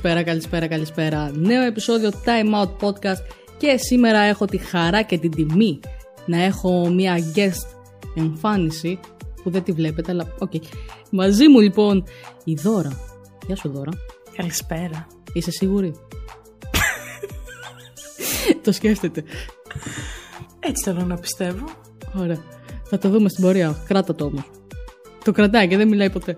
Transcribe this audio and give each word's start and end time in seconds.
Καλησπέρα, 0.00 0.30
καλησπέρα, 0.30 0.66
καλησπέρα. 0.66 1.30
Νέο 1.34 1.62
επεισόδιο 1.62 2.10
Time 2.24 2.62
Out 2.62 2.86
Podcast 2.86 3.22
και 3.58 3.76
σήμερα 3.76 4.18
έχω 4.18 4.44
τη 4.44 4.58
χαρά 4.58 5.02
και 5.02 5.18
την 5.18 5.30
τιμή 5.30 5.80
να 6.26 6.42
έχω 6.42 6.88
μια 6.88 7.18
guest 7.34 7.66
εμφάνιση 8.14 9.00
που 9.42 9.50
δεν 9.50 9.62
τη 9.62 9.72
βλέπετε, 9.72 10.12
αλλά 10.12 10.34
OK. 10.38 10.50
Okay. 10.54 10.60
Μαζί 11.10 11.48
μου 11.48 11.60
λοιπόν 11.60 12.04
η 12.44 12.54
Δώρα. 12.54 13.00
Γεια 13.46 13.56
σου 13.56 13.68
Δώρα. 13.68 13.90
Καλησπέρα. 14.36 15.06
Είσαι 15.32 15.50
σίγουρη; 15.50 15.94
το 18.64 18.72
σκέφτεται. 18.72 19.24
Έτσι 20.60 20.84
θέλω 20.84 21.04
να 21.04 21.16
πιστεύω. 21.16 21.64
Ωραία. 22.14 22.42
Θα 22.84 22.98
το 22.98 23.08
δούμε 23.08 23.28
στην 23.28 23.44
πορεία. 23.44 23.82
Κράτα 23.88 24.14
το 24.14 24.24
όμως. 24.24 24.50
Το 25.24 25.32
κρατάει 25.32 25.68
και 25.68 25.76
δεν 25.76 25.88
μιλάει 25.88 26.10
ποτέ. 26.10 26.36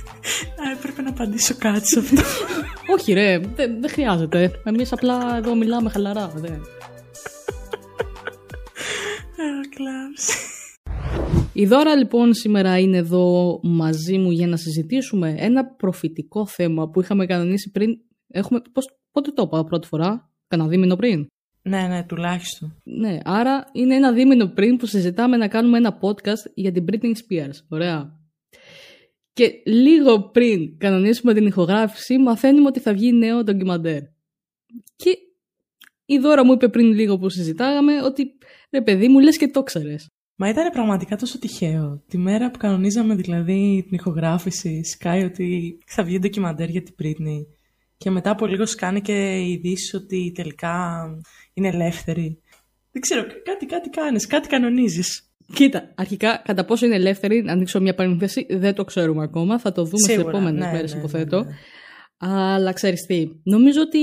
Α, 0.62 0.70
έπρεπε 0.78 1.02
να 1.02 1.08
απαντήσω 1.08 1.54
κάτι 1.58 1.88
σε 1.88 1.98
αυτό. 1.98 2.22
Όχι 2.90 3.12
ρε, 3.12 3.38
δεν, 3.38 3.80
δεν 3.80 3.90
χρειάζεται. 3.90 4.50
Εμείς 4.64 4.92
απλά 4.92 5.36
εδώ 5.36 5.54
μιλάμε 5.54 5.90
χαλαρά. 5.90 6.32
Δεν. 6.36 6.60
Η 11.52 11.66
Δώρα 11.66 11.96
λοιπόν 11.96 12.34
σήμερα 12.34 12.78
είναι 12.78 12.96
εδώ 12.96 13.60
μαζί 13.62 14.18
μου 14.18 14.30
για 14.30 14.46
να 14.46 14.56
συζητήσουμε 14.56 15.34
ένα 15.38 15.64
προφητικό 15.64 16.46
θέμα 16.46 16.88
που 16.88 17.00
είχαμε 17.00 17.26
κανονίσει 17.26 17.70
πριν. 17.70 17.98
Έχουμε, 18.28 18.62
πώς, 18.72 18.98
πότε 19.12 19.30
το 19.30 19.42
είπα 19.46 19.64
πρώτη 19.64 19.86
φορά, 19.86 20.30
κανένα 20.48 20.68
δίμηνο 20.68 20.96
πριν; 20.96 21.26
Ναι, 21.62 21.86
ναι, 21.86 22.02
τουλάχιστον. 22.02 22.74
Ναι, 22.84 23.18
άρα 23.24 23.68
είναι 23.72 23.94
ένα 23.94 24.12
δίμηνο 24.12 24.46
πριν 24.46 24.76
που 24.76 24.86
συζητάμε 24.86 25.36
να 25.36 25.48
κάνουμε 25.48 25.78
ένα 25.78 25.98
podcast 26.00 26.50
για 26.54 26.72
την 26.72 26.84
Britney 26.90 27.04
Spears. 27.04 27.64
Ωραία. 27.68 28.17
Και 29.38 29.62
λίγο 29.64 30.20
πριν 30.22 30.78
κανονίσουμε 30.78 31.34
την 31.34 31.46
ηχογράφηση, 31.46 32.18
μαθαίνουμε 32.18 32.66
ότι 32.66 32.80
θα 32.80 32.92
βγει 32.92 33.12
νέο 33.12 33.42
ντοκιμαντέρ. 33.42 34.00
Και 34.96 35.18
η 36.04 36.18
Δώρα 36.18 36.44
μου 36.44 36.52
είπε 36.52 36.68
πριν 36.68 36.92
λίγο 36.92 37.18
που 37.18 37.28
συζητάγαμε 37.28 38.02
ότι 38.02 38.38
ρε 38.70 38.82
παιδί 38.82 39.08
μου 39.08 39.18
λες 39.18 39.36
και 39.36 39.48
το 39.48 39.62
ξέρες. 39.62 40.08
Μα 40.34 40.48
ήταν 40.48 40.70
πραγματικά 40.70 41.16
τόσο 41.16 41.38
τυχαίο. 41.38 42.02
Τη 42.08 42.18
μέρα 42.18 42.50
που 42.50 42.58
κανονίζαμε 42.58 43.14
δηλαδή 43.14 43.84
την 43.88 43.98
ηχογράφηση, 43.98 44.84
σκάει 44.84 45.24
ότι 45.24 45.78
θα 45.86 46.02
βγει 46.02 46.18
ντοκιμαντέρ 46.18 46.68
για 46.68 46.82
την 46.82 46.94
Britney. 47.02 47.46
Και 47.96 48.10
μετά 48.10 48.30
από 48.30 48.46
λίγο 48.46 48.66
σκάνε 48.66 49.00
και 49.00 49.40
ειδήσεις 49.40 49.94
ότι 49.94 50.32
τελικά 50.34 51.04
είναι 51.54 51.68
ελεύθερη. 51.68 52.42
Δεν 52.92 53.02
ξέρω, 53.02 53.26
κάτι, 53.44 53.66
κάτι 53.66 53.88
κάνεις, 53.88 54.26
κάτι 54.26 54.48
κανονίζεις. 54.48 55.27
Κοίτα, 55.54 55.92
αρχικά 55.94 56.42
κατά 56.44 56.64
πόσο 56.64 56.86
είναι 56.86 56.94
ελεύθερη, 56.94 57.42
να 57.42 57.52
ανοίξω 57.52 57.80
μια 57.80 57.94
παρένθεση, 57.94 58.46
δεν 58.50 58.74
το 58.74 58.84
ξέρουμε 58.84 59.22
ακόμα. 59.22 59.58
Θα 59.58 59.72
το 59.72 59.84
δούμε 59.84 59.98
στι 59.98 60.12
επόμενες 60.12 60.64
ναι, 60.64 60.72
μέρες, 60.72 60.92
ναι, 60.92 60.98
υποθέτω. 60.98 61.36
Ναι, 61.36 61.46
ναι. 61.46 61.54
Αλλά 62.20 62.72
ξέρεις 62.72 63.06
τι, 63.06 63.28
νομίζω 63.42 63.80
ότι 63.80 63.98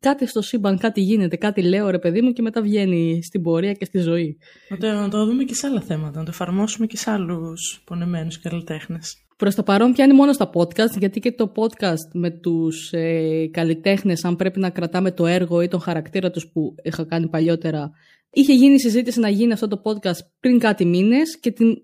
κάτι 0.00 0.26
στο 0.26 0.42
σύμπαν, 0.42 0.78
κάτι 0.78 1.00
γίνεται, 1.00 1.36
κάτι 1.36 1.62
λέω 1.62 1.90
ρε 1.90 1.98
παιδί 1.98 2.22
μου 2.22 2.32
και 2.32 2.42
μετά 2.42 2.62
βγαίνει 2.62 3.22
στην 3.22 3.42
πορεία 3.42 3.72
και 3.72 3.84
στη 3.84 3.98
ζωή. 3.98 4.38
Να 4.68 4.76
το, 4.76 4.86
να 4.92 5.08
το 5.08 5.24
δούμε 5.24 5.44
και 5.44 5.54
σε 5.54 5.66
άλλα 5.66 5.80
θέματα, 5.80 6.18
να 6.18 6.24
το 6.24 6.30
εφαρμόσουμε 6.30 6.86
και 6.86 6.96
σε 6.96 7.10
άλλους 7.10 7.82
πονεμένους 7.84 8.40
καλλιτέχνες. 8.40 9.16
Προς 9.36 9.54
το 9.54 9.62
παρόν 9.62 9.92
πιάνει 9.92 10.14
μόνο 10.14 10.32
στα 10.32 10.50
podcast, 10.54 10.98
γιατί 10.98 11.20
και 11.20 11.32
το 11.32 11.52
podcast 11.56 12.10
με 12.12 12.30
τους 12.30 12.92
ε, 12.92 13.48
καλλιτέχνες, 13.50 14.24
αν 14.24 14.36
πρέπει 14.36 14.60
να 14.60 14.70
κρατάμε 14.70 15.10
το 15.10 15.26
έργο 15.26 15.62
ή 15.62 15.68
τον 15.68 15.80
χαρακτήρα 15.80 16.30
τους 16.30 16.48
που 16.52 16.74
είχα 16.82 17.04
κάνει 17.04 17.28
παλιότερα, 17.28 17.90
είχε 18.30 18.52
γίνει 18.52 18.80
συζήτηση 18.80 19.20
να 19.20 19.28
γίνει 19.28 19.52
αυτό 19.52 19.68
το 19.68 19.82
podcast 19.84 20.18
πριν 20.40 20.58
κάτι 20.58 20.84
μήνες 20.84 21.38
και 21.40 21.50
την 21.50 21.76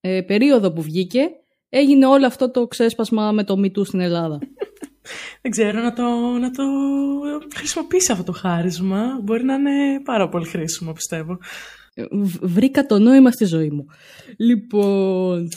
ε, 0.00 0.22
περίοδο 0.22 0.72
που 0.72 0.82
βγήκε 0.82 1.28
έγινε 1.68 2.06
όλο 2.06 2.26
αυτό 2.26 2.50
το 2.50 2.66
ξέσπασμα 2.66 3.32
με 3.32 3.44
το 3.44 3.54
MeToo 3.58 3.86
στην 3.86 4.00
Ελλάδα. 4.00 4.38
Δεν 5.42 5.50
ξέρω, 5.50 5.80
να 5.80 5.92
το, 5.92 6.02
να 6.40 6.50
το 6.50 6.64
χρησιμοποιήσει 7.56 8.12
αυτό 8.12 8.24
το 8.24 8.32
χάρισμα. 8.32 9.20
Μπορεί 9.22 9.44
να 9.44 9.54
είναι 9.54 10.00
πάρα 10.04 10.28
πολύ 10.28 10.46
χρήσιμο, 10.46 10.92
πιστεύω. 10.92 11.38
Ε, 11.94 12.04
βρήκα 12.40 12.86
το 12.86 12.98
νόημα 12.98 13.30
στη 13.30 13.44
ζωή 13.44 13.70
μου. 13.70 13.84
Λοιπόν, 14.36 15.48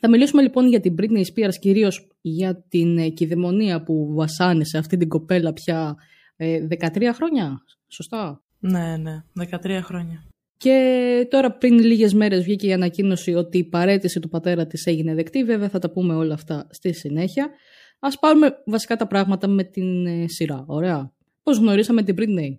θα 0.00 0.08
μιλήσουμε 0.08 0.42
λοιπόν 0.42 0.68
για 0.68 0.80
την 0.80 0.94
Britney 0.98 1.22
Spears, 1.22 1.54
κυρίως 1.60 2.08
για 2.20 2.64
την 2.68 2.98
ε, 2.98 3.08
κυδαιμονία 3.08 3.82
που 3.82 4.14
βασάνισε 4.14 4.78
αυτή 4.78 4.96
την 4.96 5.08
κοπέλα 5.08 5.52
πια 5.52 5.94
13 6.36 7.00
ε, 7.00 7.12
χρόνια, 7.12 7.64
σωστά; 7.88 8.42
Ναι, 8.60 8.96
ναι, 8.96 9.22
13 9.64 9.80
χρόνια. 9.82 10.24
Και 10.56 11.26
τώρα 11.30 11.52
πριν 11.52 11.78
λίγες 11.78 12.14
μέρες 12.14 12.42
βγήκε 12.42 12.66
η 12.66 12.72
ανακοίνωση 12.72 13.34
ότι 13.34 13.58
η 13.58 13.64
παρέτηση 13.64 14.20
του 14.20 14.28
πατέρα 14.28 14.66
της 14.66 14.86
έγινε 14.86 15.14
δεκτή. 15.14 15.44
Βέβαια 15.44 15.68
θα 15.68 15.78
τα 15.78 15.90
πούμε 15.90 16.14
όλα 16.14 16.34
αυτά 16.34 16.66
στη 16.70 16.92
συνέχεια. 16.92 17.50
Ας 17.98 18.18
πάρουμε 18.18 18.62
βασικά 18.66 18.96
τα 18.96 19.06
πράγματα 19.06 19.48
με 19.48 19.64
την 19.64 20.06
ε, 20.06 20.24
σειρά. 20.28 20.64
Ωραία. 20.66 21.12
Πώς 21.42 21.58
γνωρίσαμε 21.58 22.02
την 22.02 22.14
Britney; 22.18 22.58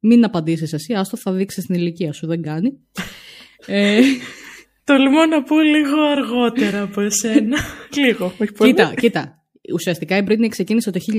Μην 0.00 0.24
απαντήσεις 0.24 0.72
εσύ, 0.72 0.94
άστο 0.94 1.16
θα 1.16 1.32
δείξεις 1.32 1.66
την 1.66 1.74
ηλικία 1.74 2.12
σου, 2.12 2.26
δεν 2.26 2.42
κάνει. 2.42 2.78
ε, 3.66 4.00
Τολμώ 4.86 5.26
να 5.26 5.42
πω 5.42 5.60
λίγο 5.60 6.02
αργότερα 6.02 6.82
από 6.82 7.00
εσένα. 7.00 7.58
λίγο, 8.04 8.24
όχι 8.40 8.52
πολύ. 8.52 8.70
Κοίτα, 8.74 8.94
κοίτα. 8.94 9.35
Ουσιαστικά 9.72 10.16
η 10.16 10.24
Britney 10.28 10.48
ξεκίνησε 10.48 10.90
το 10.90 11.00
1992 11.12 11.14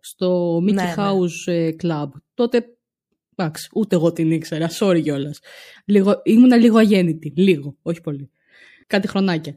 στο 0.00 0.56
Mickey 0.56 0.72
ναι, 0.72 0.82
ναι. 0.82 0.94
House 0.96 1.52
ναι. 1.52 1.68
Club. 1.82 2.08
Τότε, 2.34 2.64
εντάξει, 3.36 3.68
ούτε 3.74 3.96
εγώ 3.96 4.12
την 4.12 4.30
ήξερα, 4.30 4.68
sorry 4.80 5.00
κιόλας. 5.02 5.40
Ήμουνα 6.22 6.56
λίγο 6.56 6.78
αγέννητη, 6.78 7.32
λίγο, 7.36 7.76
όχι 7.82 8.00
πολύ. 8.00 8.30
Κάτι 8.86 9.08
χρονάκια. 9.08 9.56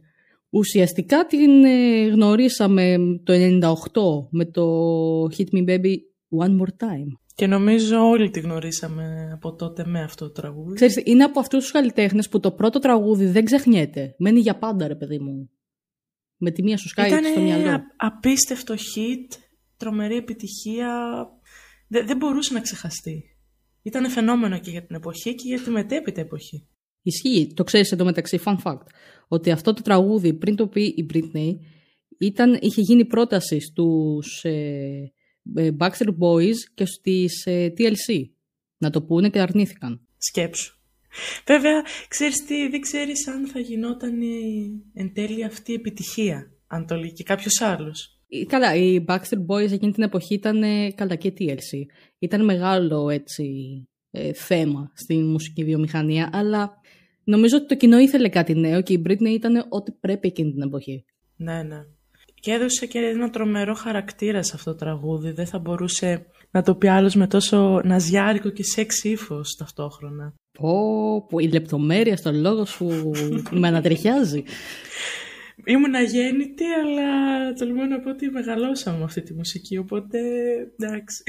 Ουσιαστικά 0.49 1.25
την 1.25 1.63
ε, 1.63 2.07
γνωρίσαμε 2.07 2.97
το 3.23 3.33
98 3.33 4.27
με 4.29 4.45
το 4.45 4.63
Hit 5.23 5.55
Me 5.55 5.69
Baby 5.69 5.95
One 6.39 6.59
More 6.59 6.85
Time. 6.85 7.11
Και 7.35 7.47
νομίζω 7.47 8.09
όλοι 8.09 8.29
τη 8.29 8.39
γνωρίσαμε 8.39 9.31
από 9.33 9.55
τότε 9.55 9.85
με 9.85 10.01
αυτό 10.01 10.25
το 10.25 10.31
τραγούδι. 10.31 10.75
Ξέρεις, 10.75 11.01
είναι 11.05 11.23
από 11.23 11.39
αυτούς 11.39 11.61
τους 11.61 11.71
καλλιτέχνες 11.71 12.29
που 12.29 12.39
το 12.39 12.51
πρώτο 12.51 12.79
τραγούδι 12.79 13.25
δεν 13.25 13.45
ξεχνιέται. 13.45 14.15
Μένει 14.17 14.39
για 14.39 14.57
πάντα 14.57 14.87
ρε 14.87 14.95
παιδί 14.95 15.19
μου. 15.19 15.49
Με 16.37 16.51
τη 16.51 16.63
μία 16.63 16.77
σου 16.77 16.87
σκάει 16.87 17.07
Ήτανε 17.07 17.27
στο 17.27 17.39
μυαλό. 17.39 17.61
Ήταν 17.61 17.81
απίστευτο 17.95 18.73
hit, 18.73 19.37
τρομερή 19.77 20.15
επιτυχία. 20.15 20.91
Δεν, 21.87 22.07
δεν 22.07 22.17
μπορούσε 22.17 22.53
να 22.53 22.61
ξεχαστεί. 22.61 23.23
Ήταν 23.81 24.09
φαινόμενο 24.09 24.59
και 24.59 24.69
για 24.69 24.85
την 24.85 24.95
εποχή 24.95 25.35
και 25.35 25.47
για 25.47 25.61
τη 25.61 25.69
μετέπειτα 25.69 26.21
εποχή. 26.21 26.67
Ισχύει. 27.01 27.53
Το 27.53 27.63
ξέρεις 27.63 27.91
εδώ 27.91 28.05
μεταξύ, 28.05 28.39
fun 28.45 28.55
fact, 28.63 28.85
ότι 29.27 29.51
αυτό 29.51 29.73
το 29.73 29.81
τραγούδι 29.81 30.33
πριν 30.33 30.55
το 30.55 30.67
πει 30.67 30.83
η 30.83 31.05
Britney 31.13 31.51
ήταν, 32.17 32.57
είχε 32.61 32.81
γίνει 32.81 33.05
πρόταση 33.05 33.59
στους 33.59 34.43
ε, 34.43 35.11
ε, 35.55 35.69
Backstreet 35.79 36.17
Boys 36.19 36.55
και 36.73 36.85
στις 36.85 37.45
ε, 37.45 37.73
TLC 37.77 38.23
να 38.77 38.89
το 38.89 39.01
πούνε 39.01 39.29
και 39.29 39.39
αρνήθηκαν. 39.39 40.07
Σκέψου. 40.17 40.76
Βέβαια, 41.45 41.81
ξέρεις 42.07 42.45
τι, 42.45 42.67
δεν 42.69 42.81
ξέρεις 42.81 43.27
αν 43.27 43.47
θα 43.47 43.59
γινόταν 43.59 44.21
εν 44.93 45.13
τέλει 45.13 45.43
αυτή 45.43 45.71
η 45.71 45.75
επιτυχία, 45.75 46.51
αν 46.67 46.87
το 46.87 46.95
λέει 46.95 47.13
και 47.13 47.23
κάποιος 47.23 47.61
άλλος. 47.61 48.19
Καλά, 48.47 48.75
οι 48.75 49.05
Backstreet 49.07 49.45
Boys 49.47 49.71
εκείνη 49.71 49.91
την 49.91 50.03
εποχή 50.03 50.33
ήταν 50.33 50.63
καλά 50.95 51.15
και 51.15 51.33
TLC. 51.39 51.85
Ήταν 52.19 52.45
μεγάλο 52.45 53.09
έτσι 53.09 53.43
θέμα 54.33 54.91
στην 54.93 55.25
μουσική 55.25 55.63
βιομηχανία, 55.63 56.29
αλλά 56.33 56.81
νομίζω 57.23 57.57
ότι 57.57 57.67
το 57.67 57.75
κοινό 57.75 57.99
ήθελε 57.99 58.29
κάτι 58.29 58.55
νέο 58.55 58.81
και 58.81 58.93
η 58.93 59.03
Britney 59.07 59.29
ήταν 59.29 59.65
ό,τι 59.69 59.91
πρέπει 59.91 60.27
εκείνη 60.27 60.51
την 60.51 60.61
εποχή. 60.61 61.05
Ναι, 61.35 61.63
ναι. 61.63 61.79
Και 62.39 62.51
έδωσε 62.51 62.85
και 62.85 62.99
ένα 62.99 63.29
τρομερό 63.29 63.73
χαρακτήρα 63.73 64.43
σε 64.43 64.51
αυτό 64.55 64.71
το 64.71 64.77
τραγούδι. 64.77 65.31
Δεν 65.31 65.45
θα 65.45 65.59
μπορούσε 65.59 66.25
να 66.51 66.61
το 66.61 66.75
πει 66.75 66.87
άλλος 66.87 67.15
με 67.15 67.27
τόσο 67.27 67.81
ναζιάρικο 67.83 68.49
και 68.49 68.63
σεξ 68.63 69.03
ύφος 69.03 69.55
ταυτόχρονα. 69.55 70.33
Πω, 70.59 71.25
πω, 71.29 71.39
η 71.39 71.47
λεπτομέρεια 71.47 72.17
στο 72.17 72.31
λόγο 72.31 72.65
σου 72.65 73.11
με 73.51 73.67
ανατριχιάζει. 73.67 74.43
Ήμουν 75.65 75.95
αγέννητη, 75.95 76.63
αλλά 76.63 77.53
τολμώ 77.53 77.83
να 77.85 77.99
πω 77.99 78.09
ότι 78.09 78.29
μεγαλώσαμε 78.29 78.97
με 78.97 79.03
αυτή 79.03 79.21
τη 79.21 79.33
μουσική, 79.33 79.77
οπότε 79.77 80.19
εντάξει. 80.79 81.23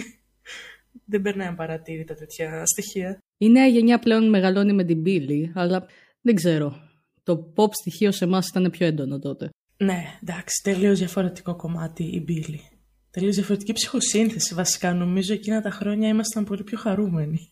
Δεν 1.05 1.23
περνάει 1.23 1.55
παρατήρητα 1.55 2.15
τέτοια 2.15 2.67
στοιχεία. 2.67 3.19
Η 3.39 3.49
νέα 3.49 3.67
γενιά 3.67 3.99
πλέον 3.99 4.29
μεγαλώνει 4.29 4.73
με 4.73 4.85
την 4.85 5.03
πύλη, 5.03 5.53
αλλά 5.55 5.87
δεν 6.21 6.35
ξέρω. 6.35 6.77
Το 7.23 7.53
pop 7.57 7.69
στοιχείο 7.71 8.13
σε 8.13 8.25
εμάς 8.25 8.49
ήταν 8.49 8.71
πιο 8.71 8.87
έντονο 8.87 9.19
τότε. 9.19 9.49
Ναι, 9.77 10.03
εντάξει, 10.23 10.63
τελείως 10.63 10.99
διαφορετικό 10.99 11.57
κομμάτι 11.57 12.05
η 12.05 12.23
Μπίλη. 12.25 12.61
Τελείως 13.11 13.35
διαφορετική 13.35 13.73
ψυχοσύνθεση 13.73 14.55
βασικά. 14.55 14.95
Νομίζω 14.95 15.33
εκείνα 15.33 15.61
τα 15.61 15.71
χρόνια 15.71 16.09
ήμασταν 16.09 16.45
πολύ 16.45 16.63
πιο 16.63 16.79
χαρούμενοι. 16.79 17.51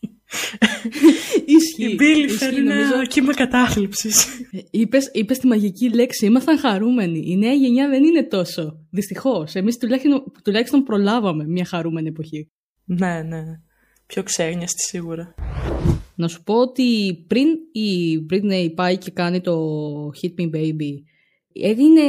Ισχύει. 1.45 1.91
Η 1.91 1.95
Μπίλη 1.95 2.29
φέρνει 2.29 2.57
ένα 2.57 3.05
κύμα 3.05 3.33
κατάθλιψης. 3.33 4.27
Είπες 4.71 5.09
είπες 5.13 5.37
τη 5.39 5.47
μαγική 5.47 5.93
λέξη. 5.93 6.25
Ήμασταν 6.25 6.57
χαρούμενοι. 6.57 7.23
Η 7.25 7.37
νέα 7.37 7.53
γενιά 7.53 7.89
δεν 7.89 8.03
είναι 8.03 8.23
τόσο. 8.23 8.85
Δυστυχώς. 8.89 9.53
Εμείς 9.53 9.77
τουλάχιστον, 9.77 10.23
τουλάχιστον 10.43 10.83
προλάβαμε 10.83 11.47
μια 11.47 11.65
χαρούμενη 11.65 12.07
εποχή. 12.07 12.51
Ναι, 12.83 13.21
ναι. 13.21 13.43
Πιο 14.05 14.23
ξέγνιαστη 14.23 14.81
σίγουρα. 14.81 15.33
Να 16.15 16.27
σου 16.27 16.43
πω 16.43 16.53
ότι 16.53 17.13
πριν 17.27 17.47
η 17.71 18.19
Britney 18.29 18.71
πάει 18.75 18.97
και 18.97 19.11
κάνει 19.11 19.41
το 19.41 19.55
Hit 20.21 20.41
Me 20.41 20.55
Baby 20.55 20.91
έγινε, 21.63 22.01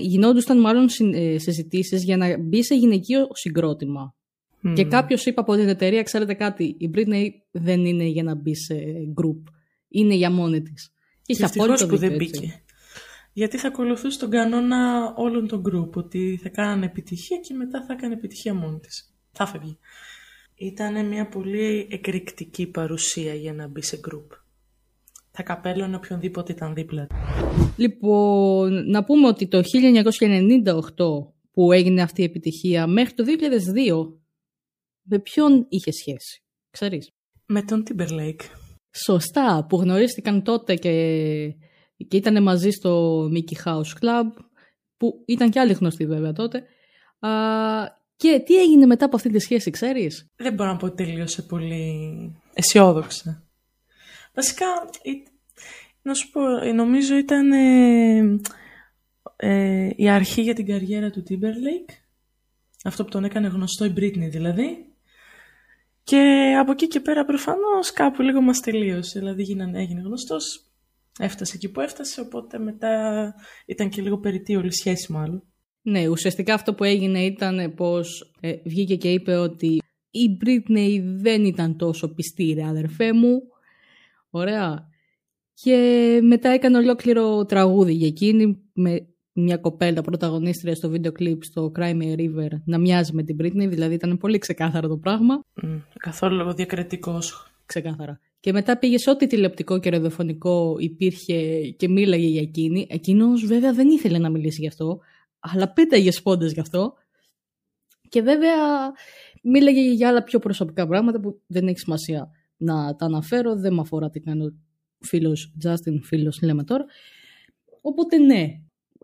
γινόντουσαν 0.00 0.60
μάλλον 0.60 0.88
ε, 1.14 1.38
συζητήσεις 1.38 2.04
για 2.04 2.16
να 2.16 2.38
μπει 2.38 2.64
σε 2.64 2.74
γυναικείο 2.74 3.26
συγκρότημα. 3.32 4.14
Και 4.74 4.84
κάποιος 4.84 5.26
είπε 5.26 5.40
από 5.40 5.54
την 5.56 5.68
εταιρεία, 5.68 6.02
ξέρετε 6.02 6.34
κάτι, 6.34 6.76
η 6.78 6.90
Britney 6.94 7.28
δεν 7.50 7.84
είναι 7.84 8.04
για 8.04 8.22
να 8.22 8.34
μπει 8.34 8.54
σε 8.54 8.74
group. 9.20 9.42
Είναι 9.88 10.14
για 10.14 10.30
μόνη 10.30 10.62
της. 10.62 10.92
Και 11.22 11.32
είχε 11.32 11.44
απόλυτο 11.44 11.86
που 11.86 11.96
δεν 11.96 12.16
μπήκε. 12.16 12.62
Γιατί 13.32 13.58
θα 13.58 13.68
ακολουθούσε 13.68 14.18
τον 14.18 14.30
κανόνα 14.30 15.12
όλων 15.16 15.48
των 15.48 15.62
group, 15.70 15.90
ότι 15.90 16.38
θα 16.42 16.48
κάνανε 16.48 16.84
επιτυχία 16.84 17.38
και 17.38 17.54
μετά 17.54 17.84
θα 17.86 17.92
έκανε 17.92 18.14
επιτυχία 18.14 18.54
μόνη 18.54 18.78
της. 18.78 19.14
Θα 19.32 19.46
φεύγει. 19.46 19.78
Ήταν 20.54 21.06
μια 21.06 21.28
πολύ 21.28 21.88
εκρηκτική 21.90 22.66
παρουσία 22.66 23.34
για 23.34 23.52
να 23.52 23.66
μπει 23.66 23.82
σε 23.82 24.00
group. 24.08 24.45
Θα 25.38 25.42
καπέλωνε 25.42 25.96
οποιονδήποτε 25.96 26.52
ήταν 26.52 26.74
δίπλα. 26.74 27.06
Λοιπόν, 27.76 28.90
να 28.90 29.04
πούμε 29.04 29.26
ότι 29.26 29.48
το 29.48 29.62
1998 29.62 30.94
που 31.52 31.72
έγινε 31.72 32.02
αυτή 32.02 32.20
η 32.20 32.24
επιτυχία 32.24 32.86
μέχρι 32.86 33.14
το 33.14 33.24
2002 33.26 34.12
με 35.02 35.18
ποιον 35.18 35.66
είχε 35.68 35.92
σχέση, 35.92 36.42
ξέρεις; 36.70 37.10
Με 37.46 37.62
τον 37.62 37.84
Timberlake. 37.88 38.40
Σωστά, 39.04 39.66
που 39.68 39.76
γνωρίστηκαν 39.76 40.42
τότε 40.42 40.74
και, 40.74 40.90
και 42.08 42.16
ήταν 42.16 42.42
μαζί 42.42 42.70
στο 42.70 43.22
Mickey 43.24 43.64
House 43.64 44.00
Club, 44.00 44.26
που 44.96 45.22
ήταν 45.26 45.50
και 45.50 45.60
άλλοι 45.60 45.72
γνωστοί 45.72 46.06
βέβαια 46.06 46.32
τότε. 46.32 46.62
Α, 47.18 47.30
και 48.16 48.42
τι 48.46 48.60
έγινε 48.60 48.86
μετά 48.86 49.04
από 49.04 49.16
αυτή 49.16 49.30
τη 49.30 49.38
σχέση, 49.38 49.70
ξέρεις; 49.70 50.26
Δεν 50.36 50.54
μπορώ 50.54 50.70
να 50.70 50.76
πω 50.76 50.86
ότι 50.86 51.04
τελείωσε 51.04 51.42
πολύ 51.42 51.92
αισιόδοξα. 52.54 53.45
Βασικά, 54.36 54.66
να 56.02 56.14
σου 56.14 56.30
πω, 56.30 56.40
νομίζω 56.74 57.16
ήταν 57.16 57.52
ε, 57.52 58.40
ε, 59.36 59.90
η 59.96 60.08
αρχή 60.08 60.42
για 60.42 60.54
την 60.54 60.66
καριέρα 60.66 61.10
του 61.10 61.22
Timberlake. 61.28 61.92
Αυτό 62.84 63.04
που 63.04 63.10
τον 63.10 63.24
έκανε 63.24 63.48
γνωστό 63.48 63.84
η 63.84 63.92
Britney 63.96 64.28
δηλαδή. 64.30 64.86
Και 66.02 66.54
από 66.60 66.72
εκεί 66.72 66.86
και 66.88 67.00
πέρα 67.00 67.24
προφανώς 67.24 67.92
κάπου 67.92 68.22
λίγο 68.22 68.40
μας 68.40 68.60
τελείωσε. 68.60 69.18
Δηλαδή 69.18 69.42
γίνανε, 69.42 69.80
έγινε 69.80 70.00
γνωστός, 70.00 70.64
έφτασε 71.18 71.52
εκεί 71.56 71.70
που 71.70 71.80
έφτασε, 71.80 72.20
οπότε 72.20 72.58
μετά 72.58 73.34
ήταν 73.66 73.88
και 73.88 74.02
λίγο 74.02 74.18
περιττή 74.18 74.56
όλη 74.56 74.66
η 74.66 74.70
σχέση 74.70 75.12
μάλλον. 75.12 75.42
Ναι, 75.82 76.08
ουσιαστικά 76.08 76.54
αυτό 76.54 76.74
που 76.74 76.84
έγινε 76.84 77.24
ήταν 77.24 77.74
πως 77.74 78.34
ε, 78.40 78.54
βγήκε 78.64 78.96
και 78.96 79.12
είπε 79.12 79.36
ότι 79.36 79.82
η 80.10 80.38
Britney 80.44 81.00
δεν 81.02 81.44
ήταν 81.44 81.76
τόσο 81.76 82.14
πιστή 82.14 82.52
ρε 82.52 82.64
αδερφέ 82.64 83.12
μου. 83.12 83.42
Ωραία. 84.36 84.88
Και 85.54 86.18
μετά 86.22 86.48
έκανε 86.48 86.76
ολόκληρο 86.76 87.44
τραγούδι 87.44 87.92
για 87.92 88.06
εκείνη 88.06 88.58
με 88.72 89.06
μια 89.32 89.56
κοπέλα 89.56 90.02
πρωταγωνίστρια 90.02 90.74
στο 90.74 90.88
βίντεο 90.88 91.12
κλιπ 91.12 91.44
στο 91.44 91.72
Crime 91.78 92.16
River 92.16 92.50
να 92.64 92.78
μοιάζει 92.78 93.12
με 93.14 93.22
την 93.22 93.36
Britney, 93.40 93.68
δηλαδή 93.68 93.94
ήταν 93.94 94.16
πολύ 94.18 94.38
ξεκάθαρο 94.38 94.88
το 94.88 94.96
πράγμα. 94.96 95.40
Mm, 95.62 95.80
καθόλου 95.98 96.52
διακριτικός. 96.52 97.50
Ξεκάθαρα. 97.66 98.20
Και 98.40 98.52
μετά 98.52 98.78
πήγε 98.78 98.98
σε 98.98 99.10
ό,τι 99.10 99.26
τηλεοπτικό 99.26 99.78
και 99.78 99.90
ραδιοφωνικό 99.90 100.76
υπήρχε 100.78 101.60
και 101.70 101.88
μίλαγε 101.88 102.26
για 102.26 102.40
εκείνη. 102.40 102.86
Εκείνος 102.90 103.46
βέβαια 103.46 103.72
δεν 103.72 103.88
ήθελε 103.88 104.18
να 104.18 104.30
μιλήσει 104.30 104.60
γι' 104.60 104.68
αυτό, 104.68 104.98
αλλά 105.38 105.72
πέταγε 105.72 106.10
σπόντες 106.10 106.52
γι' 106.52 106.60
αυτό. 106.60 106.94
Και 108.08 108.22
βέβαια 108.22 108.54
μίλαγε 109.42 109.80
για 109.80 110.08
άλλα 110.08 110.22
πιο 110.22 110.38
προσωπικά 110.38 110.86
πράγματα 110.86 111.20
που 111.20 111.40
δεν 111.46 111.66
έχει 111.66 111.78
σημασία 111.78 112.30
να 112.56 112.96
τα 112.96 113.06
αναφέρω. 113.06 113.56
Δεν 113.56 113.74
με 113.74 113.80
αφορά 113.80 114.10
τι 114.10 114.20
κάνει 114.20 114.44
ο 114.44 114.54
φίλος 115.00 115.54
Justin, 115.64 115.98
φίλος 116.02 116.42
λέμε 116.42 116.64
τώρα. 116.64 116.84
Οπότε 117.80 118.18
ναι, 118.18 118.60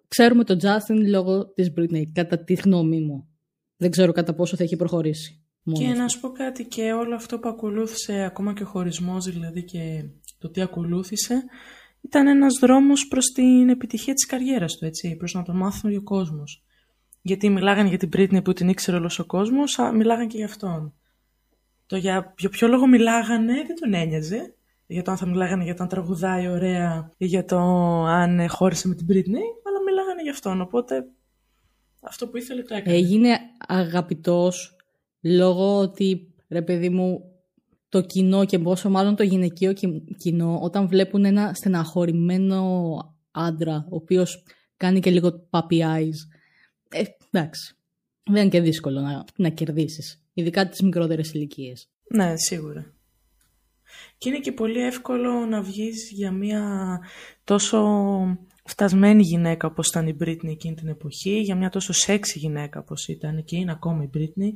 ξέρουμε 0.08 0.44
τον 0.44 0.58
Justin 0.62 1.06
λόγω 1.06 1.46
της 1.46 1.72
Britney, 1.76 2.02
κατά 2.12 2.44
τη 2.44 2.54
γνώμη 2.54 3.00
μου. 3.00 3.28
Δεν 3.76 3.90
ξέρω 3.90 4.12
κατά 4.12 4.34
πόσο 4.34 4.56
θα 4.56 4.62
έχει 4.62 4.76
προχωρήσει. 4.76 5.44
και 5.72 5.87
να 5.87 6.08
σου 6.08 6.20
πω 6.20 6.28
κάτι 6.28 6.64
και 6.64 6.93
όλο 6.93 7.14
αυτό 7.14 7.38
που 7.38 7.49
ακολούθησε, 7.49 8.25
ακόμα 8.25 8.52
και 8.52 8.62
ο 8.62 8.66
χωρισμός 8.66 9.25
δηλαδή 9.25 9.64
και 9.64 10.05
το 10.38 10.50
τι 10.50 10.60
ακολούθησε, 10.60 11.44
ήταν 12.00 12.26
ένας 12.26 12.58
δρόμος 12.60 13.08
προς 13.08 13.26
την 13.26 13.69
επιτυχία 13.69 14.14
της 14.14 14.26
καριέρας 14.26 14.76
του, 14.76 14.84
έτσι, 14.84 15.16
προς 15.16 15.34
να 15.34 15.43
τον 15.43 15.56
μάθουν 15.56 15.96
ο 15.96 16.02
κόσμος. 16.02 16.64
Γιατί 17.22 17.48
μιλάγανε 17.48 17.88
για 17.88 17.98
την 17.98 18.08
Britney 18.12 18.44
που 18.44 18.52
την 18.52 18.69
ήξερε 18.69 18.96
όλος 18.96 19.19
ο 19.19 19.26
κόσμος, 19.26 19.78
μιλάγανε 19.94 20.26
και 20.26 20.37
για 20.37 20.46
αυτόν. 20.46 20.94
Το 21.87 21.96
για, 21.96 22.34
για 22.38 22.49
ποιο 22.49 22.69
λόγο 22.69 22.87
μιλάγανε 22.87 23.52
δεν 23.52 23.76
τον 23.81 23.94
ένοιαζε. 23.94 24.55
Για 24.87 25.02
το 25.02 25.11
αν 25.11 25.17
θα 25.17 25.26
μιλάγανε 25.26 25.64
για 25.64 25.75
το 25.75 25.82
αν 25.82 25.88
τραγουδάει 25.88 26.49
ωραία 26.49 27.11
ή 27.17 27.26
για 27.26 27.44
το 27.44 27.58
αν 28.05 28.49
χώρισε 28.49 28.88
με 28.88 28.94
την 28.94 29.06
Britney 29.11 29.62
γι' 30.23 30.31
αυτόν, 30.31 30.61
οπότε 30.61 31.05
αυτό 32.02 32.29
που 32.29 32.37
ήθελε 32.37 32.62
το 32.62 32.75
έκανε. 32.75 32.96
Έγινε 32.96 33.38
αγαπητός 33.67 34.76
λόγω 35.20 35.79
ότι, 35.79 36.34
ρε 36.49 36.62
παιδί 36.62 36.88
μου, 36.88 37.20
το 37.88 38.00
κοινό 38.00 38.44
και 38.44 38.58
πόσο 38.58 38.90
μάλλον 38.90 39.17
το 39.17 39.23
γυναικείο 39.23 39.73
κοινό, 40.17 40.61
όταν 40.62 40.88
βλέπουν 40.88 41.25
ένα 41.25 41.55
στεναχωρημένο 41.55 42.96
άντρα, 43.31 43.87
ο 43.90 43.96
οποίος 43.96 44.44
κάνει 44.76 45.00
και 45.00 45.11
λίγο 45.11 45.49
puppy 45.50 45.81
eyes, 45.81 46.17
ε, 46.88 47.02
εντάξει, 47.31 47.76
δεν 48.25 48.40
είναι 48.40 48.50
και 48.50 48.61
δύσκολο 48.61 49.00
να, 49.00 49.25
να 49.37 49.49
κερδίσεις, 49.49 50.21
ειδικά 50.32 50.69
τις 50.69 50.81
μικρότερες 50.81 51.32
ηλικίες. 51.32 51.88
Ναι, 52.08 52.37
σίγουρα. 52.37 52.94
Και 54.19 54.29
είναι 54.29 54.38
και 54.38 54.52
πολύ 54.52 54.81
εύκολο 54.81 55.32
να 55.32 55.62
βγεις 55.62 56.11
για 56.11 56.31
μια 56.31 57.00
τόσο 57.44 57.79
φτασμένη 58.64 59.23
γυναίκα 59.23 59.67
όπως 59.67 59.88
ήταν 59.88 60.06
η 60.06 60.17
Britney 60.20 60.49
εκείνη 60.49 60.75
την 60.75 60.88
εποχή, 60.88 61.40
για 61.40 61.56
μια 61.56 61.69
τόσο 61.69 61.93
σεξι 61.93 62.38
γυναίκα 62.38 62.81
όπως 62.81 63.08
ήταν 63.08 63.44
και 63.44 63.56
είναι 63.56 63.73
ακόμα 63.73 64.02
η 64.02 64.11
Britney 64.14 64.50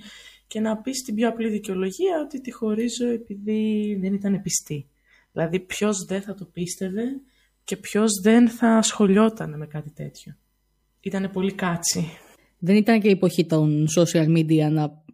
και 0.47 0.61
να 0.61 0.77
πεις 0.77 1.03
την 1.03 1.15
πιο 1.15 1.29
απλή 1.29 1.49
δικαιολογία 1.49 2.21
ότι 2.25 2.41
τη 2.41 2.53
χωρίζω 2.53 3.07
επειδή 3.09 3.95
δεν 4.01 4.15
ήταν 4.15 4.43
πιστή. 4.43 4.87
Δηλαδή 5.33 5.61
ποιος 5.61 6.05
δεν 6.05 6.23
θα 6.23 6.35
το 6.35 6.45
πίστευε 6.45 7.03
και 7.65 7.77
ποιος 7.77 8.11
δεν 8.23 8.49
θα 8.49 8.69
ασχολιόταν 8.69 9.57
με 9.57 9.67
κάτι 9.67 9.91
τέτοιο. 9.91 10.37
Ήταν 11.01 11.31
πολύ 11.33 11.53
κάτσι. 11.53 12.09
Δεν 12.59 12.77
ήταν 12.77 13.01
και 13.01 13.09
η 13.09 13.11
εποχή 13.11 13.47
των 13.47 13.87
social 13.97 14.27
media 14.27 14.69
να 14.71 15.05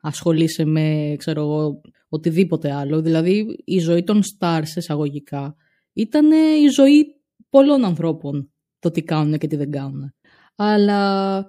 ασχολείσαι 0.00 0.64
με 0.64 1.14
ξέρω 1.18 1.40
εγώ, 1.40 1.80
οτιδήποτε 2.08 2.72
άλλο. 2.72 3.02
Δηλαδή 3.02 3.46
η 3.64 3.78
ζωή 3.78 4.02
των 4.02 4.22
stars 4.22 4.76
εισαγωγικά 4.76 5.56
ήταν 5.92 6.30
η 6.64 6.68
ζωή 6.68 7.06
πολλών 7.50 7.84
ανθρώπων 7.84 8.50
το 8.78 8.90
τι 8.90 9.02
κάνουν 9.02 9.38
και 9.38 9.46
τι 9.46 9.56
δεν 9.56 9.70
κάνουν. 9.70 10.14
Αλλά 10.56 11.46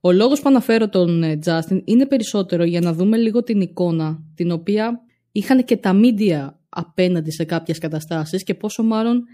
ο 0.00 0.12
λόγος 0.12 0.40
που 0.40 0.48
αναφέρω 0.48 0.88
τον 0.88 1.22
Justin 1.44 1.70
ε, 1.70 1.80
είναι 1.84 2.06
περισσότερο 2.06 2.64
για 2.64 2.80
να 2.80 2.92
δούμε 2.92 3.16
λίγο 3.16 3.42
την 3.42 3.60
εικόνα 3.60 4.22
την 4.34 4.50
οποία 4.50 5.00
είχαν 5.32 5.64
και 5.64 5.76
τα 5.76 5.92
μίντια 5.92 6.60
απέναντι 6.68 7.30
σε 7.30 7.44
κάποιες 7.44 7.78
καταστάσεις 7.78 8.42
και 8.42 8.54
πόσο 8.54 8.82
μάλλον 8.82 9.24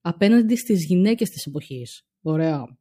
απέναντι 0.00 0.56
στις 0.56 0.84
γυναίκες 0.84 1.30
της 1.30 1.46
εποχής. 1.46 2.06
Ωραία. 2.22 2.78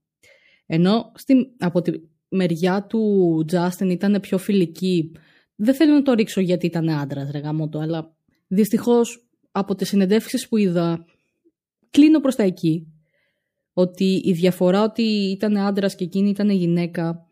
Ενώ 0.65 1.11
στην, 1.15 1.45
από 1.57 1.81
τη 1.81 1.91
μεριά 2.29 2.85
του 2.89 3.45
Justin 3.51 3.89
ήταν 3.89 4.19
πιο 4.21 4.37
φιλική. 4.37 5.11
Δεν 5.63 5.75
θέλω 5.75 5.93
να 5.93 6.01
το 6.01 6.13
ρίξω 6.13 6.41
γιατί 6.41 6.65
ήταν 6.65 6.89
άντρας 6.89 7.31
ρε 7.31 7.39
γαμώτο, 7.39 7.79
αλλά 7.79 8.15
δυστυχώς 8.47 9.27
από 9.51 9.75
τις 9.75 9.87
συνεντεύξεις 9.87 10.47
που 10.47 10.57
είδα 10.57 11.05
κλείνω 11.89 12.19
προς 12.19 12.35
τα 12.35 12.43
εκεί. 12.43 12.87
Ότι 13.73 14.21
η 14.25 14.31
διαφορά 14.31 14.83
ότι 14.83 15.03
ήταν 15.31 15.57
άντρας 15.57 15.95
και 15.95 16.03
εκείνη 16.03 16.29
ήταν 16.29 16.49
γυναίκα 16.49 17.27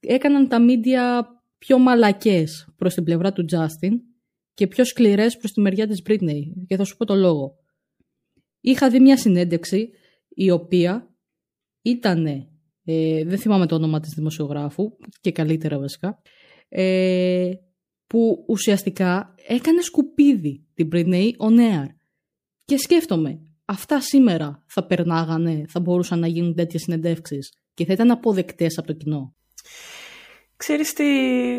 έκαναν 0.00 0.48
τα 0.48 0.60
μίντια 0.60 1.26
πιο 1.58 1.78
μαλακές 1.78 2.68
προς 2.76 2.94
την 2.94 3.04
πλευρά 3.04 3.32
του 3.32 3.44
Τζάστιν 3.44 4.00
και 4.54 4.66
πιο 4.66 4.84
σκληρές 4.84 5.36
προς 5.36 5.52
τη 5.52 5.60
μεριά 5.60 5.86
της 5.86 6.02
Britney. 6.06 6.40
Και 6.66 6.76
θα 6.76 6.84
σου 6.84 6.96
πω 6.96 7.04
το 7.04 7.14
λόγο. 7.14 7.56
Είχα 8.60 8.90
δει 8.90 9.00
μια 9.00 9.16
συνέντευξη 9.16 9.90
η 10.28 10.50
οποία 10.50 11.14
ήταν, 11.82 12.26
ε, 12.84 13.24
δεν 13.24 13.38
θυμάμαι 13.38 13.66
το 13.66 13.74
όνομα 13.74 14.00
της 14.00 14.14
δημοσιογράφου 14.14 14.96
και 15.20 15.32
καλύτερα 15.32 15.78
βασικά, 15.78 16.22
ε, 16.68 17.50
που 18.06 18.44
ουσιαστικά 18.48 19.34
έκανε 19.46 19.80
σκουπίδι 19.80 20.64
την 20.74 20.88
Britney 20.92 21.30
on 21.38 21.58
air. 21.58 21.86
Και 22.64 22.78
σκέφτομαι, 22.78 23.40
αυτά 23.64 24.00
σήμερα 24.00 24.64
θα 24.66 24.86
περνάγανε, 24.86 25.64
θα 25.68 25.80
μπορούσαν 25.80 26.18
να 26.18 26.26
γίνουν 26.26 26.54
τέτοιες 26.54 26.82
συνεντεύξεις 26.82 27.52
και 27.74 27.84
θα 27.84 27.92
ήταν 27.92 28.10
αποδεκτές 28.10 28.78
από 28.78 28.86
το 28.86 28.92
κοινό. 28.92 29.34
Ξέρεις 30.56 30.92
τι, 30.92 31.04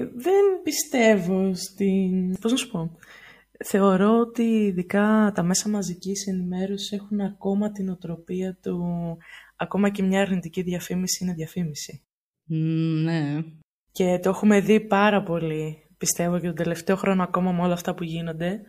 δεν 0.03 0.61
πιστεύω 0.63 1.53
στην... 1.53 2.39
Πώς 2.39 2.51
να 2.51 2.57
σου 2.57 2.71
πω; 2.71 2.97
Θεωρώ 3.63 4.19
ότι 4.19 4.43
ειδικά 4.43 5.31
τα 5.35 5.43
μέσα 5.43 5.69
μαζικής 5.69 6.27
ενημέρωσης 6.27 6.91
έχουν 6.91 7.21
ακόμα 7.21 7.71
την 7.71 7.89
οτροπία 7.89 8.57
του... 8.61 8.83
Ακόμα 9.55 9.89
και 9.89 10.03
μια 10.03 10.21
αρνητική 10.21 10.61
διαφήμιση 10.61 11.23
είναι 11.23 11.33
διαφήμιση. 11.33 12.03
ναι. 13.03 13.43
Και 13.95 14.19
το 14.19 14.29
έχουμε 14.29 14.59
δει 14.59 14.79
πάρα 14.79 15.23
πολύ, 15.23 15.87
πιστεύω, 15.97 16.39
και 16.39 16.45
τον 16.45 16.55
τελευταίο 16.55 16.95
χρόνο 16.95 17.23
ακόμα 17.23 17.51
με 17.51 17.61
όλα 17.61 17.73
αυτά 17.73 17.93
που 17.95 18.03
γίνονται 18.03 18.61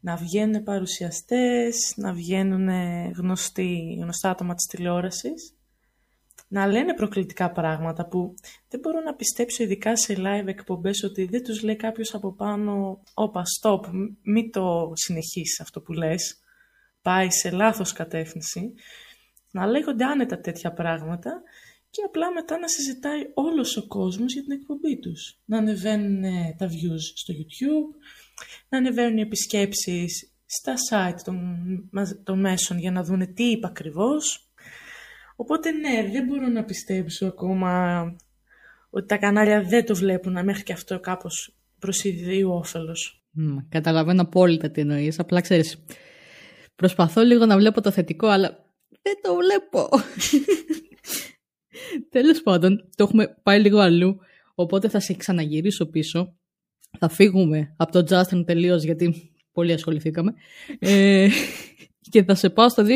να 0.00 0.16
βγαίνουν 0.16 0.62
παρουσιαστές, 0.62 1.94
να 1.96 2.12
βγαίνουν 2.12 2.68
γνωστοί, 3.16 3.98
γνωστά 4.00 4.30
άτομα 4.30 4.54
της 4.54 4.66
τηλεόρασης 4.66 5.54
να 6.48 6.66
λένε 6.66 6.94
προκλητικά 6.94 7.50
πράγματα 7.50 8.06
που 8.06 8.34
δεν 8.68 8.80
μπορώ 8.80 9.00
να 9.00 9.14
πιστέψω 9.14 9.62
ειδικά 9.62 9.96
σε 9.96 10.14
live 10.18 10.46
εκπομπές 10.46 11.02
ότι 11.02 11.24
δεν 11.24 11.42
τους 11.42 11.62
λέει 11.62 11.76
κάποιος 11.76 12.14
από 12.14 12.32
πάνω 12.32 13.02
«Όπα, 13.14 13.42
stop, 13.60 13.80
μην 14.22 14.50
το 14.50 14.92
συνεχίσεις 14.94 15.60
αυτό 15.60 15.80
που 15.80 15.92
λες, 15.92 16.38
πάει 17.02 17.30
σε 17.30 17.50
λάθος 17.50 17.92
κατεύθυνση». 17.92 18.74
Να 19.50 19.66
λέγονται 19.66 20.04
άνετα 20.04 20.40
τέτοια 20.40 20.72
πράγματα 20.72 21.42
και 21.94 22.02
απλά 22.06 22.32
μετά 22.32 22.58
να 22.58 22.68
συζητάει 22.68 23.22
όλος 23.34 23.76
ο 23.76 23.86
κόσμος 23.86 24.32
για 24.32 24.42
την 24.42 24.52
εκπομπή 24.52 24.98
τους. 24.98 25.38
Να 25.44 25.58
ανεβαίνουν 25.58 26.22
τα 26.58 26.66
views 26.68 27.04
στο 27.14 27.34
YouTube, 27.36 27.96
να 28.68 28.78
ανεβαίνουν 28.78 29.16
οι 29.16 29.20
επισκέψεις 29.20 30.32
στα 30.46 30.74
site 30.90 31.20
των, 31.24 31.38
των 32.24 32.40
μέσων 32.40 32.78
για 32.78 32.90
να 32.90 33.02
δούνε 33.02 33.26
τι 33.26 33.44
είπα 33.50 33.68
ακριβώς. 33.68 34.48
Οπότε 35.36 35.70
ναι, 35.70 36.08
δεν 36.12 36.24
μπορώ 36.24 36.46
να 36.46 36.64
πιστέψω 36.64 37.26
ακόμα 37.26 38.02
ότι 38.90 39.06
τα 39.06 39.16
κανάλια 39.16 39.62
δεν 39.62 39.86
το 39.86 39.94
βλέπουν 39.94 40.44
μέχρι 40.44 40.62
και 40.62 40.72
αυτό 40.72 41.00
κάπως 41.00 41.56
προς 41.78 42.04
ιδίου 42.04 42.50
όφελος. 42.50 43.24
Mm, 43.38 43.64
καταλαβαίνω 43.68 44.22
απόλυτα 44.22 44.70
τι 44.70 44.80
εννοείς. 44.80 45.18
Απλά 45.18 45.40
ξέρεις, 45.40 45.84
προσπαθώ 46.76 47.22
λίγο 47.22 47.46
να 47.46 47.56
βλέπω 47.56 47.80
το 47.80 47.90
θετικό, 47.90 48.26
αλλά 48.26 48.64
δεν 49.02 49.14
το 49.22 49.34
βλέπω. 49.34 49.88
Τέλος 52.10 52.42
πάντων, 52.42 52.88
το 52.96 53.04
έχουμε 53.04 53.36
πάει 53.42 53.60
λίγο 53.60 53.78
αλλού, 53.78 54.18
οπότε 54.54 54.88
θα 54.88 55.00
σε 55.00 55.14
ξαναγυρίσω 55.14 55.86
πίσω. 55.86 56.34
Θα 56.98 57.08
φύγουμε 57.08 57.74
από 57.76 57.92
το 57.92 58.04
Justin 58.08 58.46
τελείως 58.46 58.82
γιατί 58.82 59.32
πολύ 59.52 59.72
ασχοληθήκαμε. 59.72 60.34
ε, 60.78 61.28
και 62.10 62.24
θα 62.24 62.34
σε 62.34 62.50
πάω 62.50 62.68
στο 62.68 62.84
2004, 62.86 62.88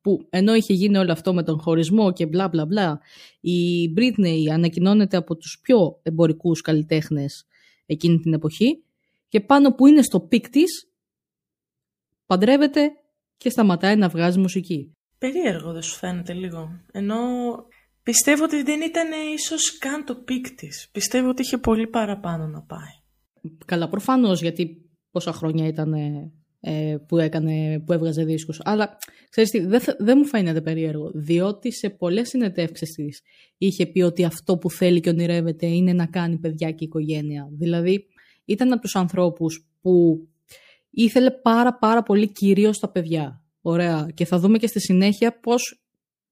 που 0.00 0.26
ενώ 0.30 0.54
είχε 0.54 0.72
γίνει 0.72 0.98
όλο 0.98 1.12
αυτό 1.12 1.34
με 1.34 1.42
τον 1.42 1.60
χωρισμό 1.60 2.12
και 2.12 2.26
μπλα 2.26 2.48
μπλα 2.48 2.66
μπλα, 2.66 3.00
η 3.40 3.92
Britney 3.96 4.48
ανακοινώνεται 4.52 5.16
από 5.16 5.36
τους 5.36 5.58
πιο 5.62 6.00
εμπορικούς 6.02 6.60
καλλιτέχνες 6.60 7.46
εκείνη 7.86 8.18
την 8.18 8.32
εποχή 8.32 8.82
και 9.28 9.40
πάνω 9.40 9.74
που 9.74 9.86
είναι 9.86 10.02
στο 10.02 10.20
peak 10.20 10.48
της, 10.48 10.90
παντρεύεται 12.26 12.90
και 13.36 13.50
σταματάει 13.50 13.96
να 13.96 14.08
βγάζει 14.08 14.38
μουσική. 14.38 14.94
Περίεργο 15.18 15.72
δεν 15.72 15.82
σου 15.82 15.96
φαίνεται 15.96 16.32
λίγο. 16.32 16.80
Ενώ 16.92 17.16
πιστεύω 18.02 18.44
ότι 18.44 18.62
δεν 18.62 18.80
ήταν 18.80 19.08
ίσως 19.34 19.78
καν 19.78 20.04
το 20.04 20.14
peak 20.14 20.50
της. 20.50 20.88
Πιστεύω 20.92 21.28
ότι 21.28 21.42
είχε 21.42 21.58
πολύ 21.58 21.86
παραπάνω 21.86 22.46
να 22.46 22.62
πάει. 22.62 22.94
Καλά, 23.64 23.88
προφανώς, 23.88 24.40
γιατί 24.40 24.90
πόσα 25.10 25.32
χρόνια 25.32 25.66
ήταν 25.66 25.94
ε, 26.60 26.96
που, 27.06 27.18
έκανε, 27.18 27.80
που 27.86 27.92
έβγαζε 27.92 28.24
δίσκους. 28.24 28.60
Αλλά 28.62 28.96
ξέρεις 29.30 29.50
τι, 29.50 29.58
δεν, 29.58 29.80
δεν 29.98 30.18
μου 30.18 30.24
φαίνεται 30.24 30.60
περίεργο, 30.60 31.10
διότι 31.14 31.72
σε 31.72 31.90
πολλές 31.90 32.28
συνεντεύξεις 32.28 32.90
της 32.94 33.22
είχε 33.58 33.86
πει 33.86 34.00
ότι 34.00 34.24
αυτό 34.24 34.58
που 34.58 34.70
θέλει 34.70 35.00
και 35.00 35.08
ονειρεύεται 35.08 35.66
είναι 35.66 35.92
να 35.92 36.06
κάνει 36.06 36.38
παιδιά 36.38 36.70
και 36.70 36.84
οικογένεια. 36.84 37.48
Δηλαδή 37.58 38.06
ήταν 38.44 38.72
από 38.72 38.80
τους 38.80 38.96
ανθρώπους 38.96 39.68
που 39.80 40.26
ήθελε 40.90 41.30
πάρα 41.30 41.78
πάρα 41.78 42.02
πολύ 42.02 42.32
κυρίως 42.32 42.78
τα 42.78 42.90
παιδιά. 42.90 43.44
Ωραία. 43.60 44.08
Και 44.14 44.24
θα 44.24 44.38
δούμε 44.38 44.58
και 44.58 44.66
στη 44.66 44.80
συνέχεια 44.80 45.40
πώς 45.40 45.82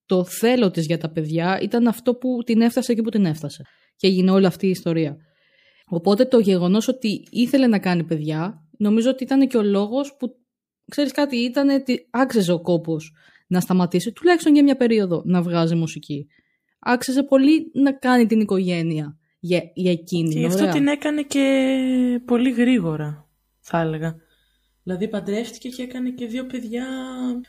το 0.08 0.24
θέλω 0.24 0.70
της 0.70 0.86
για 0.86 0.98
τα 0.98 1.10
παιδιά 1.10 1.60
ήταν 1.62 1.86
αυτό 1.86 2.14
που 2.14 2.42
την 2.44 2.60
έφτασε 2.60 2.92
εκεί 2.92 3.02
που 3.02 3.10
την 3.10 3.24
έφτασε. 3.24 3.64
Και 3.96 4.06
έγινε 4.06 4.30
όλη 4.30 4.46
αυτή 4.46 4.66
η 4.66 4.70
ιστορία. 4.70 5.16
Οπότε 5.88 6.24
το 6.24 6.38
γεγονός 6.38 6.88
ότι 6.88 7.26
ήθελε 7.30 7.66
να 7.66 7.78
κάνει 7.78 8.04
παιδιά 8.04 8.68
νομίζω 8.78 9.10
ότι 9.10 9.24
ήταν 9.24 9.48
και 9.48 9.56
ο 9.56 9.62
λόγος 9.62 10.16
που, 10.18 10.36
ξέρεις 10.90 11.12
κάτι, 11.12 11.36
ήταν 11.36 11.68
ότι 11.68 12.06
άξιζε 12.10 12.52
ο 12.52 12.60
κόπος 12.60 13.12
να 13.46 13.60
σταματήσει, 13.60 14.12
τουλάχιστον 14.12 14.54
για 14.54 14.62
μια 14.62 14.76
περίοδο, 14.76 15.22
να 15.24 15.42
βγάζει 15.42 15.74
μουσική. 15.74 16.26
Άξιζε 16.78 17.22
πολύ 17.22 17.70
να 17.74 17.92
κάνει 17.92 18.26
την 18.26 18.40
οικογένεια 18.40 19.18
για, 19.40 19.62
για 19.74 19.90
εκείνη. 19.90 20.32
Και 20.32 20.38
γι' 20.38 20.46
αυτό 20.46 20.70
την 20.70 20.86
έκανε 20.86 21.22
και 21.22 22.20
πολύ 22.24 22.50
γρήγορα, 22.50 23.28
θα 23.60 23.80
έλεγα. 23.80 24.16
Δηλαδή 24.82 25.08
παντρεύτηκε 25.08 25.68
και 25.68 25.82
έκανε 25.82 26.10
και 26.10 26.26
δύο 26.26 26.46
παιδιά 26.46 26.86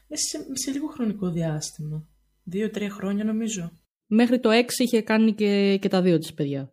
μέσα 0.07 0.45
σε, 0.53 0.71
λίγο 0.71 0.87
χρονικό 0.87 1.29
διάστημα. 1.29 2.07
Δύο-τρία 2.49 2.89
χρόνια 2.89 3.23
νομίζω. 3.23 3.71
Μέχρι 4.07 4.39
το 4.39 4.49
έξι 4.49 4.83
είχε 4.83 5.01
κάνει 5.01 5.33
και, 5.33 5.77
και 5.81 5.87
τα 5.87 6.01
δύο 6.01 6.17
της 6.17 6.33
παιδιά. 6.33 6.71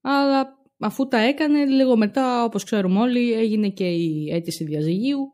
Αλλά 0.00 0.58
αφού 0.78 1.08
τα 1.08 1.18
έκανε, 1.18 1.64
λίγο 1.64 1.96
μετά, 1.96 2.44
όπως 2.44 2.64
ξέρουμε 2.64 3.00
όλοι, 3.00 3.32
έγινε 3.32 3.68
και 3.68 3.84
η 3.84 4.30
αίτηση 4.32 4.64
διαζυγίου 4.64 5.32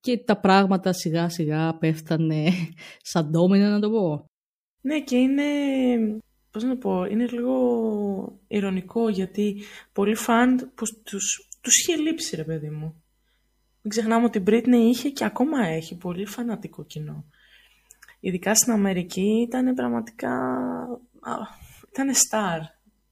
και 0.00 0.18
τα 0.18 0.40
πράγματα 0.40 0.92
σιγά 0.92 1.28
σιγά 1.28 1.78
πέφτανε 1.78 2.48
σαν 3.10 3.30
ντόμινα 3.30 3.68
να 3.68 3.80
το 3.80 3.90
πω. 3.90 4.30
Ναι 4.80 5.00
και 5.00 5.16
είναι, 5.16 5.44
πώς 6.50 6.62
να 6.62 6.76
πω, 6.76 7.04
είναι 7.04 7.26
λίγο 7.26 7.54
ηρωνικό 8.48 9.08
γιατί 9.08 9.62
πολλοί 9.92 10.14
φαν 10.14 10.72
που 10.74 10.84
τους, 11.04 11.48
τους 11.60 11.78
είχε 11.78 11.96
λείψει 11.96 12.36
ρε 12.36 12.44
παιδί 12.44 12.70
μου. 12.70 13.02
Μην 13.82 13.92
ξεχνάμε 13.92 14.24
ότι 14.24 14.38
η 14.38 14.42
Britney 14.46 14.88
είχε 14.90 15.08
και 15.08 15.24
ακόμα 15.24 15.66
έχει 15.66 15.96
πολύ 15.96 16.26
φανατικό 16.26 16.84
κοινό. 16.84 17.24
Ειδικά 18.26 18.54
στην 18.54 18.72
Αμερική 18.72 19.46
ήταν 19.48 19.74
πραγματικά... 19.74 20.30
ήταν 21.92 22.08
star. 22.10 22.58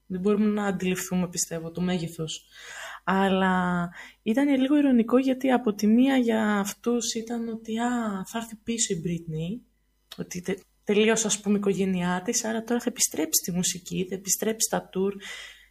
Δεν 0.07 0.21
μπορούμε 0.21 0.47
να 0.47 0.67
αντιληφθούμε, 0.67 1.29
πιστεύω, 1.29 1.71
το 1.71 1.81
μέγεθος. 1.81 2.45
Αλλά 3.05 3.89
ήταν 4.23 4.49
λίγο 4.49 4.77
ηρωνικό 4.77 5.19
γιατί 5.19 5.51
από 5.51 5.75
τη 5.75 5.87
μία 5.87 6.17
για 6.17 6.59
αυτούς 6.59 7.15
ήταν 7.15 7.49
ότι 7.49 7.79
α, 7.79 7.89
θα 8.27 8.39
έρθει 8.39 8.57
πίσω 8.57 8.95
η 8.95 9.03
Britney, 9.05 9.61
ότι 10.17 10.41
τε, 10.41 10.55
τελείωσε 10.85 11.27
ας 11.27 11.41
πούμε 11.41 11.55
η 11.55 11.59
οικογένειά 11.59 12.23
της, 12.25 12.45
άρα 12.45 12.63
τώρα 12.63 12.81
θα 12.81 12.91
επιστρέψει 12.91 13.41
στη 13.43 13.53
μουσική, 13.53 14.07
θα 14.09 14.15
επιστρέψει 14.15 14.67
στα 14.67 14.89
tour, 14.95 15.13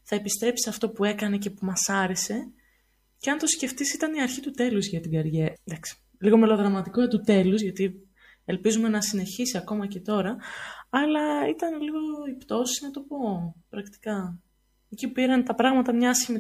θα 0.04 0.16
επιστρέψει 0.16 0.70
αυτό 0.70 0.90
που 0.90 1.04
έκανε 1.04 1.38
και 1.38 1.50
που 1.50 1.66
μας 1.66 1.90
άρεσε. 1.90 2.52
Και 3.18 3.30
αν 3.30 3.38
το 3.38 3.48
σκεφτείς 3.48 3.94
ήταν 3.94 4.14
η 4.14 4.22
αρχή 4.22 4.42
του 4.42 4.52
τέλους 4.52 4.88
για 4.88 5.00
την 5.00 5.12
καριέρα. 5.12 5.54
Εντάξει, 5.64 5.98
λίγο 6.20 6.38
μελοδραματικό 6.38 7.08
του 7.08 7.22
τέλους, 7.22 7.62
γιατί 7.62 8.06
ελπίζουμε 8.52 8.90
να 8.90 9.02
συνεχίσει 9.02 9.58
ακόμα 9.58 9.88
και 9.88 10.00
τώρα, 10.00 10.36
αλλά 10.90 11.50
ήταν 11.50 11.82
λίγο 11.82 12.00
η 12.30 12.36
πτώση, 12.38 12.84
να 12.86 12.92
το 12.92 13.02
πω, 13.02 13.18
πρακτικά. 13.70 14.40
Εκεί 14.92 15.08
πήραν 15.08 15.44
τα 15.44 15.56
πράγματα 15.56 15.94
μια 15.94 16.10
άσχημη 16.10 16.40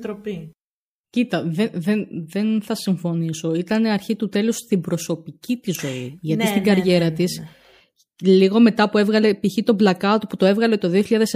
Κοίτα, 1.09 1.43
δεν, 1.43 1.69
δεν, 1.73 2.07
δεν 2.09 2.61
θα 2.61 2.75
συμφωνήσω. 2.75 3.53
Ήταν 3.53 3.85
αρχή 3.85 4.15
του 4.15 4.29
τέλους 4.29 4.55
στην 4.55 4.81
προσωπική 4.81 5.57
της 5.57 5.79
ζωή. 5.79 6.17
Γιατί 6.21 6.43
ναι, 6.43 6.49
στην 6.49 6.61
ναι, 6.61 6.67
καριέρα 6.67 7.05
ναι, 7.05 7.11
της, 7.11 7.41
λίγο 8.21 8.59
μετά 8.59 8.89
που 8.89 8.97
έβγαλε 8.97 9.33
π.χ. 9.33 9.63
το 9.63 9.75
Blackout 9.79 10.19
που 10.29 10.35
το 10.35 10.45
έβγαλε 10.45 10.77
το 10.77 10.89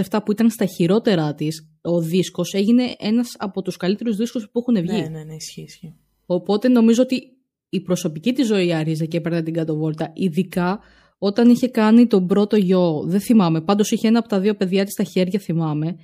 2007 0.08 0.18
που 0.24 0.32
ήταν 0.32 0.50
στα 0.50 0.66
χειρότερά 0.66 1.34
της, 1.34 1.68
ο 1.80 2.00
δίσκος 2.00 2.54
έγινε 2.54 2.94
ένας 2.98 3.34
από 3.38 3.62
τους 3.62 3.76
καλύτερους 3.76 4.16
δίσκους 4.16 4.48
που 4.50 4.58
έχουν 4.58 4.74
βγει. 4.74 5.00
Ναι, 5.02 5.08
ναι, 5.08 5.24
ναι, 5.24 5.34
ισχύει, 5.34 5.62
ισχύει. 5.62 5.94
Οπότε 6.26 6.68
νομίζω 6.68 7.02
ότι 7.02 7.35
η 7.76 7.80
προσωπική 7.80 8.32
της 8.32 8.46
ζωή 8.46 8.72
άριζε 8.72 9.06
και 9.06 9.16
έπαιρνε 9.16 9.42
την 9.42 9.54
κατοβόλτα. 9.54 10.12
Ειδικά 10.14 10.80
όταν 11.18 11.48
είχε 11.48 11.68
κάνει 11.68 12.06
τον 12.06 12.26
πρώτο 12.26 12.56
γιο, 12.56 13.02
δεν 13.06 13.20
θυμάμαι, 13.20 13.60
πάντως 13.60 13.90
είχε 13.90 14.08
ένα 14.08 14.18
από 14.18 14.28
τα 14.28 14.40
δύο 14.40 14.54
παιδιά 14.54 14.84
της 14.84 14.92
στα 14.92 15.04
χέρια 15.04 15.38
θυμάμαι 15.38 15.96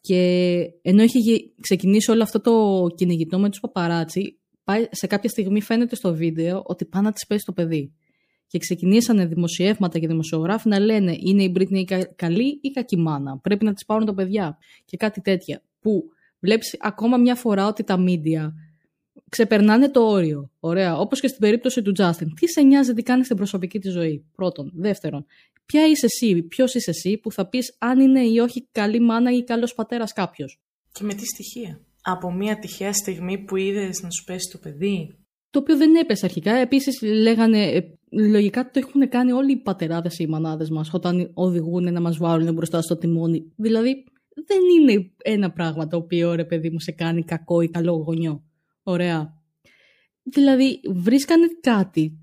και 0.00 0.60
ενώ 0.82 1.02
είχε 1.02 1.20
ξεκινήσει 1.60 2.10
όλο 2.10 2.22
αυτό 2.22 2.40
το 2.40 2.86
κυνηγητό 2.94 3.38
με 3.38 3.48
τους 3.48 3.60
παπαράτσι, 3.60 4.38
σε 4.90 5.06
κάποια 5.06 5.28
στιγμή 5.28 5.62
φαίνεται 5.62 5.94
στο 5.94 6.14
βίντεο 6.14 6.62
ότι 6.66 6.84
πάνε 6.84 7.06
να 7.06 7.12
της 7.12 7.26
πέσει 7.26 7.44
το 7.46 7.52
παιδί. 7.52 7.92
Και 8.46 8.58
ξεκινήσανε 8.58 9.26
δημοσιεύματα 9.26 9.98
και 9.98 10.06
δημοσιογράφοι 10.06 10.68
να 10.68 10.78
λένε 10.78 11.16
είναι 11.18 11.42
η 11.42 11.52
Britney 11.56 12.02
καλή 12.16 12.58
ή 12.62 12.70
κακή 12.70 12.96
μάνα, 12.96 13.38
πρέπει 13.38 13.64
να 13.64 13.72
της 13.72 13.84
πάρουν 13.84 14.06
τα 14.06 14.14
παιδιά 14.14 14.58
και 14.84 14.96
κάτι 14.96 15.20
τέτοια. 15.20 15.62
Που 15.80 16.02
βλέπεις 16.40 16.76
ακόμα 16.80 17.16
μια 17.16 17.34
φορά 17.34 17.66
ότι 17.66 17.84
τα 17.84 18.04
media 18.06 18.52
ξεπερνάνε 19.30 19.90
το 19.90 20.00
όριο. 20.00 20.50
Ωραία. 20.60 20.96
Όπως 20.96 21.20
και 21.20 21.28
στην 21.28 21.40
περίπτωση 21.40 21.82
του 21.82 21.92
Justin. 21.98 22.26
Τι 22.40 22.48
σε 22.48 22.62
νοιάζει 22.62 22.92
τι 22.92 23.02
κάνει 23.02 23.24
στην 23.24 23.36
προσωπική 23.36 23.78
της 23.78 23.92
ζωή; 23.92 24.24
Πρώτον. 24.36 24.72
Δεύτερον. 24.74 25.26
Ποια 25.66 25.86
είσαι 25.86 26.06
εσύ, 26.06 26.42
ποιος 26.42 26.74
είσαι 26.74 26.90
εσύ 26.90 27.18
που 27.18 27.32
θα 27.32 27.48
πεις 27.48 27.76
αν 27.78 28.00
είναι 28.00 28.20
ή 28.20 28.38
όχι 28.38 28.68
καλή 28.72 29.00
μάνα 29.00 29.32
ή 29.32 29.44
καλός 29.44 29.74
πατέρας 29.74 30.12
κάποιος; 30.12 30.60
Και 30.92 31.04
με 31.04 31.14
τι 31.14 31.26
στοιχεία; 31.26 31.80
Από 32.02 32.32
μια 32.32 32.58
τυχαία 32.58 32.92
στιγμή 32.92 33.38
που 33.38 33.56
είδες 33.56 34.02
να 34.02 34.10
σου 34.10 34.24
πέσει 34.24 34.50
το 34.52 34.58
παιδί; 34.58 35.14
Το 35.50 35.58
οποίο 35.58 35.76
δεν 35.76 35.94
έπεσε 35.94 36.24
αρχικά. 36.24 36.54
Επίσης 36.54 37.02
λέγανε. 37.02 37.62
Ε, 37.62 37.80
λογικά 38.10 38.70
το 38.70 38.78
έχουν 38.78 39.08
κάνει 39.08 39.32
όλοι 39.32 39.52
οι 39.52 39.56
πατεράδες 39.56 40.18
ή 40.18 40.24
οι 40.26 40.30
μανάδες 40.30 40.70
μας 40.70 40.90
όταν 40.92 41.30
οδηγούν 41.34 41.92
να 41.92 42.00
μας 42.00 42.16
βάλουν 42.16 42.54
μπροστά 42.54 42.82
στο 42.82 42.96
τιμόνι. 42.96 43.52
Δηλαδή 43.56 44.04
δεν 44.46 44.58
είναι 44.78 45.10
ένα 45.24 45.50
πράγμα 45.50 45.86
το 45.86 45.96
οποίο 45.96 46.34
ρε 46.34 46.44
παιδί 46.44 46.70
μου 46.70 46.80
σε 46.80 46.92
κάνει 46.92 47.22
κακό 47.22 47.60
ή 47.60 47.68
καλό 47.68 47.92
γονιό. 47.92 48.44
Ωραία. 48.90 49.34
Δηλαδή 50.22 50.80
βρίσκανε 50.90 51.46
κάτι 51.60 52.18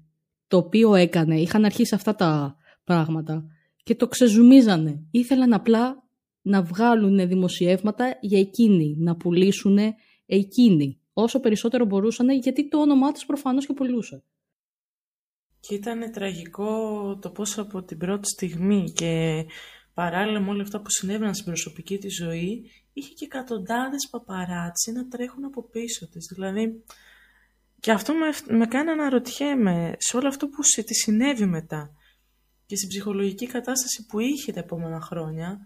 το 0.47 0.57
οποίο 0.57 0.95
έκανε, 0.95 1.39
είχαν 1.39 1.65
αρχίσει 1.65 1.95
αυτά 1.95 2.15
τα 2.15 2.57
πράγματα 2.83 3.45
και 3.83 3.95
το 3.95 4.07
ξεζουμίζανε. 4.07 5.07
Ήθελαν 5.11 5.53
απλά 5.53 6.09
να 6.41 6.61
βγάλουν 6.61 7.27
δημοσιεύματα 7.27 8.17
για 8.21 8.39
εκείνη, 8.39 8.95
να 8.99 9.15
πουλήσουν 9.15 9.77
εκείνη. 10.25 10.99
Όσο 11.13 11.39
περισσότερο 11.39 11.85
μπορούσαν, 11.85 12.29
γιατί 12.29 12.67
το 12.67 12.79
όνομά 12.79 13.11
της 13.11 13.25
προφανώς 13.25 13.65
και 13.65 13.73
πουλούσε. 13.73 14.23
Και 15.59 15.75
ήταν 15.75 16.11
τραγικό 16.11 17.17
το 17.21 17.29
πώς 17.29 17.57
από 17.57 17.83
την 17.83 17.97
πρώτη 17.97 18.27
στιγμή 18.27 18.91
και 18.91 19.45
παράλληλα 19.97 20.39
με 20.39 20.49
όλα 20.49 20.61
αυτά 20.61 20.81
που 20.81 20.89
συνέβαιναν 20.89 21.33
στην 21.33 21.45
προσωπική 21.45 21.97
της 21.97 22.15
ζωή, 22.15 22.71
είχε 22.93 23.13
και 23.13 23.25
εκατοντάδες 23.25 24.07
παπαράτσι 24.11 24.91
να 24.91 25.07
τρέχουν 25.07 25.45
από 25.45 25.69
πίσω 25.69 26.09
της. 26.09 26.25
Δηλαδή, 26.33 26.83
και 27.79 27.91
αυτό 27.91 28.13
με, 28.13 28.55
με 28.57 28.65
κάνει 28.65 28.85
να 28.85 28.91
αναρωτιέμαι 28.91 29.95
σε 29.97 30.17
όλο 30.17 30.27
αυτό 30.27 30.47
που 30.47 30.63
σε, 30.63 30.83
τη 30.83 30.93
συνέβη 30.93 31.45
μετά 31.45 31.91
και 32.65 32.75
στην 32.75 32.89
ψυχολογική 32.89 33.47
κατάσταση 33.47 34.05
που 34.05 34.19
είχε 34.19 34.51
τα 34.51 34.59
επόμενα 34.59 35.01
χρόνια, 35.01 35.59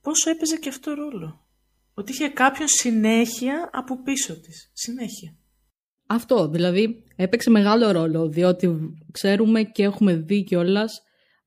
πόσο 0.00 0.30
έπαιζε 0.30 0.56
και 0.56 0.68
αυτό 0.68 0.94
ρόλο. 0.94 1.46
Ότι 1.94 2.12
είχε 2.12 2.28
κάποιον 2.28 2.68
συνέχεια 2.68 3.70
από 3.72 4.02
πίσω 4.02 4.40
της. 4.40 4.70
Συνέχεια. 4.72 5.36
Αυτό, 6.06 6.48
δηλαδή, 6.48 7.04
έπαιξε 7.16 7.50
μεγάλο 7.50 7.90
ρόλο, 7.90 8.28
διότι 8.28 8.96
ξέρουμε 9.12 9.62
και 9.62 9.82
έχουμε 9.82 10.14
δει 10.14 10.44
κιόλας 10.44 11.05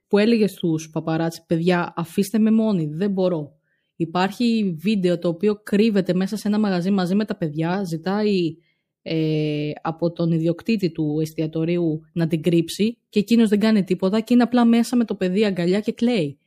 που 0.09 0.17
έλεγε 0.17 0.47
στους 0.47 0.89
παπαράτσι, 0.89 1.45
παιδιά, 1.47 1.93
αφήστε 1.95 2.39
με 2.39 2.51
μόνοι, 2.51 2.85
δεν 2.85 3.11
μπορώ. 3.11 3.59
Υπάρχει 3.95 4.75
βίντεο 4.77 5.19
το 5.19 5.27
οποίο 5.27 5.55
κρύβεται 5.63 6.13
μέσα 6.13 6.37
σε 6.37 6.47
ένα 6.47 6.59
μαγαζί 6.59 6.91
μαζί 6.91 7.15
με 7.15 7.25
τα 7.25 7.35
παιδιά, 7.35 7.83
ζητάει 7.83 8.55
ε, 9.01 9.71
από 9.81 10.11
τον 10.11 10.31
ιδιοκτήτη 10.31 10.91
του 10.91 11.17
εστιατορίου 11.21 12.01
να 12.13 12.27
την 12.27 12.41
κρύψει 12.41 12.97
και 13.09 13.19
εκείνος 13.19 13.49
δεν 13.49 13.59
κάνει 13.59 13.83
τίποτα 13.83 14.19
και 14.19 14.33
είναι 14.33 14.43
απλά 14.43 14.65
μέσα 14.65 14.95
με 14.95 15.05
το 15.05 15.15
παιδί 15.15 15.45
αγκαλιά 15.45 15.79
και 15.79 15.91
κλαίει. 15.91 16.39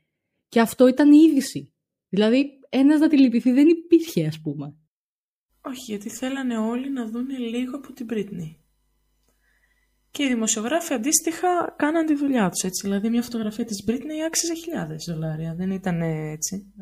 Και 0.48 0.60
αυτό 0.60 0.88
ήταν 0.88 1.12
η 1.12 1.18
είδηση. 1.28 1.72
Δηλαδή, 2.08 2.46
ένας 2.68 3.00
να 3.00 3.08
τη 3.08 3.18
λυπηθεί 3.18 3.52
δεν 3.52 3.68
υπήρχε, 3.68 4.26
ας 4.26 4.40
πούμε. 4.40 4.74
Όχι, 5.64 5.84
γιατί 5.86 6.08
θέλανε 6.08 6.58
όλοι 6.58 6.92
να 6.92 7.06
δουν 7.06 7.26
λίγο 7.38 7.76
από 7.76 7.92
την 7.92 8.06
Britney. 8.10 8.61
Και 10.12 10.22
οι 10.22 10.28
δημοσιογράφοι 10.28 10.94
αντίστοιχα 10.94 11.74
κάναν 11.76 12.06
τη 12.06 12.14
δουλειά 12.14 12.48
τους, 12.48 12.62
έτσι. 12.62 12.86
Δηλαδή 12.86 13.08
μια 13.08 13.22
φωτογραφία 13.22 13.64
της 13.64 13.84
Britney 13.88 14.26
άξιζε 14.26 14.54
χιλιάδες 14.54 15.04
δολάρια. 15.08 15.54
Δεν 15.54 15.70
ήταν 15.70 16.00
έτσι, 16.32 16.72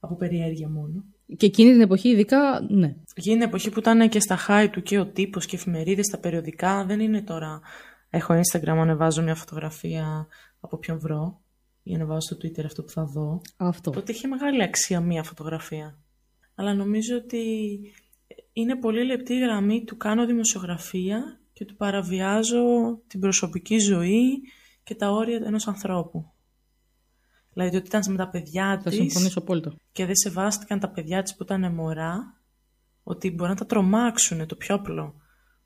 από 0.00 0.16
περιέργεια 0.16 0.68
μόνο. 0.68 1.04
Και 1.36 1.46
εκείνη 1.46 1.72
την 1.72 1.80
εποχή 1.80 2.08
ειδικά, 2.08 2.66
ναι. 2.68 2.94
Εκείνη 3.14 3.38
την 3.38 3.48
εποχή 3.48 3.70
που 3.70 3.78
ήταν 3.78 4.08
και 4.08 4.20
στα 4.20 4.38
high 4.48 4.68
του 4.72 4.82
και 4.82 4.98
ο 4.98 5.06
τύπος 5.06 5.46
και 5.46 5.56
εφημερίδες, 5.56 6.06
τα 6.06 6.18
περιοδικά, 6.18 6.84
δεν 6.84 7.00
είναι 7.00 7.22
τώρα... 7.22 7.60
Έχω 8.10 8.34
Instagram, 8.34 8.76
ανεβάζω 8.76 9.22
μια 9.22 9.34
φωτογραφία 9.34 10.26
από 10.60 10.78
ποιον 10.78 10.98
βρω 10.98 11.42
ή 11.82 11.94
ανεβάζω 11.94 12.20
στο 12.20 12.36
Twitter 12.36 12.64
αυτό 12.64 12.82
που 12.82 12.90
θα 12.90 13.04
δω. 13.04 13.40
Αυτό. 13.56 13.90
Τότε 13.90 14.12
είχε 14.12 14.28
μεγάλη 14.28 14.62
αξία 14.62 15.00
μια 15.00 15.22
φωτογραφία. 15.22 15.98
Αλλά 16.54 16.74
νομίζω 16.74 17.16
ότι 17.16 17.44
είναι 18.52 18.76
πολύ 18.76 19.04
λεπτή 19.04 19.34
η 19.34 19.38
γραμμή 19.38 19.84
του 19.84 19.96
κάνω 19.96 20.26
δημοσιογραφία 20.26 21.40
και 21.62 21.68
του 21.68 21.76
παραβιάζω 21.76 22.64
την 23.06 23.20
προσωπική 23.20 23.78
ζωή 23.78 24.42
και 24.82 24.94
τα 24.94 25.10
όρια 25.10 25.40
ενός 25.44 25.66
ανθρώπου. 25.66 26.32
Δηλαδή 27.52 27.76
ότι 27.76 27.86
ήταν 27.86 28.02
με 28.08 28.16
τα 28.16 28.28
παιδιά 28.28 28.74
της. 28.76 28.84
Θα 28.84 28.90
συμφωνήσω 28.90 29.38
απόλυτα. 29.38 29.74
Και 29.92 30.06
δεν 30.06 30.16
σεβάστηκαν 30.16 30.80
τα 30.80 30.90
παιδιά 30.90 31.22
της 31.22 31.36
που 31.36 31.42
ήταν 31.42 31.74
μωρά, 31.74 32.40
ότι 33.02 33.30
μπορεί 33.30 33.50
να 33.50 33.56
τα 33.56 33.66
τρομάξουν 33.66 34.46
το 34.46 34.56
πιο 34.56 34.74
απλό. 34.74 35.14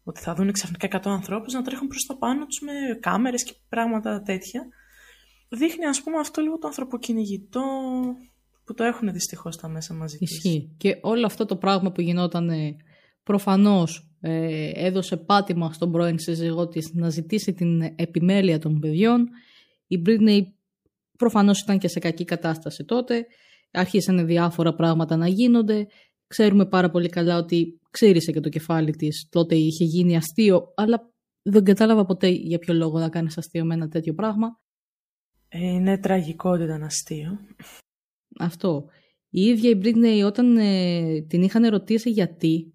Ότι 0.02 0.20
θα 0.20 0.34
δουν 0.34 0.52
ξαφνικά 0.52 1.00
100 1.00 1.00
ανθρώπους 1.04 1.52
να 1.52 1.62
τρέχουν 1.62 1.88
προς 1.88 2.04
τα 2.04 2.16
πάνω 2.16 2.46
τους 2.46 2.60
με 2.60 2.72
κάμερες 3.00 3.44
και 3.44 3.54
πράγματα 3.68 4.22
τέτοια. 4.22 4.66
Δείχνει, 5.48 5.84
ας 5.84 6.02
πούμε, 6.02 6.18
αυτό 6.18 6.40
λίγο 6.40 6.58
το 6.58 6.66
ανθρωποκυνηγητό 6.66 7.62
που 8.64 8.74
το 8.74 8.84
έχουν 8.84 9.12
δυστυχώς 9.12 9.56
τα 9.56 9.68
μέσα 9.68 9.94
μαζί 9.94 10.16
Ισχύει. 10.20 10.74
Και 10.76 10.98
όλο 11.02 11.26
αυτό 11.26 11.46
το 11.46 11.56
πράγμα 11.56 11.92
που 11.92 12.00
γινόταν 12.00 12.50
προφανώς 13.22 14.05
ε, 14.20 14.70
έδωσε 14.74 15.16
πάτημα 15.16 15.72
στον 15.72 15.92
πρώην 15.92 16.18
σύζυγό 16.18 16.68
της 16.68 16.90
να 16.94 17.08
ζητήσει 17.08 17.52
την 17.52 17.82
επιμέλεια 17.96 18.58
των 18.58 18.78
παιδιών. 18.78 19.28
Η 19.86 20.02
Britney 20.06 20.40
προφανώς 21.18 21.60
ήταν 21.60 21.78
και 21.78 21.88
σε 21.88 21.98
κακή 21.98 22.24
κατάσταση 22.24 22.84
τότε. 22.84 23.26
Άρχισαν 23.70 24.26
διάφορα 24.26 24.74
πράγματα 24.74 25.16
να 25.16 25.28
γίνονται. 25.28 25.86
Ξέρουμε 26.26 26.66
πάρα 26.66 26.90
πολύ 26.90 27.08
καλά 27.08 27.38
ότι 27.38 27.80
ξύρισε 27.90 28.32
και 28.32 28.40
το 28.40 28.48
κεφάλι 28.48 28.90
της. 28.90 29.28
Τότε 29.30 29.54
είχε 29.54 29.84
γίνει 29.84 30.16
αστείο, 30.16 30.72
αλλά 30.76 31.10
δεν 31.42 31.64
κατάλαβα 31.64 32.04
ποτέ 32.04 32.28
για 32.28 32.58
ποιο 32.58 32.74
λόγο 32.74 32.98
να 32.98 33.08
κάνεις 33.08 33.38
αστείο 33.38 33.64
με 33.64 33.74
ένα 33.74 33.88
τέτοιο 33.88 34.14
πράγμα. 34.14 34.60
Ε, 35.48 35.58
είναι 35.58 35.98
τραγικό 35.98 36.50
ότι 36.50 36.62
ήταν 36.62 36.82
αστείο. 36.82 37.38
Αυτό. 38.38 38.88
Η 39.28 39.40
ίδια 39.40 39.70
η 39.70 39.78
Britney 39.82 40.22
όταν 40.26 40.56
ε, 40.56 41.20
την 41.20 41.42
είχαν 41.42 41.64
ερωτήσει 41.64 42.10
γιατί 42.10 42.72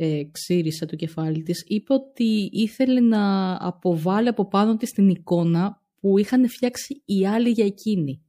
ε, 0.00 0.24
ξύρισε 0.30 0.86
το 0.86 0.96
κεφάλι 0.96 1.42
της, 1.42 1.64
είπε 1.66 1.92
ότι 1.92 2.48
ήθελε 2.52 3.00
να 3.00 3.54
αποβάλει 3.66 4.28
από 4.28 4.48
πάνω 4.48 4.76
της 4.76 4.90
την 4.90 5.08
εικόνα 5.08 5.82
που 6.00 6.18
είχαν 6.18 6.48
φτιάξει 6.48 7.02
οι 7.04 7.26
άλλοι 7.26 7.50
για 7.50 7.64
εκείνη. 7.64 8.22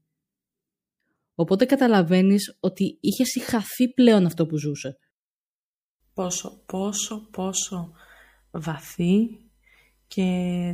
Οπότε 1.35 1.65
καταλαβαίνεις 1.65 2.57
ότι 2.59 2.97
είχε 3.01 3.23
συγχαθεί 3.23 3.93
πλέον 3.93 4.25
αυτό 4.25 4.45
που 4.45 4.57
ζούσε. 4.57 4.97
Πόσο, 6.13 6.63
πόσο, 6.65 7.27
πόσο 7.31 7.91
βαθύ 8.51 9.27
και 10.07 10.27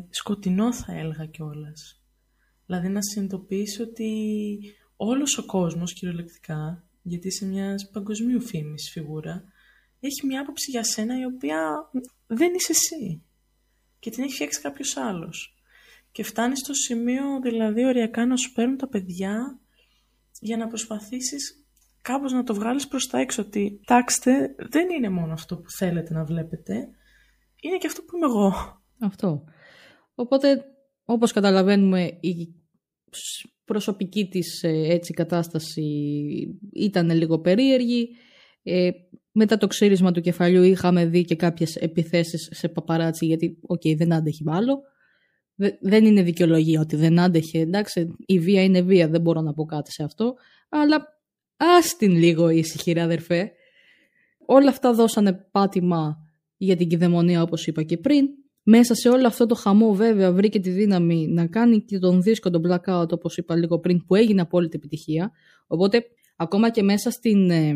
σκοτεινό 0.09 0.73
θα 0.73 0.93
έλεγα 0.93 1.25
κιόλας. 1.25 2.03
Δηλαδή 2.65 2.87
να 2.87 3.01
συνειδητοποιήσει 3.01 3.81
ότι 3.81 4.11
όλος 4.95 5.37
ο 5.37 5.45
κόσμος 5.45 5.93
κυριολεκτικά, 5.93 6.87
γιατί 7.01 7.27
είσαι 7.27 7.45
μιας 7.45 7.89
παγκοσμίου 7.89 8.41
φήμης 8.41 8.89
φιγούρα, 8.91 9.43
έχει 10.05 10.25
μια 10.25 10.41
άποψη 10.41 10.71
για 10.71 10.83
σένα 10.83 11.19
η 11.19 11.25
οποία 11.25 11.89
δεν 12.27 12.53
είσαι 12.53 12.71
εσύ 12.71 13.23
και 13.99 14.09
την 14.09 14.23
έχει 14.23 14.33
φτιάξει 14.33 14.61
κάποιος 14.61 14.97
άλλος. 14.97 15.59
Και 16.11 16.23
φτάνεις 16.23 16.59
στο 16.59 16.73
σημείο 16.73 17.23
δηλαδή 17.41 17.85
οριακά 17.85 18.25
να 18.25 18.35
σου 18.37 18.51
παίρνουν 18.51 18.77
τα 18.77 18.87
παιδιά 18.87 19.59
για 20.39 20.57
να 20.57 20.67
προσπαθήσεις 20.67 21.65
κάπως 22.01 22.31
να 22.31 22.43
το 22.43 22.53
βγάλεις 22.53 22.87
προς 22.87 23.07
τα 23.07 23.19
έξω 23.19 23.41
ότι 23.41 23.81
κοιτάξτε 23.85 24.55
δεν 24.69 24.89
είναι 24.89 25.09
μόνο 25.09 25.33
αυτό 25.33 25.57
που 25.57 25.69
θέλετε 25.69 26.13
να 26.13 26.23
βλέπετε 26.23 26.89
είναι 27.61 27.77
και 27.77 27.87
αυτό 27.87 28.01
που 28.01 28.15
είμαι 28.15 28.25
εγώ. 28.25 28.53
Αυτό. 28.99 29.43
Οπότε 30.15 30.65
όπως 31.05 31.31
καταλαβαίνουμε 31.31 32.17
η 32.19 32.55
προσωπική 33.65 34.27
της 34.27 34.63
ε, 34.63 34.69
έτσι 34.69 35.13
κατάσταση 35.13 35.83
ήταν 36.73 37.09
λίγο 37.09 37.39
περίεργη. 37.39 38.09
Ε, 38.63 38.89
μετά 39.37 39.57
το 39.57 39.67
ξύρισμα 39.67 40.11
του 40.11 40.21
κεφαλιού 40.21 40.63
είχαμε 40.63 41.05
δει 41.05 41.23
και 41.23 41.35
κάποιες 41.35 41.75
επιθέσεις 41.75 42.49
σε 42.51 42.69
παπαράτσι 42.69 43.25
γιατί 43.25 43.57
ok 43.61 43.81
okay, 43.83 43.95
δεν 43.97 44.13
άντεχε 44.13 44.43
άλλο 44.47 44.79
δεν 45.81 46.05
είναι 46.05 46.21
δικαιολογία 46.21 46.79
ότι 46.81 46.95
δεν 46.95 47.19
άντεχε. 47.19 47.59
Εντάξει, 47.59 48.15
η 48.25 48.39
βία 48.39 48.63
είναι 48.63 48.81
βία, 48.81 49.07
δεν 49.07 49.21
μπορώ 49.21 49.41
να 49.41 49.53
πω 49.53 49.65
κάτι 49.65 49.91
σε 49.91 50.03
αυτό. 50.03 50.33
Αλλά 50.69 50.97
ας 51.55 51.95
την 51.97 52.11
λίγο 52.11 52.49
ήσυχη, 52.49 52.99
αδερφέ. 52.99 53.51
Όλα 54.45 54.69
αυτά 54.69 54.93
δώσανε 54.93 55.47
πάτημα 55.51 56.17
για 56.57 56.75
την 56.75 56.87
κυδαιμονία, 56.87 57.41
όπως 57.41 57.67
είπα 57.67 57.83
και 57.83 57.97
πριν. 57.97 58.25
Μέσα 58.63 58.95
σε 58.95 59.09
όλο 59.09 59.27
αυτό 59.27 59.45
το 59.45 59.55
χαμό, 59.55 59.93
βέβαια, 59.93 60.31
βρήκε 60.31 60.59
τη 60.59 60.69
δύναμη 60.69 61.27
να 61.27 61.47
κάνει 61.47 61.81
και 61.81 61.99
τον 61.99 62.21
δίσκο, 62.21 62.49
τον 62.49 62.61
blackout, 62.67 63.09
όπως 63.09 63.37
είπα 63.37 63.55
λίγο 63.55 63.79
πριν, 63.79 64.05
που 64.05 64.15
έγινε 64.15 64.41
απόλυτη 64.41 64.75
επιτυχία. 64.75 65.31
Οπότε, 65.67 66.03
ακόμα 66.35 66.69
και 66.69 66.83
μέσα 66.83 67.09
στην, 67.09 67.49
ε, 67.49 67.73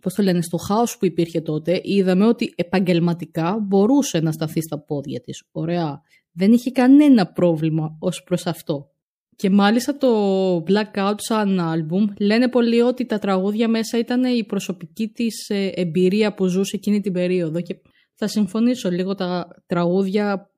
πώς 0.00 0.14
το 0.14 0.22
λένε, 0.22 0.42
στο 0.42 0.56
χάος 0.56 0.98
που 0.98 1.06
υπήρχε 1.06 1.40
τότε, 1.40 1.80
είδαμε 1.82 2.26
ότι 2.26 2.52
επαγγελματικά 2.56 3.58
μπορούσε 3.62 4.20
να 4.20 4.32
σταθεί 4.32 4.62
στα 4.62 4.78
πόδια 4.78 5.20
της. 5.20 5.42
Ωραία 5.52 6.02
δεν 6.32 6.52
είχε 6.52 6.70
κανένα 6.70 7.26
πρόβλημα 7.26 7.96
ως 7.98 8.22
προς 8.22 8.46
αυτό. 8.46 8.90
Και 9.36 9.50
μάλιστα 9.50 9.96
το 9.96 10.08
Blackout 10.56 11.14
σαν 11.16 11.60
άλμπουμ 11.60 12.04
λένε 12.18 12.48
πολύ 12.48 12.80
ότι 12.80 13.06
τα 13.06 13.18
τραγούδια 13.18 13.68
μέσα 13.68 13.98
ήταν 13.98 14.24
η 14.24 14.44
προσωπική 14.44 15.08
της 15.08 15.48
ε, 15.48 15.72
εμπειρία 15.74 16.34
που 16.34 16.46
ζούσε 16.46 16.76
εκείνη 16.76 17.00
την 17.00 17.12
περίοδο 17.12 17.60
και 17.60 17.76
θα 18.14 18.26
συμφωνήσω 18.26 18.90
λίγο 18.90 19.14
τα 19.14 19.48
τραγούδια 19.66 20.50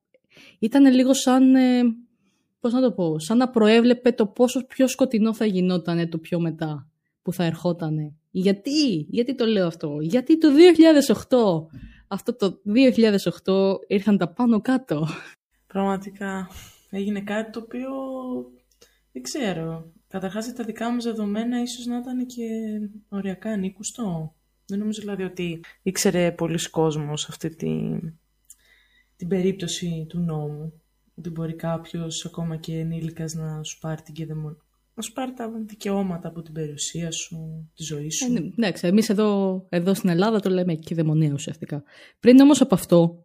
ήταν 0.58 0.94
λίγο 0.94 1.14
σαν, 1.14 1.54
ε, 1.54 1.82
πώς 2.60 2.72
να 2.72 2.80
το 2.80 2.92
πω, 2.92 3.18
σαν 3.18 3.36
να 3.36 3.48
προέβλεπε 3.48 4.12
το 4.12 4.26
πόσο 4.26 4.66
πιο 4.66 4.88
σκοτεινό 4.88 5.34
θα 5.34 5.44
γινόταν 5.44 6.08
το 6.08 6.18
πιο 6.18 6.40
μετά 6.40 6.88
που 7.22 7.32
θα 7.32 7.44
ερχότανε. 7.44 8.14
Γιατί, 8.36 9.06
γιατί 9.08 9.34
το 9.34 9.44
λέω 9.44 9.66
αυτό, 9.66 9.98
γιατί 10.00 10.38
το 10.38 10.48
2008, 11.68 11.76
αυτό 12.08 12.36
το 12.36 12.60
2008 13.44 13.76
ήρθαν 13.86 14.18
τα 14.18 14.28
πάνω 14.28 14.60
κάτω. 14.60 15.06
Πραγματικά 15.66 16.48
έγινε 16.90 17.20
κάτι 17.20 17.50
το 17.50 17.60
οποίο 17.60 17.90
δεν 19.12 19.22
ξέρω. 19.22 19.92
Καταρχάς 20.08 20.52
τα 20.52 20.64
δικά 20.64 20.92
μου 20.92 21.00
δεδομένα 21.00 21.62
ίσως 21.62 21.86
να 21.86 21.96
ήταν 21.96 22.26
και 22.26 22.48
οριακά 23.08 23.50
ανήκουστο. 23.50 24.34
Δεν 24.66 24.78
νομίζω 24.78 25.00
δηλαδή 25.00 25.22
ότι 25.22 25.60
ήξερε 25.82 26.32
πολλοί 26.32 26.70
κόσμος 26.70 27.28
αυτή 27.28 27.56
τη, 27.56 27.98
την 29.16 29.28
περίπτωση 29.28 30.06
του 30.08 30.18
νόμου. 30.18 30.82
Ότι 31.14 31.30
μπορεί 31.30 31.54
κάποιος 31.54 32.24
ακόμα 32.24 32.56
και 32.56 32.78
ενήλικας 32.78 33.34
να 33.34 33.62
σου 33.62 33.78
πάρει 33.78 34.02
την 34.02 34.14
κεδεμονία. 34.14 34.63
Να 34.94 35.02
σου 35.02 35.12
πάρει 35.12 35.32
τα 35.32 35.50
δικαιώματα 35.66 36.28
από 36.28 36.42
την 36.42 36.52
περιουσία 36.52 37.10
σου, 37.10 37.68
τη 37.74 37.82
ζωή 37.82 38.10
σου. 38.10 38.34
Ε, 38.34 38.52
ναι, 38.54 38.70
εμείς 38.80 39.08
εδώ, 39.08 39.66
εδώ 39.68 39.94
στην 39.94 40.08
Ελλάδα 40.08 40.40
το 40.40 40.50
λέμε 40.50 40.74
κυδαιμονία 40.74 41.32
ουσιαστικά. 41.32 41.82
Πριν 42.20 42.40
όμως 42.40 42.60
από 42.60 42.74
αυτό, 42.74 43.24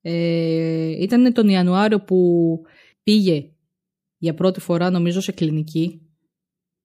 ε, 0.00 1.02
ήταν 1.02 1.32
τον 1.32 1.48
Ιανουάριο 1.48 2.00
που 2.00 2.60
πήγε 3.02 3.50
για 4.18 4.34
πρώτη 4.34 4.60
φορά 4.60 4.90
νομίζω 4.90 5.20
σε 5.20 5.32
κλινική 5.32 6.00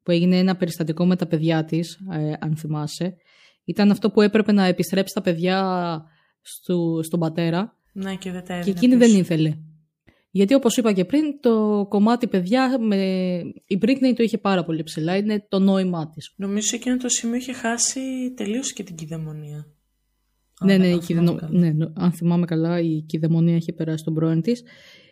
που 0.04 0.12
έγινε 0.12 0.38
ένα 0.38 0.56
περιστατικό 0.56 1.06
με 1.06 1.16
τα 1.16 1.28
παιδιά 1.28 1.66
της, 1.66 2.00
ε, 2.12 2.34
αν 2.40 2.56
θυμάσαι. 2.56 3.16
Ήταν 3.63 3.92
αυτό 3.92 4.12
που 4.12 4.22
έπρεπε 4.22 4.52
να 4.52 4.66
επιστρέψει 4.66 5.13
τα 5.13 5.22
παιδιά 5.22 6.04
στο, 6.42 7.00
στον 7.04 7.20
πατέρα. 7.20 7.76
Ναι, 7.94 8.16
και 8.16 8.32
δεν 8.32 8.46
τα 8.46 8.60
Και 8.60 8.70
εκείνη 8.70 8.96
δεν 8.96 9.16
ήθελε. 9.16 9.58
Γιατί 10.32 10.54
όπως 10.54 10.78
είπα 10.78 10.94
και 10.94 11.06
πριν, 11.06 11.40
το 11.40 11.86
κομμάτι 11.90 12.28
παιδιά, 12.28 12.80
με... 12.80 12.98
η 13.68 13.78
Britney 13.82 14.13
το 14.16 14.24
είχε 14.24 14.38
πάρα 14.38 14.63
πολύ 14.63 14.84
ψηλά, 14.84 15.18
είναι 15.18 15.46
το 15.50 15.60
νόημά 15.60 16.10
της. 16.10 16.34
Νομίζω 16.36 16.70
εκείνο 16.74 16.98
το 16.98 17.10
σημείο 17.10 17.36
είχε 17.36 17.54
χάσει 17.54 18.00
τελείως 18.36 18.74
και 18.74 18.84
την 18.84 18.96
κυδαιμονία. 18.96 19.68
Ναι, 20.62 20.78
ναι, 20.78 20.88
η 20.88 20.98
κηδεμο... 20.98 21.40
ναι, 21.50 21.72
αν 21.94 22.12
θυμάμαι 22.12 22.46
καλά, 22.46 22.80
η 22.80 23.02
κυδαιμονία 23.02 23.56
είχε 23.56 23.74
περάσει 23.74 24.04
τον 24.04 24.13
πρώην 24.13 24.42
της. 24.42 24.63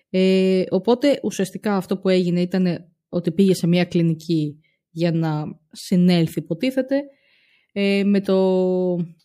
Ε, 0.10 0.64
οπότε 0.70 1.20
ουσιαστικά 1.24 1.76
αυτό 1.76 1.98
που 1.98 2.10
έγινε 2.10 2.42
ήταν 2.42 2.86
ότι 3.10 3.32
πήγε 3.32 3.54
σε 3.54 3.68
μια 3.68 3.86
κλινική 3.86 4.60
για 4.90 5.12
να 5.12 5.44
συνέλθει 5.72 6.40
υποτίθεται 6.40 7.02
ε, 7.72 8.04
με, 8.04 8.22
το, 8.22 8.36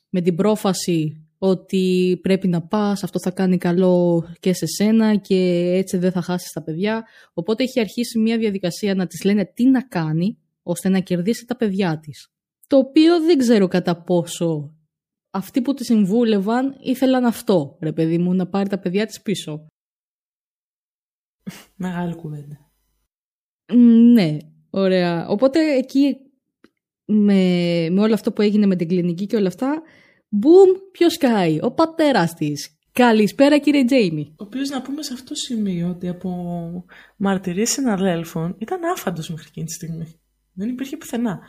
με 0.09 0.21
την 0.21 0.35
πρόφαση 0.35 1.27
ότι 1.43 2.19
πρέπει 2.23 2.49
να 2.49 2.63
πας, 2.63 3.05
αυτό 3.05 3.21
θα 3.21 3.31
κάνει 3.31 3.59
καλό 3.59 4.29
και 4.41 4.53
σε 4.53 4.67
σένα 4.67 5.17
και 5.17 5.71
έτσι 5.75 5.97
δεν 5.97 6.13
θα 6.13 6.23
χάσεις 6.23 6.53
τα 6.53 6.63
παιδιά. 6.63 7.07
Οπότε 7.33 7.63
έχει 7.63 7.81
αρχίσει 7.81 8.19
μια 8.19 8.39
διαδικασία 8.39 8.95
να 8.95 9.07
της 9.07 9.25
λένε 9.25 9.45
τι 9.55 9.67
να 9.67 9.83
κάνει 9.83 10.39
ώστε 10.63 10.89
να 10.89 11.01
κερδίσει 11.01 11.47
τα 11.47 11.57
παιδιά 11.57 11.99
της. 11.99 12.29
Το 12.67 12.77
οποίο 12.77 13.21
δεν 13.21 13.39
ξέρω 13.39 13.69
κατά 13.69 14.03
πόσο 14.03 14.75
αυτοί 15.31 15.63
που 15.63 15.75
τη 15.75 15.85
συμβούλευαν 15.85 16.77
ήθελαν 16.81 17.25
αυτό, 17.25 17.77
ρε 17.81 17.93
παιδί 17.93 18.19
μου, 18.19 18.35
να 18.35 18.47
πάρει 18.47 18.69
τα 18.69 18.79
παιδιά 18.79 19.07
της 19.07 19.23
πίσω. 19.23 19.67
Μεγάλη 21.77 22.15
κουβέντα. 22.15 22.71
Ναι, 24.13 24.37
ωραία. 24.71 25.29
Οπότε 25.29 25.77
εκεί 25.77 26.17
με, 27.05 27.43
με 27.91 28.01
όλο 28.01 28.15
αυτό 28.15 28.33
που 28.33 28.43
έγινε 28.43 28.67
με 28.67 28.77
την 28.77 28.89
κλινική 28.89 29.27
και 29.27 29.37
όλα 29.37 29.49
αυτά, 29.49 29.83
Μπουμ, 30.33 30.71
ποιος 30.93 31.17
κάει, 31.17 31.59
ο 31.63 31.71
πατέρας 31.71 32.35
της. 32.35 32.79
Καλησπέρα 32.93 33.59
κύριε 33.59 33.85
Τζέιμι. 33.85 34.35
Ο 34.39 34.45
οποίος 34.45 34.69
να 34.69 34.83
πούμε 34.83 35.03
σε 35.03 35.13
αυτό 35.13 35.29
το 35.29 35.35
σημείο 35.35 35.89
ότι 35.89 36.09
από 36.09 36.31
μαρτυρίες 37.17 37.71
συναδέλφων 37.71 38.57
ήταν 38.59 38.85
άφαντος 38.85 39.31
μέχρι 39.31 39.47
εκείνη 39.49 39.67
τη 39.67 39.73
στιγμή. 39.73 40.21
Δεν 40.53 40.69
υπήρχε 40.69 40.97
πουθενά. 40.97 41.41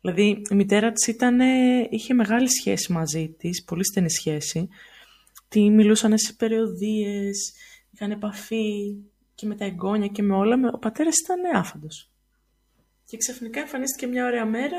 Δηλαδή 0.00 0.42
η 0.50 0.54
μητέρα 0.54 0.92
της 0.92 1.14
είχε 1.90 2.14
μεγάλη 2.14 2.48
σχέση 2.50 2.92
μαζί 2.92 3.34
της, 3.38 3.64
πολύ 3.64 3.84
στενή 3.84 4.10
σχέση. 4.10 4.68
Τι 5.48 5.70
μιλούσαν 5.70 6.18
σε 6.18 6.32
περιοδίες, 6.32 7.52
είχαν 7.90 8.10
επαφή 8.10 8.96
και 9.34 9.46
με 9.46 9.54
τα 9.54 9.64
εγγόνια 9.64 10.06
και 10.06 10.22
με 10.22 10.34
όλα. 10.34 10.70
Ο 10.72 10.78
πατέρας 10.78 11.14
ήταν 11.24 11.56
άφαντος. 11.56 12.10
Και 13.04 13.16
ξαφνικά 13.16 13.60
εμφανίστηκε 13.60 14.06
μια 14.06 14.26
ωραία 14.26 14.44
μέρα 14.44 14.78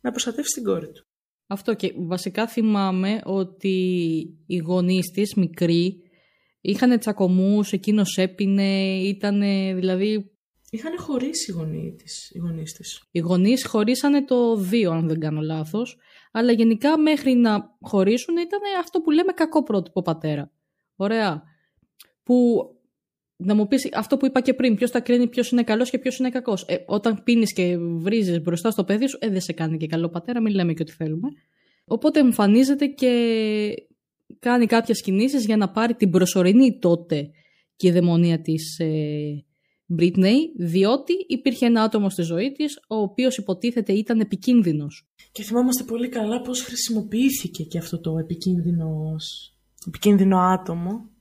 να 0.00 0.10
προστατεύσει 0.10 0.54
την 0.54 0.64
κόρη 0.64 0.92
του. 0.92 1.06
Αυτό 1.52 1.74
και 1.74 1.92
βασικά 1.96 2.46
θυμάμαι 2.46 3.20
ότι 3.24 3.76
οι 4.46 4.56
γονείς 4.56 5.10
της, 5.10 5.34
μικροί, 5.34 6.02
είχαν 6.60 6.98
τσακωμούς, 6.98 7.72
εκείνος 7.72 8.16
έπινε, 8.16 8.98
ήταν 8.98 9.40
δηλαδή... 9.74 10.30
Είχαν 10.70 10.98
χωρίσει 10.98 11.50
οι 11.50 11.54
γονείς 11.54 11.94
της. 11.96 12.30
Οι 12.34 12.38
γονείς, 12.38 12.72
της. 12.72 13.02
οι 13.10 13.18
γονείς 13.18 13.66
χωρίσανε 13.66 14.24
το 14.24 14.56
δύο, 14.56 14.90
αν 14.90 15.08
δεν 15.08 15.20
κάνω 15.20 15.40
λάθος, 15.40 15.96
αλλά 16.32 16.52
γενικά 16.52 16.98
μέχρι 16.98 17.34
να 17.34 17.76
χωρίσουν 17.80 18.36
ήταν 18.36 18.60
αυτό 18.80 19.00
που 19.00 19.10
λέμε 19.10 19.32
κακό 19.32 19.62
πρότυπο 19.62 20.02
πατέρα. 20.02 20.52
Ωραία. 20.96 21.42
Που 22.22 22.66
να 23.36 23.54
μου 23.54 23.66
πεις 23.66 23.88
αυτό 23.92 24.16
που 24.16 24.26
είπα 24.26 24.40
και 24.40 24.54
πριν, 24.54 24.74
ποιος 24.74 24.90
θα 24.90 25.00
κρίνει 25.00 25.28
ποιος 25.28 25.50
είναι 25.50 25.62
καλός 25.62 25.90
και 25.90 25.98
ποιος 25.98 26.18
είναι 26.18 26.30
κακός. 26.30 26.64
Ε, 26.68 26.76
όταν 26.86 27.22
πίνεις 27.22 27.52
και 27.52 27.76
βρίζεις 27.78 28.42
μπροστά 28.42 28.70
στο 28.70 28.84
παιδί 28.84 29.08
σου, 29.08 29.18
ε, 29.20 29.28
δεν 29.28 29.40
σε 29.40 29.52
κάνει 29.52 29.76
και 29.76 29.86
καλό 29.86 30.08
πατέρα, 30.08 30.40
μην 30.40 30.54
λέμε 30.54 30.72
και 30.72 30.82
ό,τι 30.82 30.92
θέλουμε. 30.92 31.28
Οπότε 31.84 32.20
εμφανίζεται 32.20 32.86
και 32.86 33.12
κάνει 34.38 34.66
κάποιες 34.66 35.02
κινήσεις 35.02 35.44
για 35.44 35.56
να 35.56 35.70
πάρει 35.70 35.94
την 35.94 36.10
προσωρινή 36.10 36.78
τότε 36.78 37.30
κυδαιμονία 37.76 38.40
της 38.40 38.78
ε, 38.78 39.44
Britney, 39.98 40.36
διότι 40.58 41.12
υπήρχε 41.26 41.66
ένα 41.66 41.82
άτομο 41.82 42.10
στη 42.10 42.22
ζωή 42.22 42.52
της, 42.52 42.78
ο 42.88 42.96
οποίος 42.96 43.36
υποτίθεται 43.36 43.92
ήταν 43.92 44.20
επικίνδυνος. 44.20 45.08
Και 45.32 45.42
θυμάμαστε 45.42 45.84
πολύ 45.84 46.08
καλά 46.08 46.40
πώς 46.40 46.62
χρησιμοποιήθηκε 46.62 47.62
και 47.62 47.78
αυτό 47.78 48.00
το 48.00 48.18
επικίνδυνο 49.86 50.38
άτομο 50.38 51.11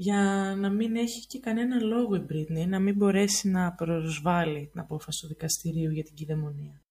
για 0.00 0.54
να 0.58 0.70
μην 0.70 0.96
έχει 0.96 1.26
και 1.26 1.38
κανένα 1.38 1.80
λόγο 1.80 2.14
η 2.14 2.24
Britney, 2.30 2.66
να 2.68 2.78
μην 2.78 2.94
μπορέσει 2.94 3.48
να 3.48 3.72
προσβάλλει 3.72 4.68
την 4.72 4.80
απόφαση 4.80 5.20
του 5.20 5.26
δικαστηρίου 5.26 5.90
για 5.90 6.02
την 6.02 6.14
κυδαιμονία. 6.14 6.82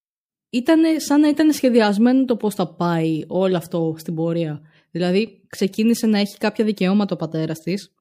Ήταν 0.50 1.00
σαν 1.00 1.20
να 1.20 1.28
ήταν 1.28 1.52
σχεδιασμένο 1.52 2.24
το 2.24 2.36
πώς 2.36 2.54
θα 2.54 2.74
πάει 2.74 3.24
όλο 3.26 3.56
αυτό 3.56 3.94
στην 3.98 4.14
πορεία. 4.14 4.60
Δηλαδή 4.90 5.44
ξεκίνησε 5.46 6.06
να 6.06 6.18
έχει 6.18 6.36
κάποια 6.36 6.64
δικαιώματα 6.64 7.14
ο 7.14 7.18
πατέρας 7.18 7.58
της, 7.58 7.94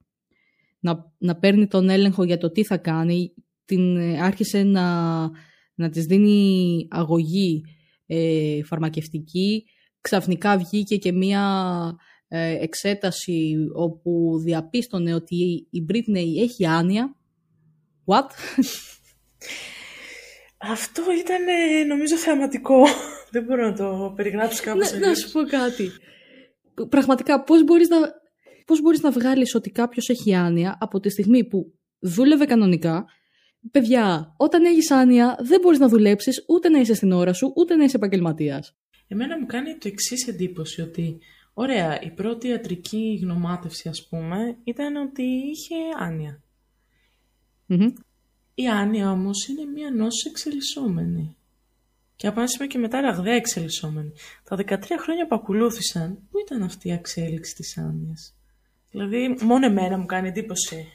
να, 0.80 1.14
να 1.18 1.36
παίρνει 1.36 1.68
τον 1.68 1.90
έλεγχο 1.90 2.24
για 2.24 2.38
το 2.38 2.52
τι 2.52 2.64
θα 2.64 2.78
κάνει, 2.78 3.34
την, 3.66 3.98
ε, 3.98 4.22
άρχισε 4.22 4.64
να, 4.64 5.20
να 5.76 5.90
της 5.90 6.06
δίνει 6.06 6.88
αγωγή 6.90 7.62
ε, 8.06 8.64
φαρμακευτική, 8.64 9.64
ξαφνικά 10.02 10.58
βγήκε 10.58 10.98
και 10.98 11.12
μία 11.12 11.42
ε, 11.92 12.17
εξέταση 12.30 13.56
όπου 13.74 14.40
διαπίστωνε 14.44 15.14
ότι 15.14 15.68
η 15.70 15.86
Britney 15.90 16.42
έχει 16.42 16.66
άνοια. 16.66 17.16
What? 18.06 18.28
Αυτό 20.58 21.04
ήταν 21.20 21.44
νομίζω 21.88 22.16
θεαματικό. 22.16 22.86
Δεν 23.32 23.44
μπορώ 23.44 23.70
να 23.70 23.76
το 23.76 24.14
περιγράψω 24.16 24.64
κάπως 24.64 24.92
να, 24.92 25.08
να 25.08 25.16
σου 25.16 25.32
πω 25.32 25.44
κάτι. 25.44 25.92
Πραγματικά 26.90 27.44
πώς 27.44 27.64
μπορείς 27.64 27.88
να, 27.88 27.98
πώς 28.66 28.82
μπορείς 28.82 29.02
να 29.02 29.12
βγάλεις 29.12 29.56
ότι 29.56 29.70
κάποιος 29.70 30.10
έχει 30.10 30.36
άνοια 30.36 30.78
από 30.80 31.00
τη 31.00 31.10
στιγμή 31.10 31.48
που 31.48 31.74
δούλευε 32.00 32.46
κανονικά; 32.46 33.06
Παιδιά, 33.72 34.34
όταν 34.38 34.66
έχεις 34.66 34.92
άνοια, 34.92 35.38
δεν 35.40 35.60
μπορείς 35.62 35.80
να 35.80 35.88
δουλέψεις 35.88 36.44
ούτε 36.48 36.70
να 36.70 36.80
είσαι 36.80 36.94
στην 36.94 37.12
ώρα 37.12 37.34
σου, 37.34 37.54
ούτε 37.56 37.76
να 37.76 37.84
είσαι 37.84 37.96
επαγγελματίας. 37.96 38.76
Εμένα 39.08 39.40
μου 39.40 39.46
κάνει 39.46 39.78
το 39.78 39.88
εξής 39.88 40.28
εντύπωση 40.28 40.82
ότι 40.82 41.18
Ωραία, 41.60 42.02
η 42.02 42.12
πρώτη 42.12 42.48
ιατρική 42.48 43.20
γνωμάτευση 43.22 43.90
ας 43.90 44.08
πούμε 44.10 44.58
ήταν 44.64 44.96
ότι 44.96 45.24
είχε 45.24 45.76
Η 48.54 48.68
άνοια 48.68 49.12
όμως 49.12 49.48
είναι 49.48 49.66
μία 49.66 49.92
νόσος 49.92 50.26
εξελισσόμενη. 50.26 51.36
Και 52.16 52.28
από 52.28 52.40
ένα 52.40 52.68
και 52.68 52.78
μετά 52.78 53.02
ραγδαία 53.02 53.34
εξελισσόμενη. 53.34 54.12
Τα 54.44 54.56
13 54.56 54.98
χρόνια 55.00 55.28
που 55.28 55.36
ακολούθησαν, 55.36 56.18
πού 56.32 56.40
ήταν 56.46 56.64
αυτή 56.64 56.88
η 56.88 56.92
εξέλιξη 56.92 57.56
της 57.56 57.78
άνοιας; 57.78 58.36
Δηλαδή, 58.92 59.38
μόνο 59.42 59.66
εμένα 59.66 59.98
μου 59.98 60.06
κάνει 60.06 60.28
εντύπωση. 60.28 60.88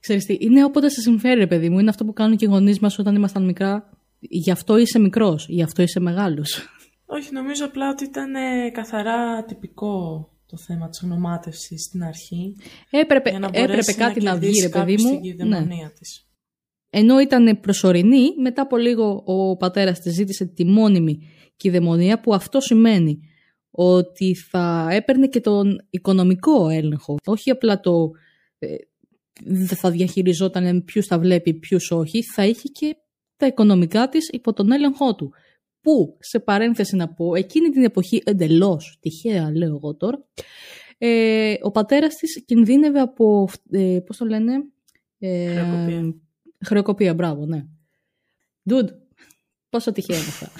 Ξέρεις 0.00 0.24
τι, 0.24 0.36
είναι 0.40 0.64
όποτε 0.64 0.88
σε 0.88 1.00
συμφέρει, 1.00 1.46
παιδί 1.46 1.68
μου. 1.68 1.78
Είναι 1.78 1.90
αυτό 1.90 2.04
που 2.04 2.12
κάνουν 2.12 2.36
και 2.36 2.44
οι 2.44 2.48
γονείς 2.48 2.78
μας 2.78 2.98
όταν 2.98 3.14
ήμασταν 3.14 3.44
μικρά. 3.44 3.90
Γι' 4.18 4.50
αυτό 4.50 4.76
είσαι 4.76 4.98
μικρός, 4.98 5.48
γι' 5.48 5.62
αυτό 5.62 5.82
είσαι 5.82 6.00
μεγάλος. 6.00 6.75
Όχι, 7.06 7.32
νομίζω 7.32 7.64
απλά 7.64 7.90
ότι 7.90 8.04
ήταν 8.04 8.34
ε, 8.34 8.70
καθαρά 8.70 9.44
τυπικό 9.44 10.28
το 10.46 10.56
θέμα 10.56 10.88
της 10.88 11.00
γνωμάτευσης 11.02 11.82
στην 11.82 12.02
αρχή. 12.02 12.56
Έπρεπε, 12.90 13.30
για 13.30 13.38
να 13.38 13.50
έπρεπε 13.52 13.92
κάτι 13.92 14.22
να, 14.22 14.36
βγει, 14.36 14.60
ρε 14.62 14.68
παιδί 14.68 14.96
μου. 15.02 15.20
Ναι. 15.46 15.66
Της. 15.98 16.28
Ενώ 16.90 17.20
ήταν 17.20 17.60
προσωρινή, 17.60 18.24
μετά 18.40 18.62
από 18.62 18.76
λίγο 18.76 19.22
ο 19.24 19.56
πατέρας 19.56 20.00
της 20.00 20.14
ζήτησε 20.14 20.44
τη 20.44 20.64
μόνιμη 20.64 21.18
κυδαιμονία, 21.56 22.20
που 22.20 22.34
αυτό 22.34 22.60
σημαίνει 22.60 23.20
ότι 23.70 24.34
θα 24.34 24.88
έπαιρνε 24.90 25.26
και 25.26 25.40
τον 25.40 25.86
οικονομικό 25.90 26.68
έλεγχο. 26.68 27.16
Όχι 27.26 27.50
απλά 27.50 27.80
το 27.80 28.10
ε, 28.58 28.74
θα 29.74 29.90
διαχειριζόταν 29.90 30.84
ποιους 30.84 31.06
θα 31.06 31.18
βλέπει, 31.18 31.54
ποιους 31.54 31.90
όχι, 31.90 32.22
θα 32.34 32.46
είχε 32.46 32.68
και 32.68 32.96
τα 33.36 33.46
οικονομικά 33.46 34.08
της 34.08 34.28
υπό 34.28 34.52
τον 34.52 34.72
έλεγχό 34.72 35.14
του 35.14 35.32
που, 35.86 36.16
σε 36.20 36.40
παρένθεση 36.40 36.96
να 36.96 37.08
πω, 37.08 37.34
εκείνη 37.34 37.68
την 37.68 37.84
εποχή 37.84 38.22
εντελώς, 38.24 38.98
τυχαία 39.00 39.50
λέω 39.50 39.68
εγώ 39.68 39.94
τώρα, 39.94 40.24
ε, 40.98 41.54
ο 41.62 41.70
πατέρας 41.70 42.14
της 42.14 42.44
κινδύνευε 42.44 43.00
από, 43.00 43.48
ε, 43.70 43.98
πώς 44.06 44.16
το 44.16 44.24
λένε, 44.24 44.52
ε, 45.18 45.54
χρεοκοπία. 45.54 46.14
χρεοκοπία, 46.64 47.14
μπράβο, 47.14 47.46
ναι. 47.46 47.66
Dude, 48.70 48.88
πόσο 49.68 49.92
τυχαία 49.92 50.16
είναι 50.16 50.26
αυτά. 50.26 50.50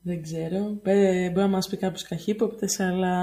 Δεν 0.00 0.22
ξέρω. 0.22 0.80
Μπορεί 0.82 1.32
να 1.34 1.48
μας 1.48 1.68
πει 1.68 1.76
κάποιος 1.76 2.02
καχύποπτες, 2.02 2.80
αλλά 2.80 3.16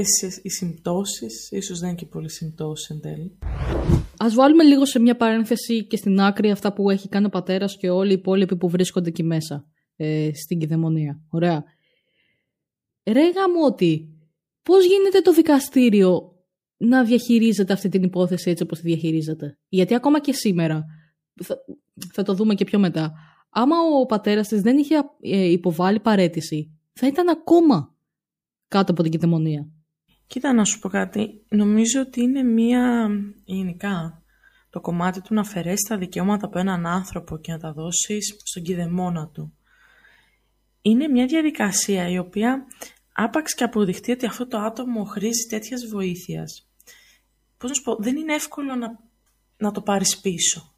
αυτές 0.00 0.40
οι 0.42 0.50
συμπτώσεις, 0.50 1.50
ίσως 1.50 1.78
δεν 1.78 1.88
είναι 1.88 1.98
και 1.98 2.06
πολύ 2.06 2.30
συμπτώσεις 2.30 2.88
εν 2.88 3.00
τέλει. 3.00 3.38
Ας 4.16 4.34
βάλουμε 4.34 4.64
λίγο 4.64 4.86
σε 4.86 4.98
μια 4.98 5.16
παρένθεση 5.16 5.86
και 5.86 5.96
στην 5.96 6.20
άκρη 6.20 6.50
αυτά 6.50 6.72
που 6.72 6.90
έχει 6.90 7.08
κάνει 7.08 7.26
ο 7.26 7.28
πατέρας 7.28 7.76
και 7.76 7.90
όλοι 7.90 8.10
οι 8.10 8.14
υπόλοιποι 8.14 8.56
που 8.56 8.68
βρίσκονται 8.68 9.08
εκεί 9.08 9.22
μέσα 9.22 9.66
ε, 9.96 10.30
στην 10.34 10.58
κυδαιμονία. 10.58 11.20
Ωραία. 11.28 11.64
Ρέγα 13.04 13.50
μου 13.50 13.60
ότι 13.64 14.08
πώς 14.62 14.86
γίνεται 14.86 15.20
το 15.20 15.32
δικαστήριο 15.32 16.20
να 16.76 17.04
διαχειρίζεται 17.04 17.72
αυτή 17.72 17.88
την 17.88 18.02
υπόθεση 18.02 18.50
έτσι 18.50 18.62
όπως 18.62 18.80
τη 18.80 18.86
διαχειρίζεται; 18.86 19.58
Γιατί 19.68 19.94
ακόμα 19.94 20.20
και 20.20 20.32
σήμερα, 20.32 20.84
θα, 21.42 21.56
θα 22.12 22.22
το 22.22 22.34
δούμε 22.34 22.54
και 22.54 22.64
πιο 22.64 22.78
μετά, 22.78 23.12
άμα 23.50 23.76
ο 24.00 24.06
πατέρας 24.06 24.48
της 24.48 24.60
δεν 24.60 24.78
είχε 24.78 24.94
ε, 25.20 25.44
υποβάλει 25.44 26.00
παρέτηση, 26.00 26.78
θα 26.92 27.06
ήταν 27.06 27.28
ακόμα 27.28 27.94
κάτω 28.68 28.92
από 28.92 29.02
την 29.02 29.10
κυδαιμονία. 29.10 29.70
Κοίτα 30.26 30.52
να 30.52 30.64
σου 30.64 30.78
πω 30.78 30.88
κάτι. 30.88 31.44
Νομίζω 31.48 32.00
ότι 32.00 32.22
είναι 32.22 32.42
μία 32.42 33.08
γενικά 33.44 34.22
το 34.70 34.80
κομμάτι 34.80 35.20
του 35.20 35.34
να 35.34 35.40
αφαιρέσεις 35.40 35.88
τα 35.88 35.98
δικαιώματα 35.98 36.46
από 36.46 36.58
έναν 36.58 36.86
άνθρωπο 36.86 37.38
και 37.38 37.52
να 37.52 37.58
τα 37.58 37.72
δώσεις 37.72 38.36
στον 38.44 38.62
κηδεμόνα 38.62 39.28
του. 39.28 39.56
Είναι 40.82 41.08
μια 41.08 41.26
διαδικασία 41.26 42.08
η 42.08 42.18
οποία 42.18 42.66
άπαξ 43.12 43.54
και 43.54 43.64
αποδειχτεί 43.64 44.12
ότι 44.12 44.26
αυτό 44.26 44.46
το 44.46 44.58
άτομο 44.58 45.04
χρήζει 45.04 45.46
τέτοιας 45.48 45.86
βοήθειας. 45.86 46.68
Πώς 47.58 47.70
να 47.70 47.74
σου 47.76 47.82
πω, 47.82 47.96
δεν 47.96 48.16
είναι 48.16 48.34
εύκολο 48.34 48.74
να, 48.74 48.98
να 49.56 49.70
το 49.70 49.82
πάρεις 49.82 50.20
πίσω. 50.20 50.74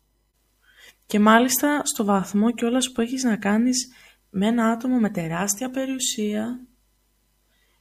Και 1.07 1.19
μάλιστα 1.19 1.81
στο 1.85 2.05
βαθμό 2.05 2.51
και 2.51 2.65
όλας 2.65 2.93
που 2.93 3.01
έχεις 3.01 3.23
να 3.23 3.37
κάνεις 3.37 3.93
με 4.31 4.47
ένα 4.47 4.71
άτομο 4.71 4.99
με 4.99 5.11
τεράστια 5.11 5.71
περιουσία, 5.71 6.61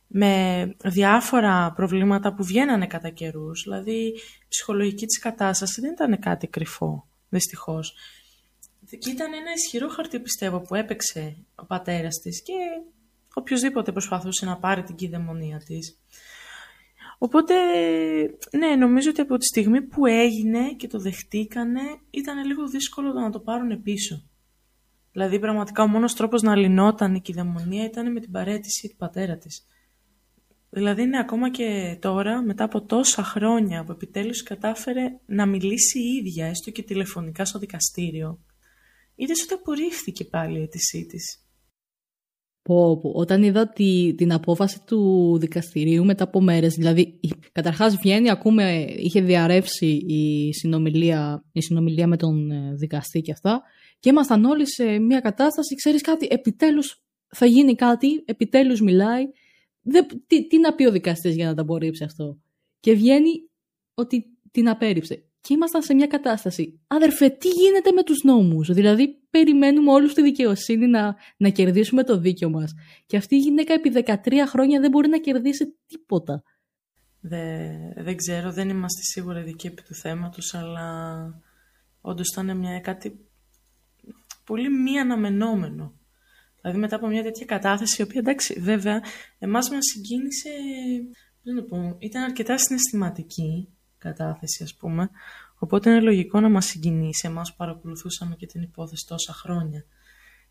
με 0.08 0.66
διάφορα 0.84 1.74
προβλήματα 1.76 2.34
που 2.34 2.44
βγαίνανε 2.44 2.88
κατά 2.88 3.10
καιρούς. 3.10 3.64
Δηλαδή, 3.64 4.08
η 4.08 4.48
ψυχολογική 4.48 5.06
της 5.06 5.20
κατάσταση 5.20 5.82
δεν 5.82 5.92
ήταν 5.92 6.20
κάτι 6.20 6.48
κρυφό, 6.48 7.08
δυστυχώς. 7.30 7.94
Και 9.00 9.10
ήταν 9.10 9.34
ένα 9.34 9.52
ισχυρό 9.56 9.88
χαρτί, 9.88 10.20
πιστεύω, 10.20 10.60
που 10.62 10.76
έπαιξε 10.76 11.38
ο 11.56 11.66
πατέρας 11.66 12.16
της 12.16 12.42
και 12.42 12.54
οποιοδήποτε 13.34 13.92
προσπαθούσε 13.92 14.46
να 14.46 14.58
πάρει 14.58 14.84
την 14.84 14.96
κυδαιμονία 14.96 15.58
της. 15.66 16.00
Οπότε, 17.18 17.54
ναι, 18.58 18.76
νομίζω 18.76 19.10
ότι 19.10 19.22
από 19.22 19.38
τη 19.38 19.46
στιγμή 19.46 19.82
που 19.82 20.06
έγινε 20.06 20.74
και 20.74 20.88
το 20.88 21.00
δεχτήκανε, 21.00 21.82
ήταν 22.10 22.46
λίγο 22.46 22.68
δύσκολο 22.68 23.14
να 23.14 23.30
το 23.30 23.40
πάρουν 23.40 23.82
πίσω. 23.82 24.24
Δηλαδή, 25.12 25.40
πραγματικά 25.40 25.84
ο 25.84 25.88
μόνος 25.88 26.14
τρόπος 26.14 26.42
να 26.42 26.56
λυνόταν 26.56 27.16
η 27.16 27.22
κυδαιμονία 27.22 27.86
ήταν 27.86 28.12
με 28.12 28.20
την 28.20 28.32
παρέτηση 28.32 28.88
του 28.90 28.96
πατέρα 28.96 29.38
της. 29.38 29.68
Δηλαδή 30.70 31.02
είναι 31.02 31.20
ακόμα 31.20 31.52
και 31.52 31.98
τώρα, 32.02 32.42
μετά 32.42 32.64
από 32.64 32.82
τόσα 32.82 33.24
χρόνια 33.24 33.84
που 33.84 33.92
επιτέλους 33.92 34.44
κατάφερε 34.44 35.20
να 35.26 35.46
μιλήσει 35.46 36.00
η 36.00 36.16
ίδια, 36.16 36.46
έστω 36.46 36.72
και 36.72 36.84
τηλεφωνικά 36.84 37.46
στο 37.46 37.60
δικαστήριο, 37.60 38.40
είδες 39.16 39.44
ότι 39.44 39.54
απορρίφθηκε 39.54 40.26
πάλι 40.26 40.60
η 40.60 40.62
αίτησή 40.62 41.06
της. 41.06 41.42
Πω, 42.62 42.98
πω. 42.98 43.12
Όταν 43.14 43.44
είδα 43.44 43.70
τη, 43.70 44.14
την 44.16 44.34
απόφαση 44.34 44.82
του 44.86 45.38
δικαστηρίου 45.40 46.06
μετά 46.06 46.24
από 46.24 46.42
μέρες, 46.42 46.74
δηλαδή 46.74 47.20
καταρχάς 47.52 47.96
βγαίνει, 47.96 48.30
ακούμε, 48.30 48.86
είχε 48.98 49.22
διαρρεύσει 49.22 49.86
η 50.08 50.54
συνομιλία, 50.54 51.44
η 51.52 51.62
συνομιλία 51.62 52.08
με 52.08 52.18
τον 52.18 52.52
ε, 52.52 52.74
δικαστή 52.74 53.22
και 53.22 53.32
αυτά 53.32 53.62
και 54.00 54.10
ήμασταν 54.10 54.46
όλοι 54.46 54.68
σε 54.68 55.00
μια 55.00 55.20
κατάσταση, 55.20 55.76
ξέρεις 55.76 56.02
κάτι, 56.02 56.28
επιτέλους 56.30 57.02
θα 57.28 57.46
γίνει 57.46 57.76
κάτι, 57.76 58.24
επιτέλους 58.26 58.82
μιλάει 58.82 59.24
δεν, 59.90 60.08
τι, 60.28 60.48
τι 60.48 60.60
να 60.60 60.74
πει 60.76 60.86
ο 60.86 60.92
δικαστής 60.92 61.36
για 61.36 61.46
να 61.46 61.54
τα 61.54 61.62
απορρίψει 61.62 62.04
αυτό; 62.04 62.38
Και 62.80 62.94
βγαίνει 62.94 63.50
ότι 63.94 64.26
την 64.52 64.70
απέρριψε. 64.70 65.24
Και 65.42 65.54
ήμασταν 65.54 65.82
σε 65.82 65.94
μια 65.94 66.08
κατάσταση. 66.08 66.80
Αδερφέ, 66.88 67.30
τι 67.30 67.48
γίνεται 67.48 67.92
με 67.92 68.04
τους 68.04 68.24
νόμους; 68.24 68.74
Δηλαδή, 68.74 69.22
περιμένουμε 69.30 69.92
όλους 69.92 70.14
τη 70.14 70.22
δικαιοσύνη 70.22 70.88
να, 70.88 71.16
να 71.38 71.50
κερδίσουμε 71.50 72.04
το 72.04 72.18
δίκιο 72.18 72.50
μας. 72.50 72.74
Και 73.06 73.18
αυτή 73.18 73.36
η 73.36 73.40
γυναίκα 73.40 73.74
επί 73.74 73.92
13 74.06 74.16
χρόνια 74.48 74.80
δεν 74.80 74.90
μπορεί 74.90 75.10
να 75.10 75.20
κερδίσει 75.20 75.78
τίποτα. 75.88 76.44
Δεν, 77.20 77.94
δεν 77.96 78.16
ξέρω, 78.16 78.52
δεν 78.52 78.70
είμαστε 78.70 79.02
σίγουρα 79.02 79.40
ειδικοί 79.40 79.68
επί 79.68 79.82
του 79.82 79.94
θέματος, 79.94 80.54
αλλά 80.54 80.90
όντως 82.02 82.28
ήταν 82.32 82.58
μια, 82.58 82.80
κάτι 82.80 83.28
πολύ 84.46 84.70
μη 84.70 85.00
αναμενόμενο. 85.00 85.94
Δηλαδή 86.68 86.86
μετά 86.86 86.96
από 86.96 87.08
μια 87.08 87.24
τέτοια 87.24 87.46
κατάθεση, 87.46 88.02
η 88.02 88.06
οποία 88.06 88.20
εντάξει, 88.20 88.60
βέβαια, 88.60 89.02
εμάς 89.40 89.70
μας 89.70 89.86
συγκίνησε, 89.86 90.50
δεν 91.44 91.56
το 91.56 91.62
πω, 91.62 91.96
ήταν 92.00 92.24
αρκετά 92.24 92.58
συναισθηματική 92.58 93.68
κατάθεση 93.98 94.64
ας 94.64 94.76
πούμε, 94.76 95.10
οπότε 95.58 95.90
είναι 95.90 96.00
λογικό 96.00 96.40
να 96.40 96.50
μας 96.50 96.66
συγκινήσει, 96.66 97.28
εμάς 97.28 97.50
που 97.50 97.56
παρακολουθούσαμε 97.58 98.36
και 98.36 98.46
την 98.46 98.62
υπόθεση 98.62 99.08
τόσα 99.08 99.34
χρόνια. 99.34 99.86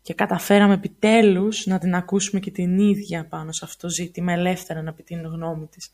Και 0.01 0.13
καταφέραμε 0.13 0.73
επιτέλους 0.73 1.65
να 1.65 1.77
την 1.77 1.95
ακούσουμε 1.95 2.39
και 2.39 2.51
την 2.51 2.77
ίδια 2.77 3.27
πάνω 3.27 3.51
σε 3.51 3.65
αυτό 3.65 3.87
το 3.87 3.93
ζήτημα, 3.93 4.33
ελεύθερα 4.33 4.81
να 4.81 4.93
πει 4.93 5.03
την 5.03 5.21
γνώμη 5.21 5.67
της. 5.67 5.89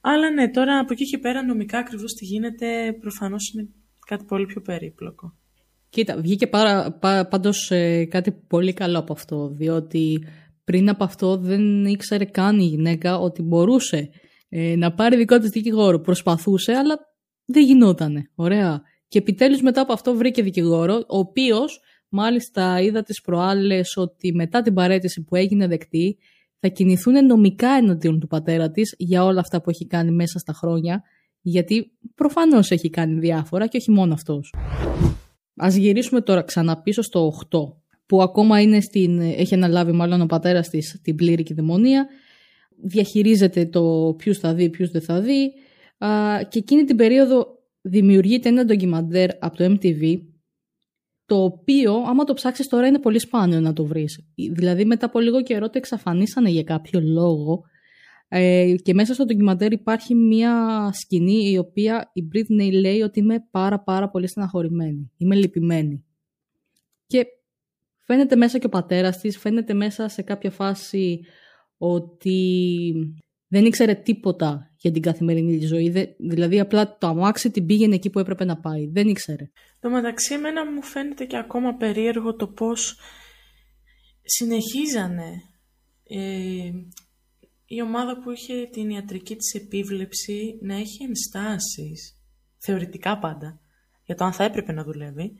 Αλλά 0.00 0.30
ναι, 0.30 0.48
τώρα 0.48 0.78
από 0.78 0.92
εκεί 0.92 1.04
και 1.04 1.18
πέρα 1.18 1.42
νομικά 1.42 1.78
ακριβώς 1.78 2.14
τι 2.14 2.24
γίνεται, 2.24 2.92
προφανώς 3.00 3.52
είναι 3.52 3.68
κάτι 4.06 4.24
πολύ 4.24 4.46
πιο 4.46 4.60
περίπλοκο. 4.60 5.34
Κοίτα, 5.94 6.16
βγήκε 6.20 6.46
πάρα, 6.46 6.92
πά, 6.92 7.26
πάντως 7.30 7.70
ε, 7.70 8.04
κάτι 8.04 8.32
πολύ 8.32 8.72
καλό 8.72 8.98
από 8.98 9.12
αυτό, 9.12 9.48
διότι 9.48 10.24
πριν 10.64 10.88
από 10.88 11.04
αυτό 11.04 11.36
δεν 11.36 11.84
ήξερε 11.84 12.24
καν 12.24 12.58
η 12.58 12.64
γυναίκα 12.64 13.18
ότι 13.18 13.42
μπορούσε 13.42 14.10
ε, 14.48 14.76
να 14.76 14.94
πάρει 14.94 15.16
δικό 15.16 15.38
της 15.38 15.50
δικηγόρο. 15.50 16.00
Προσπαθούσε, 16.00 16.72
αλλά 16.72 16.98
δεν 17.44 17.62
γινότανε. 17.64 18.30
Ωραία. 18.34 18.82
Και 19.08 19.18
επιτέλους 19.18 19.62
μετά 19.62 19.80
από 19.80 19.92
αυτό 19.92 20.14
βρήκε 20.14 20.42
δικηγόρο, 20.42 20.94
ο 20.94 21.18
οποίος 21.18 21.80
μάλιστα 22.08 22.80
είδα 22.80 23.02
τις 23.02 23.20
προάλλες 23.20 23.96
ότι 23.96 24.32
μετά 24.32 24.62
την 24.62 24.74
παρέτηση 24.74 25.24
που 25.24 25.36
έγινε 25.36 25.66
δεκτή 25.66 26.18
θα 26.60 26.68
κινηθούν 26.68 27.26
νομικά 27.26 27.68
εναντίον 27.68 28.20
του 28.20 28.26
πατέρα 28.26 28.70
της 28.70 28.94
για 28.98 29.24
όλα 29.24 29.40
αυτά 29.40 29.60
που 29.60 29.70
έχει 29.70 29.86
κάνει 29.86 30.10
μέσα 30.10 30.38
στα 30.38 30.52
χρόνια, 30.52 31.02
γιατί 31.40 31.92
προφανώς 32.14 32.70
έχει 32.70 32.90
κάνει 32.90 33.18
διάφορα 33.18 33.66
και 33.66 33.76
όχι 33.76 33.90
μόνο 33.90 34.12
αυτός. 34.12 34.52
Ας 35.56 35.74
γυρίσουμε 35.74 36.20
τώρα 36.20 36.42
ξανά 36.42 36.82
πίσω 36.82 37.02
στο 37.02 37.32
8, 37.50 37.58
που 38.06 38.22
ακόμα 38.22 38.60
είναι 38.60 38.80
στην, 38.80 39.20
έχει 39.20 39.54
αναλάβει 39.54 39.92
μάλλον 39.92 40.20
ο 40.20 40.26
πατέρας 40.26 40.68
της 40.68 41.00
την 41.02 41.14
πλήρη 41.14 41.42
κυδαιμονία, 41.42 42.06
διαχειρίζεται 42.82 43.66
το 43.66 44.14
ποιους 44.18 44.38
θα 44.38 44.54
δει, 44.54 44.70
ποιους 44.70 44.90
δεν 44.90 45.02
θα 45.02 45.20
δει. 45.20 45.52
Και 46.48 46.58
εκείνη 46.58 46.84
την 46.84 46.96
περίοδο 46.96 47.46
δημιουργείται 47.80 48.48
ένα 48.48 48.64
ντοκιμαντέρ 48.64 49.30
από 49.38 49.56
το 49.56 49.64
MTV 49.64 50.18
το 51.26 51.42
οποίο, 51.42 51.94
άμα 52.06 52.24
το 52.24 52.34
ψάξεις 52.34 52.68
τώρα, 52.68 52.86
είναι 52.86 52.98
πολύ 52.98 53.18
σπάνιο 53.18 53.60
να 53.60 53.72
το 53.72 53.84
βρεις. 53.84 54.28
Δηλαδή, 54.52 54.84
μετά 54.84 55.06
από 55.06 55.18
λίγο 55.20 55.42
καιρό 55.42 55.66
το 55.66 55.78
εξαφανίσανε 55.78 56.50
για 56.50 56.62
κάποιο 56.62 57.00
λόγο 57.00 57.64
ε, 58.28 58.74
και 58.82 58.94
μέσα 58.94 59.14
στο 59.14 59.24
ντοκιμαντέρ 59.24 59.72
υπάρχει 59.72 60.14
μια 60.14 60.90
σκηνή 60.92 61.50
η 61.50 61.58
οποία 61.58 62.10
η 62.12 62.28
Britney 62.34 62.72
λέει 62.72 63.00
ότι 63.00 63.20
είμαι 63.20 63.48
πάρα 63.50 63.80
πάρα 63.80 64.08
πολύ 64.08 64.26
στεναχωρημένη. 64.26 65.12
Είμαι 65.16 65.34
λυπημένη. 65.34 66.04
Και 67.06 67.26
φαίνεται 68.00 68.36
μέσα 68.36 68.58
και 68.58 68.66
ο 68.66 68.68
πατέρας 68.68 69.18
της, 69.18 69.38
φαίνεται 69.38 69.74
μέσα 69.74 70.08
σε 70.08 70.22
κάποια 70.22 70.50
φάση 70.50 71.20
ότι 71.78 72.92
δεν 73.48 73.64
ήξερε 73.64 73.94
τίποτα 73.94 74.70
για 74.76 74.90
την 74.90 75.02
καθημερινή 75.02 75.58
της 75.58 75.68
ζωή. 75.68 76.14
Δηλαδή 76.18 76.60
απλά 76.60 76.98
το 76.98 77.06
αμάξι 77.06 77.50
την 77.50 77.66
πήγαινε 77.66 77.94
εκεί 77.94 78.10
που 78.10 78.18
έπρεπε 78.18 78.44
να 78.44 78.60
πάει. 78.60 78.86
Δεν 78.86 79.08
ήξερε. 79.08 79.50
Το 79.80 79.90
μεταξύ 79.90 80.34
εμένα 80.34 80.72
μου 80.72 80.82
φαίνεται 80.82 81.24
και 81.24 81.36
ακόμα 81.36 81.74
περίεργο 81.74 82.36
το 82.36 82.48
πώς 82.48 82.98
συνεχίζανε 84.22 85.42
ε, 86.08 86.70
η 87.66 87.82
ομάδα 87.82 88.18
που 88.18 88.30
είχε 88.30 88.68
την 88.72 88.90
ιατρική 88.90 89.36
της 89.36 89.54
επίβλεψη 89.54 90.58
να 90.62 90.74
έχει 90.74 91.02
ενστάσεις, 91.02 92.18
θεωρητικά 92.58 93.18
πάντα, 93.18 93.60
για 94.04 94.14
το 94.14 94.24
αν 94.24 94.32
θα 94.32 94.44
έπρεπε 94.44 94.72
να 94.72 94.84
δουλεύει, 94.84 95.32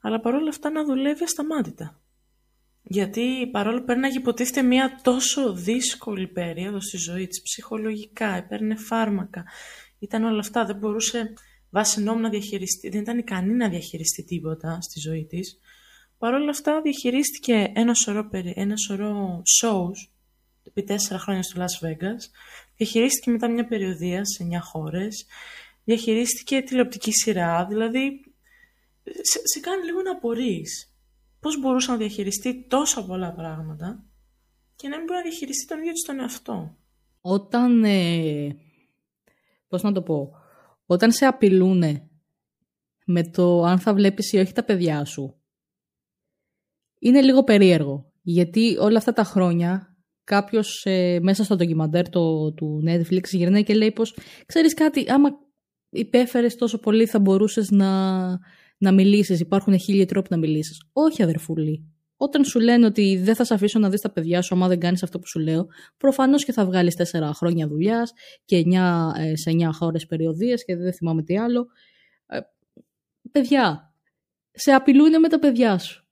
αλλά 0.00 0.20
παρόλα 0.20 0.48
αυτά 0.48 0.70
να 0.70 0.84
δουλεύει 0.84 1.22
ασταμάτητα. 1.22 2.00
Γιατί 2.82 3.48
παρόλο 3.52 3.78
που 3.78 3.84
πέρναγε 3.84 4.18
υποτίθεται 4.18 4.62
μια 4.62 5.00
τόσο 5.02 5.52
δύσκολη 5.52 6.28
περίοδο 6.28 6.80
στη 6.80 6.96
ζωή 6.96 7.26
της, 7.26 7.42
ψυχολογικά, 7.42 8.26
έπαιρνε 8.26 8.76
φάρμακα, 8.76 9.44
ήταν 9.98 10.24
όλα 10.24 10.38
αυτά, 10.38 10.64
δεν 10.64 10.76
μπορούσε 10.76 11.32
βάσει 11.70 12.02
νόμου 12.02 12.20
να 12.20 12.28
διαχειριστεί, 12.28 12.88
δεν 12.88 13.00
ήταν 13.00 13.18
ικανή 13.18 13.52
να 13.52 13.68
διαχειριστεί 13.68 14.24
τίποτα 14.24 14.80
στη 14.80 15.00
ζωή 15.00 15.26
της. 15.26 15.58
Παρ' 16.18 16.34
όλα 16.34 16.50
αυτά 16.50 16.80
διαχειρίστηκε 16.80 17.72
ένα 17.74 17.94
σωρό, 17.94 18.28
ένα 18.54 18.76
σωρό 18.76 19.42
shows 19.62 20.10
επί 20.62 20.82
τέσσερα 20.82 21.18
χρόνια 21.18 21.42
στο 21.42 21.64
Las 21.64 21.86
Vegas, 21.86 22.20
διαχειρίστηκε 22.76 23.30
μετά 23.30 23.48
μια 23.48 23.66
περιοδία 23.66 24.24
σε 24.24 24.48
9 24.50 24.58
χώρες, 24.60 25.26
διαχειρίστηκε 25.84 26.60
τηλεοπτική 26.60 27.12
σειρά, 27.12 27.66
δηλαδή 27.66 28.20
σε, 29.04 29.40
σε 29.44 29.60
κάνει 29.60 29.84
λίγο 29.84 30.02
να 30.02 30.10
απορείς 30.10 30.94
πώς 31.40 31.60
μπορούσε 31.60 31.90
να 31.90 31.96
διαχειριστεί 31.96 32.66
τόσα 32.68 33.04
πολλά 33.04 33.32
πράγματα 33.32 34.04
και 34.76 34.88
να 34.88 34.96
μην 34.96 35.06
μπορεί 35.06 35.18
να 35.18 35.24
διαχειριστεί 35.28 35.66
τον 35.66 35.78
ίδιο 35.78 35.92
τον 36.06 36.20
εαυτό. 36.20 36.76
Όταν, 37.20 37.84
ε, 37.84 38.56
πώς 39.68 39.82
να 39.82 39.92
το 39.92 40.02
πω, 40.02 40.30
όταν 40.86 41.12
σε 41.12 41.26
απειλούν 41.26 41.82
με 43.04 43.22
το 43.30 43.62
αν 43.62 43.78
θα 43.78 43.94
βλέπεις 43.94 44.32
ή 44.32 44.38
όχι 44.38 44.52
τα 44.52 44.64
παιδιά 44.64 45.04
σου, 45.04 45.34
είναι 46.98 47.22
λίγο 47.22 47.44
περίεργο. 47.44 48.12
Γιατί 48.22 48.76
όλα 48.78 48.98
αυτά 48.98 49.12
τα 49.12 49.24
χρόνια 49.24 49.89
κάποιος 50.30 50.82
ε, 50.84 51.18
μέσα 51.22 51.44
στο 51.44 51.56
ντοκιμαντέρ 51.56 52.08
το, 52.08 52.52
του 52.52 52.82
Netflix 52.86 53.22
γυρνάει 53.30 53.62
και 53.62 53.74
λέει 53.74 53.92
πως 53.92 54.16
ξέρεις 54.46 54.74
κάτι, 54.74 55.04
άμα 55.08 55.28
υπέφερες 55.90 56.54
τόσο 56.54 56.78
πολύ 56.78 57.06
θα 57.06 57.20
μπορούσες 57.20 57.70
να, 57.70 57.90
να 58.78 58.92
μιλήσεις, 58.92 59.40
υπάρχουν 59.40 59.78
χίλιοι 59.78 60.04
τρόποι 60.04 60.28
να 60.30 60.36
μιλήσεις. 60.36 60.82
Όχι 60.92 61.22
αδερφούλη. 61.22 61.84
Όταν 62.16 62.44
σου 62.44 62.60
λένε 62.60 62.86
ότι 62.86 63.16
δεν 63.16 63.34
θα 63.34 63.44
σε 63.44 63.54
αφήσω 63.54 63.78
να 63.78 63.88
δεις 63.88 64.00
τα 64.00 64.10
παιδιά 64.10 64.42
σου 64.42 64.54
άμα 64.54 64.68
δεν 64.68 64.80
κάνεις 64.80 65.02
αυτό 65.02 65.18
που 65.18 65.26
σου 65.26 65.38
λέω, 65.38 65.66
προφανώς 65.96 66.44
και 66.44 66.52
θα 66.52 66.64
βγάλεις 66.64 66.94
τέσσερα 66.94 67.32
χρόνια 67.34 67.68
δουλειάς 67.68 68.12
και 68.44 68.62
9, 68.66 69.12
ε, 69.18 69.36
σε 69.36 69.50
9 69.50 69.70
χώρες 69.72 70.06
περιοδίες 70.06 70.64
και 70.64 70.76
δεν 70.76 70.92
θυμάμαι 70.92 71.22
τι 71.22 71.38
άλλο. 71.38 71.66
Ε, 72.26 72.38
παιδιά, 73.30 73.94
σε 74.50 74.72
απειλούν 74.72 75.20
με 75.20 75.28
τα 75.28 75.38
παιδιά 75.38 75.78
σου. 75.78 76.08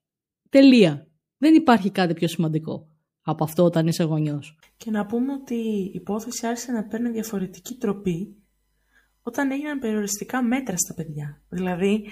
Τελεία. 0.48 1.07
Δεν 1.38 1.54
υπάρχει 1.54 1.90
κάτι 1.90 2.14
πιο 2.14 2.28
σημαντικό 2.28 2.88
από 3.31 3.45
αυτό 3.45 3.64
όταν 3.64 3.87
είσαι 3.87 4.05
γονιός. 4.05 4.59
Και 4.77 4.91
να 4.91 5.07
πούμε 5.07 5.33
ότι 5.33 5.55
η 5.55 5.91
υπόθεση 5.95 6.47
άρχισε 6.47 6.73
να 6.73 6.85
παίρνει 6.85 7.11
διαφορετική 7.11 7.75
τροπή 7.75 8.37
όταν 9.23 9.51
έγιναν 9.51 9.79
περιοριστικά 9.79 10.43
μέτρα 10.43 10.77
στα 10.77 10.95
παιδιά. 10.95 11.43
Δηλαδή, 11.49 12.07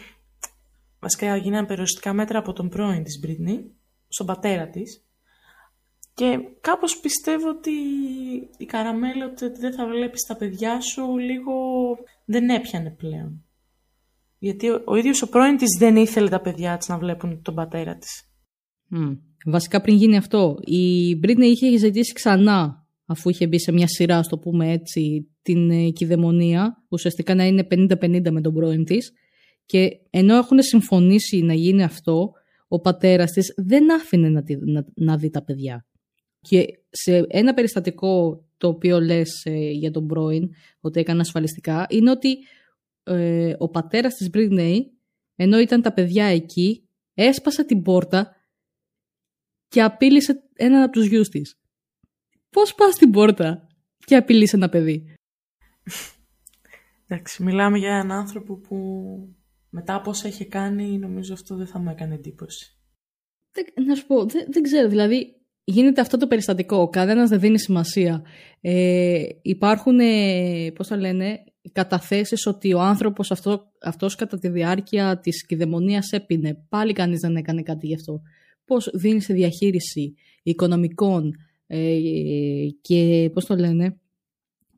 βασικά 1.00 1.26
έγιναν 1.26 1.66
περιοριστικά 1.66 2.12
μέτρα 2.12 2.38
από 2.38 2.52
τον 2.52 2.68
πρώην 2.68 3.02
της 3.02 3.18
Μπρίτνη, 3.20 3.72
στον 4.08 4.26
πατέρα 4.26 4.68
της, 4.68 5.04
και 6.14 6.38
κάπως 6.60 7.00
πιστεύω 7.00 7.48
ότι 7.48 7.70
η 8.56 8.64
καραμέλα 8.64 9.26
ότι 9.26 9.48
δεν 9.48 9.74
θα 9.74 9.86
βλέπεις 9.86 10.22
τα 10.22 10.36
παιδιά 10.36 10.80
σου 10.80 11.16
λίγο 11.16 11.52
δεν 12.24 12.48
έπιανε 12.48 12.90
πλέον. 12.90 13.44
Γιατί 14.38 14.70
ο, 14.70 14.82
ο 14.84 14.96
ίδιος 14.96 15.22
ο 15.22 15.28
πρώην 15.28 15.56
της 15.56 15.78
δεν 15.78 15.96
ήθελε 15.96 16.28
τα 16.28 16.40
παιδιά 16.40 16.76
της 16.76 16.88
να 16.88 16.98
βλέπουν 16.98 17.42
τον 17.42 17.54
πατέρα 17.54 17.96
της. 17.96 18.30
Βασικά 19.48 19.80
πριν 19.80 19.96
γίνει 19.96 20.16
αυτό, 20.16 20.58
η 20.64 21.16
Μπρίτνεϊ 21.16 21.48
είχε 21.48 21.76
ζητήσει 21.76 22.12
ξανά, 22.12 22.86
αφού 23.06 23.30
είχε 23.30 23.46
μπει 23.46 23.60
σε 23.60 23.72
μια 23.72 23.86
σειρά, 23.86 24.22
στο 24.22 24.38
πούμε 24.38 24.72
έτσι, 24.72 25.30
την 25.42 25.70
ε, 25.70 25.90
κυδαιμονία, 25.90 26.84
ουσιαστικά 26.88 27.34
να 27.34 27.46
είναι 27.46 27.66
50-50 27.70 28.30
με 28.30 28.40
τον 28.40 28.54
πρώην 28.54 28.84
της. 28.84 29.12
Και 29.66 29.88
ενώ 30.10 30.36
έχουν 30.36 30.62
συμφωνήσει 30.62 31.42
να 31.42 31.54
γίνει 31.54 31.82
αυτό, 31.82 32.30
ο 32.68 32.80
πατέρας 32.80 33.30
της 33.30 33.52
δεν 33.56 33.92
άφηνε 33.92 34.28
να, 34.28 34.42
να, 34.72 34.84
να 34.94 35.16
δει 35.16 35.30
τα 35.30 35.44
παιδιά. 35.44 35.86
Και 36.40 36.64
σε 36.90 37.24
ένα 37.28 37.54
περιστατικό 37.54 38.44
το 38.56 38.68
οποίο 38.68 39.00
λες 39.00 39.44
ε, 39.44 39.70
για 39.70 39.90
τον 39.90 40.06
πρώην, 40.06 40.48
ότι 40.80 41.00
έκανε 41.00 41.20
ασφαλιστικά, 41.20 41.86
είναι 41.88 42.10
ότι 42.10 42.36
ε, 43.02 43.54
ο 43.58 43.68
πατέρας 43.68 44.14
της 44.14 44.30
Μπρίτνεϊ, 44.30 44.92
ενώ 45.36 45.58
ήταν 45.58 45.82
τα 45.82 45.92
παιδιά 45.92 46.24
εκεί, 46.24 46.88
έσπασε 47.14 47.64
την 47.64 47.82
πόρτα 47.82 48.35
και 49.76 49.82
απείλησε 49.82 50.42
έναν 50.54 50.82
από 50.82 50.92
τους 50.92 51.06
γιους 51.06 51.28
της. 51.28 51.58
Πώς 52.50 52.74
πας 52.74 52.94
στην 52.94 53.10
πόρτα 53.10 53.66
και 54.04 54.16
απειλείς 54.16 54.52
ένα 54.52 54.68
παιδί; 54.68 55.14
Εντάξει, 57.06 57.42
μιλάμε 57.42 57.78
για 57.78 57.88
έναν 57.88 58.12
άνθρωπο 58.12 58.56
που 58.56 58.76
μετά 59.70 59.94
από 59.94 60.10
όσα 60.10 60.28
έχει 60.28 60.46
κάνει 60.46 60.98
νομίζω 60.98 61.32
αυτό 61.32 61.56
δεν 61.56 61.66
θα 61.66 61.78
μου 61.78 61.90
έκανε 61.90 62.14
εντύπωση. 62.14 62.76
να 63.86 63.94
σου 63.94 64.06
πω, 64.06 64.26
δεν, 64.26 64.46
δεν 64.50 64.62
ξέρω, 64.62 64.88
δηλαδή 64.88 65.34
γίνεται 65.64 66.00
αυτό 66.00 66.16
το 66.16 66.26
περιστατικό, 66.26 66.88
κανένα 66.88 67.26
δεν 67.26 67.40
δίνει 67.40 67.58
σημασία. 67.58 68.24
Ε, 68.60 69.22
υπάρχουν, 69.42 70.00
ε, 70.00 70.70
πώς 70.74 70.86
θα 70.86 70.96
λένε, 70.96 71.44
καταθέσεις 71.72 72.46
ότι 72.46 72.74
ο 72.74 72.80
άνθρωπος 72.80 73.30
αυτό, 73.30 73.72
αυτός 73.82 74.14
κατά 74.14 74.38
τη 74.38 74.48
διάρκεια 74.48 75.18
της 75.18 75.46
κυδαιμονίας 75.46 76.12
έπινε. 76.12 76.66
Πάλι 76.68 76.92
κανείς 76.92 77.20
δεν 77.20 77.36
έκανε 77.36 77.62
κάτι 77.62 77.86
γι' 77.86 77.94
αυτό 77.94 78.22
πώς 78.66 78.90
δίνει 78.94 79.20
σε 79.20 79.32
διαχείριση 79.32 80.14
οικονομικών 80.42 81.32
ε, 81.66 81.98
και 82.80 83.30
πώς 83.32 83.44
το 83.44 83.54
λένε 83.54 84.00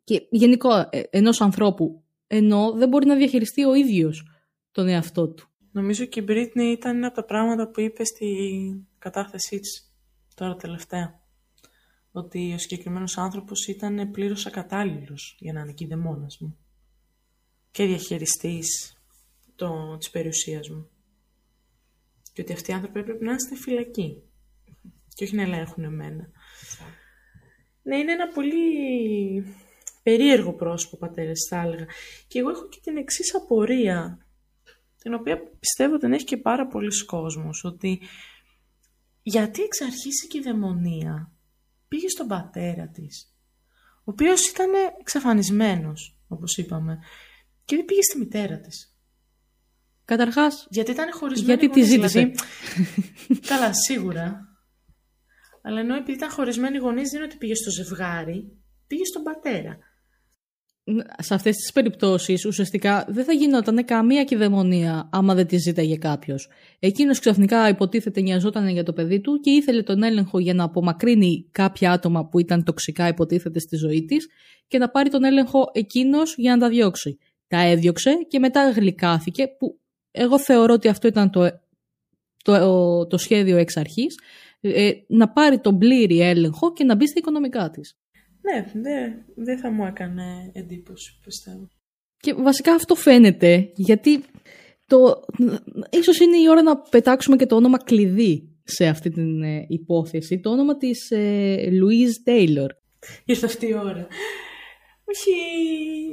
και 0.04 0.26
γενικό 0.30 0.70
ε, 0.90 1.02
ενός 1.10 1.40
ανθρώπου 1.40 2.02
ενώ 2.26 2.72
δεν 2.72 2.88
μπορεί 2.88 3.06
να 3.06 3.16
διαχειριστεί 3.16 3.64
ο 3.64 3.74
ίδιος 3.74 4.26
τον 4.70 4.88
εαυτό 4.88 5.28
του. 5.28 5.48
Νομίζω 5.70 6.04
και 6.04 6.20
η 6.20 6.22
Μπρίτνη 6.26 6.64
ήταν 6.64 6.96
ένα 6.96 7.06
από 7.06 7.16
τα 7.16 7.24
πράγματα 7.24 7.70
που 7.70 7.80
είπε 7.80 8.04
στη 8.04 8.26
κατάθεσή 8.98 9.58
της 9.58 9.92
τώρα 10.34 10.56
τελευταία. 10.56 11.20
Ότι 12.12 12.52
ο 12.54 12.58
συγκεκριμένος 12.58 13.18
άνθρωπος 13.18 13.66
ήταν 13.66 14.10
πλήρως 14.10 14.46
ακατάλληλος 14.46 15.36
για 15.40 15.52
να 15.52 15.60
είναι 15.60 15.72
κυδεμόνας 15.72 16.38
μου 16.38 16.56
και 17.70 17.84
διαχειριστής 17.84 18.96
το, 19.54 19.96
της 19.98 20.10
περιουσίας 20.10 20.68
μου 20.68 20.88
και 22.38 22.44
ότι 22.44 22.52
αυτοί 22.52 22.70
οι 22.70 22.74
άνθρωποι 22.74 23.02
πρέπει 23.02 23.24
να 23.24 23.30
είναι 23.30 23.40
στη 23.40 23.54
φυλακή 23.54 24.22
και 25.14 25.24
όχι 25.24 25.34
να 25.34 25.42
ελέγχουν 25.42 25.84
εμένα. 25.84 26.30
Ναι, 27.82 27.96
είναι 27.96 28.12
ένα 28.12 28.28
πολύ 28.28 29.44
περίεργο 30.02 30.52
πρόσωπο 30.52 30.96
πατέρες 30.96 31.46
θα 31.48 31.60
έλεγα. 31.60 31.86
Και 32.26 32.38
εγώ 32.38 32.50
έχω 32.50 32.68
και 32.68 32.78
την 32.82 32.96
εξής 32.96 33.34
απορία, 33.34 34.26
την 34.98 35.14
οποία 35.14 35.42
πιστεύω 35.58 35.94
ότι 35.94 36.06
έχει 36.06 36.24
και 36.24 36.36
πάρα 36.36 36.66
πολλοί 36.66 37.04
κόσμος, 37.04 37.64
ότι 37.64 38.00
γιατί 39.22 39.62
εξ 39.62 39.80
αρχής 39.80 40.28
η 40.32 40.40
δαιμονία 40.40 41.32
πήγε 41.88 42.08
στον 42.08 42.26
πατέρα 42.26 42.88
της, 42.88 43.34
ο 43.98 44.10
οποίος 44.10 44.48
ήταν 44.48 44.70
εξαφανισμένος, 45.00 46.18
όπως 46.28 46.56
είπαμε, 46.56 46.98
και 47.64 47.76
δεν 47.76 47.84
πήγε 47.84 48.02
στη 48.02 48.18
μητέρα 48.18 48.60
της. 48.60 48.97
Καταρχάς. 50.08 50.66
Γιατί 50.70 50.90
ήταν 50.90 51.12
χωρισμένη. 51.12 51.58
Γιατί 51.58 51.80
τη 51.80 51.86
ζήτησε. 51.86 52.18
Δηλαδή... 52.18 52.34
Καλά, 53.46 53.72
σίγουρα. 53.72 54.48
Αλλά 55.62 55.80
ενώ 55.80 55.94
επειδή 55.94 56.12
ήταν 56.12 56.30
χωρισμένοι 56.30 56.78
γονεί, 56.78 57.02
δεν 57.02 57.14
είναι 57.14 57.24
ότι 57.24 57.36
πήγε 57.36 57.54
στο 57.54 57.70
ζευγάρι, 57.70 58.58
πήγε 58.86 59.04
στον 59.04 59.22
πατέρα. 59.22 59.78
Σε 61.18 61.34
αυτές 61.34 61.56
τις 61.56 61.72
περιπτώσεις, 61.72 62.44
ουσιαστικά 62.44 63.04
δεν 63.08 63.24
θα 63.24 63.32
γινόταν 63.32 63.84
καμία 63.84 64.24
κυδαιμονία 64.24 65.08
άμα 65.12 65.34
δεν 65.34 65.46
τη 65.46 65.56
ζήταγε 65.56 65.96
κάποιος. 65.96 66.48
Εκείνος 66.78 67.18
ξαφνικά 67.18 67.68
υποτίθεται 67.68 68.20
νοιαζόταν 68.20 68.68
για 68.68 68.82
το 68.82 68.92
παιδί 68.92 69.20
του 69.20 69.40
και 69.40 69.50
ήθελε 69.50 69.82
τον 69.82 70.02
έλεγχο 70.02 70.38
για 70.38 70.54
να 70.54 70.64
απομακρύνει 70.64 71.48
κάποια 71.52 71.92
άτομα 71.92 72.28
που 72.28 72.38
ήταν 72.38 72.64
τοξικά 72.64 73.08
υποτίθεται 73.08 73.58
στη 73.58 73.76
ζωή 73.76 74.04
της 74.04 74.28
και 74.66 74.78
να 74.78 74.90
πάρει 74.90 75.10
τον 75.10 75.24
έλεγχο 75.24 75.70
εκείνος 75.72 76.34
για 76.36 76.56
να 76.56 76.58
τα 76.58 76.68
διώξει. 76.68 77.18
Τα 77.46 77.60
έδιωξε 77.60 78.10
και 78.28 78.38
μετά 78.38 78.70
γλυκάθηκε, 78.70 79.48
που 79.58 79.80
εγώ 80.18 80.38
θεωρώ 80.38 80.74
ότι 80.74 80.88
αυτό 80.88 81.08
ήταν 81.08 81.30
το, 81.30 81.60
το, 82.44 83.06
το 83.06 83.16
σχέδιο 83.16 83.56
εξ 83.56 83.76
αρχής, 83.76 84.18
ε, 84.60 84.90
να 85.08 85.28
πάρει 85.28 85.60
τον 85.60 85.78
πλήρη 85.78 86.20
έλεγχο 86.20 86.72
και 86.72 86.84
να 86.84 86.94
μπει 86.94 87.06
στα 87.06 87.18
οικονομικά 87.18 87.70
της. 87.70 87.98
Ναι, 88.40 88.80
δεν 88.82 89.24
δε 89.36 89.56
θα 89.56 89.70
μου 89.70 89.84
έκανε 89.84 90.50
εντύπωση, 90.52 91.18
πιστεύω. 91.24 91.68
Και 92.20 92.34
βασικά 92.34 92.74
αυτό 92.74 92.94
φαίνεται, 92.94 93.70
γιατί 93.74 94.24
το, 94.86 95.24
ίσως 95.90 96.18
είναι 96.18 96.36
η 96.36 96.48
ώρα 96.48 96.62
να 96.62 96.78
πετάξουμε 96.78 97.36
και 97.36 97.46
το 97.46 97.56
όνομα 97.56 97.78
κλειδί 97.78 98.58
σε 98.64 98.86
αυτή 98.86 99.10
την 99.10 99.42
ε, 99.42 99.66
υπόθεση, 99.68 100.40
το 100.40 100.50
όνομα 100.50 100.76
της 100.76 101.10
ε, 101.10 101.56
Louise 101.70 102.28
Taylor. 102.30 102.68
Ήρθε 103.24 103.46
αυτή 103.46 103.66
η 103.66 103.74
ώρα. 103.74 104.06
Όχι, 105.10 105.30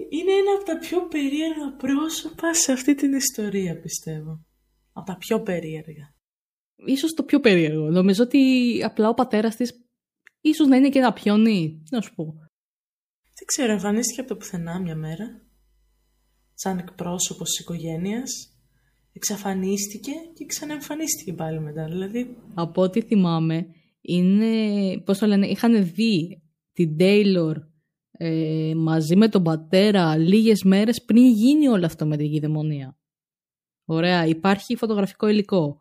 είναι 0.10 0.32
ένα 0.32 0.52
από 0.56 0.66
τα 0.66 0.78
πιο 0.78 1.08
περίεργα 1.08 1.76
πρόσωπα 1.78 2.54
σε 2.54 2.72
αυτή 2.72 2.96
την 2.96 3.14
ιστορία, 3.14 3.80
πιστεύω. 3.80 4.46
Από 4.94 5.06
τα 5.06 5.18
πιο 5.18 5.42
περίεργα. 5.42 6.14
Ίσως 6.76 7.14
το 7.14 7.24
πιο 7.24 7.40
περίεργο. 7.40 7.90
Νομίζω 7.90 8.24
ότι 8.24 8.42
απλά 8.84 9.10
ο 9.10 9.14
πατέρας 9.14 9.56
της 9.56 9.88
ίσως 10.42 10.68
να 10.68 10.76
είναι 10.76 10.90
και 10.90 11.00
ένα 11.00 11.14
πιόνι, 11.14 11.84
να 11.90 12.02
σου 12.02 12.16
πω. 12.16 12.24
Δεν 13.38 13.46
ξέρω, 13.46 13.72
εμφανίστηκε 13.72 14.20
από 14.20 14.30
το 14.30 14.36
πουθενά 14.36 14.80
μια 14.80 14.96
μέρα. 14.96 15.42
Σαν 16.54 16.78
εκπρόσωπος 16.78 17.50
της 17.50 17.60
οικογένειας. 17.60 18.50
Εξαφανίστηκε 19.14 20.12
και 20.34 20.46
ξαναεμφανίστηκε 20.46 21.34
πάλι 21.34 21.60
μετά. 21.60 21.86
Δηλαδή... 21.86 22.38
Από 22.54 22.82
ό,τι 22.82 23.02
θυμάμαι, 23.02 23.68
είναι, 24.02 24.98
πώς 25.00 25.18
το 25.18 25.26
λένε, 25.26 25.48
είχαν 25.48 25.86
δει 25.93 26.41
την 26.74 26.96
Taylor 27.00 27.54
ε, 28.18 28.74
μαζί 28.76 29.16
με 29.16 29.30
τον 29.30 29.43
πατέρα 29.43 30.18
λίγες 30.18 30.63
μέρες 30.63 31.03
πριν 31.03 31.26
γίνει 31.26 31.68
όλο 31.68 31.86
αυτό 31.86 32.05
με 32.05 32.18
την 32.18 32.32
κυδαιμονία. 32.32 32.97
Ωραία, 33.86 34.26
υπάρχει 34.26 34.76
φωτογραφικό 34.76 35.28
υλικό. 35.28 35.78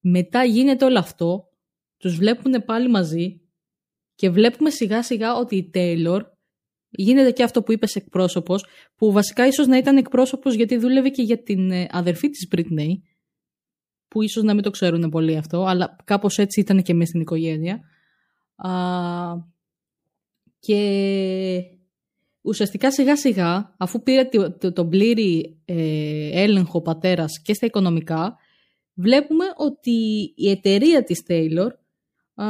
Μετά 0.00 0.44
γίνεται 0.44 0.84
όλο 0.84 0.98
αυτό, 0.98 1.48
τους 1.96 2.16
βλέπουν 2.16 2.64
πάλι 2.64 2.88
μαζί 2.88 3.40
και 4.14 4.30
βλέπουμε 4.30 4.70
σιγά 4.70 5.02
σιγά 5.02 5.34
ότι 5.34 5.56
η 5.56 5.70
Τέιλορ 5.70 6.24
γίνεται 6.90 7.30
και 7.30 7.42
αυτό 7.42 7.62
που 7.62 7.72
είπες 7.72 7.94
εκπρόσωπος, 7.94 8.66
που 8.96 9.12
βασικά 9.12 9.46
ίσως 9.46 9.66
να 9.66 9.76
ήταν 9.76 9.96
εκπρόσωπος 9.96 10.54
γιατί 10.54 10.76
δούλευε 10.76 11.08
και 11.08 11.22
για 11.22 11.42
την 11.42 11.70
ε, 11.70 11.86
αδερφή 11.90 12.30
της 12.30 12.48
Britney, 12.50 12.92
που 14.08 14.22
ίσως 14.22 14.42
να 14.42 14.54
μην 14.54 14.62
το 14.62 14.70
ξέρουν 14.70 15.10
πολύ 15.10 15.36
αυτό, 15.36 15.64
αλλά 15.64 15.96
κάπως 16.04 16.38
έτσι 16.38 16.60
ήταν 16.60 16.82
και 16.82 16.94
μέσα 16.94 17.08
στην 17.08 17.20
οικογένεια. 17.20 17.80
Α, 20.72 21.56
και 21.56 21.62
ουσιαστικά 22.40 22.92
σιγά 22.92 23.16
σιγά, 23.16 23.74
αφού 23.78 24.02
πήρε 24.02 24.24
τον 24.24 24.72
το, 24.72 24.86
πλήρη 24.86 25.60
ε, 25.64 26.42
έλεγχο 26.42 26.78
ο 26.78 26.82
πατέρας 26.82 27.40
και 27.42 27.54
στα 27.54 27.66
οικονομικά, 27.66 28.36
βλέπουμε 28.94 29.44
ότι 29.56 30.32
η 30.36 30.50
εταιρεία 30.50 31.04
της 31.04 31.22
Taylor 31.28 31.68
α, 32.34 32.46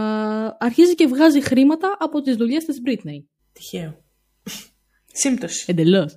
αρχίζει 0.59 0.95
και 0.95 1.07
βγάζει 1.07 1.41
χρήματα 1.41 1.97
από 1.99 2.21
τις 2.21 2.37
δουλειές 2.37 2.65
της 2.65 2.81
Britney. 2.87 3.25
Τυχαίο. 3.53 4.05
Σύμπτωση. 5.13 5.65
Εντελώς. 5.69 6.17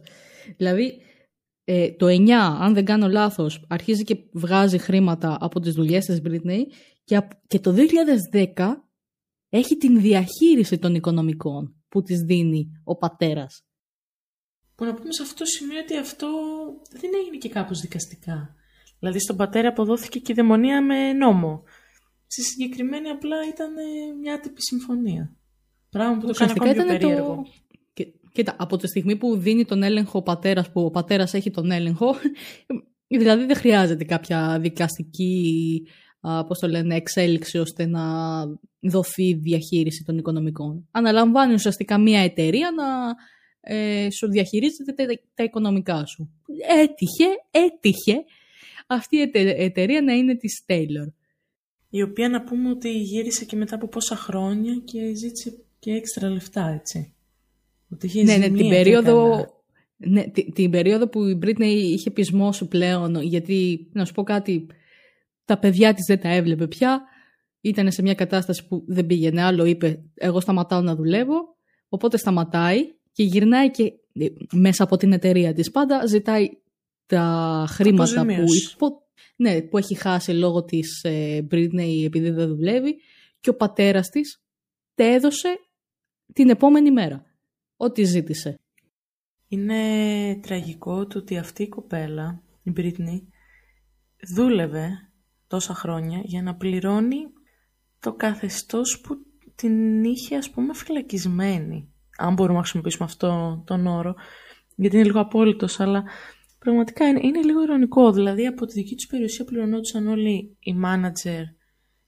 Δηλαδή, 0.57 1.01
ε, 1.63 1.91
το 1.91 2.07
9, 2.07 2.31
αν 2.59 2.73
δεν 2.73 2.85
κάνω 2.85 3.07
λάθος, 3.07 3.65
αρχίζει 3.67 4.03
και 4.03 4.17
βγάζει 4.31 4.77
χρήματα 4.77 5.37
από 5.39 5.59
τις 5.59 5.73
δουλειές 5.73 6.05
της 6.05 6.21
Britney 6.25 6.59
και, 7.03 7.21
και 7.47 7.59
το 7.59 7.73
2010 7.73 8.85
έχει 9.49 9.77
την 9.77 10.01
διαχείριση 10.01 10.77
των 10.77 10.95
οικονομικών 10.95 11.76
που 11.89 12.01
της 12.01 12.21
δίνει 12.21 12.81
ο 12.83 12.95
πατέρας. 12.95 13.65
Που 14.75 14.85
να 14.85 14.93
πούμε 14.93 15.13
σε 15.13 15.21
αυτό 15.21 15.35
το 15.35 15.45
σημείο 15.45 15.79
ότι 15.79 15.97
αυτό 15.97 16.27
δεν 16.91 17.11
έγινε 17.21 17.38
και 17.38 17.49
κάπως 17.49 17.79
δικαστικά. 17.79 18.55
Δηλαδή 18.99 19.19
στον 19.19 19.35
πατέρα 19.35 19.67
αποδόθηκε 19.67 20.19
και 20.19 20.31
η 20.31 20.35
δαιμονία 20.35 20.81
με 20.81 21.13
νόμο. 21.13 21.63
Στη 22.27 22.41
συγκεκριμένη 22.41 23.09
απλά 23.09 23.38
ήταν 23.47 23.73
μια 24.21 24.33
άτυπη 24.33 24.61
συμφωνία. 24.61 25.35
Πράγμα 25.89 26.17
που 26.17 26.27
το 26.27 26.33
κάνει 26.33 26.51
ακόμη 26.51 26.73
πιο 26.73 26.85
περίεργο. 26.85 27.35
Το... 27.35 28.03
Κοίτα, 28.31 28.55
από 28.57 28.77
τη 28.77 28.88
στιγμή 28.88 29.15
που 29.15 29.38
δίνει 29.38 29.65
τον 29.65 29.83
έλεγχο 29.83 30.17
ο 30.17 30.21
πατέρας, 30.21 30.71
που 30.71 30.81
ο 30.81 30.89
πατέρας 30.89 31.33
έχει 31.33 31.51
τον 31.51 31.71
έλεγχο, 31.71 32.15
δηλαδή 33.19 33.45
δεν 33.45 33.55
χρειάζεται 33.55 34.03
κάποια 34.03 34.59
δικαστική 34.59 35.81
πώς 36.47 36.59
το 36.59 36.67
λένε, 36.67 36.95
εξέλιξη 36.95 37.57
ώστε 37.57 37.85
να 37.85 38.01
δοθεί 38.89 39.33
διαχείριση 39.33 40.03
των 40.03 40.17
οικονομικών. 40.17 40.88
Αναλαμβάνει 40.91 41.53
ουσιαστικά 41.53 41.97
μια 41.97 42.21
εταιρεία 42.21 42.71
να 42.71 43.15
ε, 43.75 44.09
σου 44.11 44.29
διαχειρίζεται 44.29 44.91
τα, 44.91 45.05
τα, 45.33 45.43
οικονομικά 45.43 46.05
σου. 46.05 46.29
Έτυχε, 46.67 47.25
έτυχε 47.51 48.23
αυτή 48.88 49.17
η 49.17 49.31
εταιρεία 49.57 50.01
να 50.01 50.13
είναι 50.13 50.35
της 50.35 50.63
Taylor. 50.67 51.11
Η 51.89 52.01
οποία 52.01 52.29
να 52.29 52.43
πούμε 52.43 52.69
ότι 52.69 52.89
γύρισε 52.89 53.45
και 53.45 53.55
μετά 53.55 53.75
από 53.75 53.88
πόσα 53.88 54.15
χρόνια 54.15 54.81
και 54.85 55.13
ζήτησε 55.15 55.57
και 55.79 55.91
έξτρα 55.91 56.29
λεφτά, 56.29 56.67
έτσι. 56.79 57.13
Ότι 57.89 58.23
ναι, 58.23 58.38
ναι, 58.38 58.49
την 58.49 58.69
περίοδο, 58.69 59.45
ναι, 59.97 60.23
την, 60.23 60.53
την 60.53 60.69
περίοδο 60.69 61.07
που 61.07 61.23
η 61.25 61.39
Britney 61.43 61.61
είχε 61.63 62.11
πεισμό 62.11 62.51
σου 62.51 62.67
πλέον, 62.67 63.21
γιατί, 63.21 63.88
να 63.93 64.05
σου 64.05 64.13
πω 64.13 64.23
κάτι, 64.23 64.65
τα 65.45 65.57
παιδιά 65.57 65.93
της 65.93 66.05
δεν 66.07 66.19
τα 66.19 66.29
έβλεπε 66.29 66.67
πια, 66.67 67.01
ήταν 67.68 67.91
σε 67.91 68.01
μια 68.01 68.13
κατάσταση 68.13 68.68
που 68.68 68.84
δεν 68.88 69.05
πήγαινε. 69.05 69.43
Άλλο, 69.43 69.65
είπε 69.65 70.03
εγώ 70.13 70.39
σταματάω 70.39 70.82
να 70.82 70.95
δουλεύω, 70.95 71.36
οπότε 71.89 72.18
σταματάει 72.18 72.80
και 73.11 73.24
γυρνάει 73.24 73.72
και 73.72 73.84
ε, 74.13 74.28
μέσα 74.53 74.84
από 74.84 74.97
την 74.97 75.13
εταιρεία 75.13 75.53
της 75.53 75.72
πάντα 75.72 76.05
ζητάει 76.05 76.47
τα 77.05 77.65
χρήματα 77.70 78.26
που, 78.78 79.01
ναι, 79.36 79.61
που 79.61 79.78
έχει 79.78 79.95
χάσει 79.95 80.32
λόγω 80.32 80.63
της 80.63 81.03
ε, 81.03 81.47
Britney 81.51 82.03
επειδή 82.05 82.30
δεν 82.30 82.47
δουλεύει. 82.47 82.95
Και 83.39 83.49
ο 83.49 83.55
πατέρας 83.55 84.09
της 84.09 84.41
τα 84.95 85.03
έδωσε 85.03 85.59
την 86.34 86.49
επόμενη 86.49 86.91
μέρα. 86.91 87.26
Ό,τι 87.78 88.03
ζήτησε. 88.03 88.55
Είναι 89.47 89.80
τραγικό 90.41 91.07
το 91.07 91.18
ότι 91.18 91.38
αυτή 91.38 91.63
η 91.63 91.68
κοπέλα, 91.68 92.43
η 92.63 92.74
Britney, 92.78 93.22
δούλευε 94.36 94.89
τόσα 95.47 95.74
χρόνια 95.74 96.22
για 96.24 96.41
να 96.41 96.55
πληρώνει 96.55 97.18
το 98.07 98.13
καθεστώς 98.13 99.01
που 99.03 99.17
την 99.55 100.03
είχε 100.03 100.35
ας 100.35 100.49
πούμε 100.49 100.73
φυλακισμένη. 100.73 101.93
Αν 102.17 102.33
μπορούμε 102.33 102.55
να 102.55 102.59
χρησιμοποιήσουμε 102.59 103.05
αυτό 103.05 103.63
τον 103.65 103.87
όρο, 103.87 104.15
γιατί 104.75 104.95
είναι 104.95 105.05
λίγο 105.05 105.19
απόλυτος, 105.19 105.79
αλλά 105.79 106.03
πραγματικά 106.59 107.07
είναι, 107.07 107.19
είναι 107.23 107.41
λίγο 107.41 107.61
ειρωνικό. 107.61 108.11
Δηλαδή 108.11 108.45
από 108.45 108.65
τη 108.65 108.73
δική 108.73 108.95
τους 108.95 109.07
περιουσία 109.07 109.45
πληρωνόντουσαν 109.45 110.07
όλοι 110.07 110.57
οι 110.59 110.73
μάνατζερ 110.73 111.43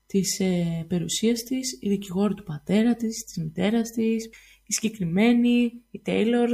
της 0.05 0.39
ε, 0.39 0.85
περιουσίας 0.87 1.43
της, 1.43 1.77
οι 1.81 1.89
δικηγόροι 1.89 2.33
του 2.33 2.43
πατέρα 2.43 2.95
της, 2.95 3.23
της 3.23 3.43
μητέρας 3.43 3.91
της, 3.91 4.25
η 4.63 4.73
συγκεκριμένη, 4.73 5.71
η 5.91 5.99
Τέιλορ. 5.99 6.49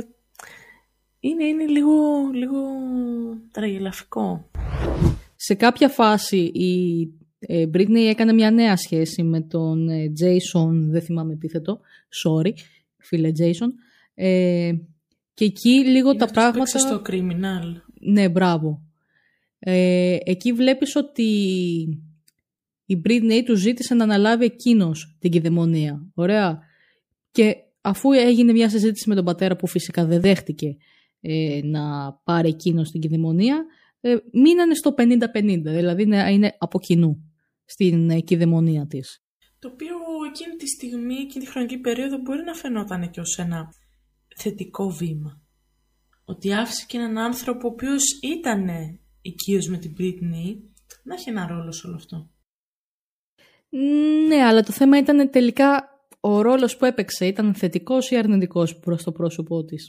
Είναι, 1.20 1.44
είναι 1.44 1.66
λίγο, 1.66 2.30
λίγο 2.34 2.62
τραγελαφικό. 3.52 4.50
Σε 5.36 5.54
κάποια 5.54 5.90
φάση 5.90 6.38
η 6.38 7.08
ε, 7.48 7.70
Britney 7.74 8.08
έκανε 8.10 8.34
μια 8.34 8.52
νέα 8.52 8.78
σχέση 8.78 9.24
με 9.24 9.42
τον 9.42 9.90
ε, 9.90 10.12
Jason, 10.20 10.72
δεν 10.72 11.02
θυμάμαι 11.02 11.34
επίθετο, 11.34 11.80
sorry, 12.24 12.52
φίλε 12.98 13.32
Jason. 13.40 13.68
Ε, 14.14 14.72
και 15.34 15.46
εκεί 15.46 15.70
λίγο 15.70 16.10
Είναι 16.10 16.18
τα 16.18 16.26
πράγματα... 16.26 16.80
στο 16.80 17.02
criminal. 17.10 17.82
Ναι, 18.00 18.30
μπράβο. 18.30 18.82
Ε, 19.60 20.18
εκεί 20.24 20.54
βλέπεις 20.54 20.96
ότι 20.96 21.24
η 22.86 23.02
Britney 23.06 23.42
του 23.46 23.56
ζήτησε 23.56 23.94
να 23.94 24.04
αναλάβει 24.04 24.46
εκείνος 24.46 25.18
την 25.20 25.32
κυδαιμονία. 25.32 26.12
Ωραία. 26.14 26.60
Και 27.32 27.56
αφού 27.82 28.12
έγινε 28.12 28.52
μια 28.52 28.70
συζήτηση 28.70 29.10
με 29.10 29.16
τον 29.16 29.26
πατέρα 29.26 29.56
που 29.56 29.68
φυσικά 29.68 30.06
δεν 30.06 30.22
δέχτηκε 30.22 30.78
ε, 31.22 31.60
να 31.64 32.14
πάρει 32.24 32.50
εκείνος 32.50 32.92
την 32.92 33.02
κυδαιμονία, 33.02 33.66
ε, 34.02 34.16
μείνανε 34.32 34.74
στο 34.74 34.94
50-50, 34.98 35.62
δηλαδή 35.64 36.04
είναι 36.32 36.56
από 36.58 36.80
κοινού 36.80 37.25
στην 37.66 38.10
ε, 38.10 38.20
κυδαιμονία 38.20 38.88
της. 38.88 39.20
Το 39.60 39.68
οποίο 39.68 39.96
εκείνη 40.30 40.56
τη 40.56 40.68
στιγμή, 40.68 41.16
εκείνη 41.16 41.46
τη 41.46 41.52
χρονική 41.52 41.78
περίοδο 41.78 42.18
μπορεί 42.18 42.44
να 42.44 42.54
φαινόταν 42.54 43.10
και 43.10 43.20
ως 43.20 43.38
ένα 43.38 43.74
θετικό 44.36 44.90
βήμα. 44.90 45.42
Ότι 46.26 46.54
άφησε 46.54 46.86
και 46.88 46.98
έναν 46.98 47.18
άνθρωπο 47.18 47.68
ο 47.68 47.72
οποίος 47.72 48.04
ήταν 48.24 48.68
οικείος 49.22 49.68
με 49.68 49.78
την 49.78 49.96
Britney 50.00 50.58
να 51.04 51.14
έχει 51.14 51.30
ένα 51.30 51.48
ρόλο 51.48 51.72
σε 51.72 51.88
όλο 51.88 51.96
αυτό. 51.96 52.30
Ναι, 54.28 54.44
αλλά 54.44 54.64
το 54.64 54.72
θέμα 54.72 54.98
ήταν 54.98 55.30
τελικά 55.30 55.90
ο 56.20 56.42
ρόλος 56.42 56.78
που 56.78 56.86
έπαιξε 56.86 57.26
ήταν 57.26 57.56
θετικός 57.56 58.10
ή 58.10 58.18
αρνητικός 58.18 58.80
προς 58.80 59.04
το 59.04 59.12
πρόσωπό 59.12 59.64
της. 59.64 59.88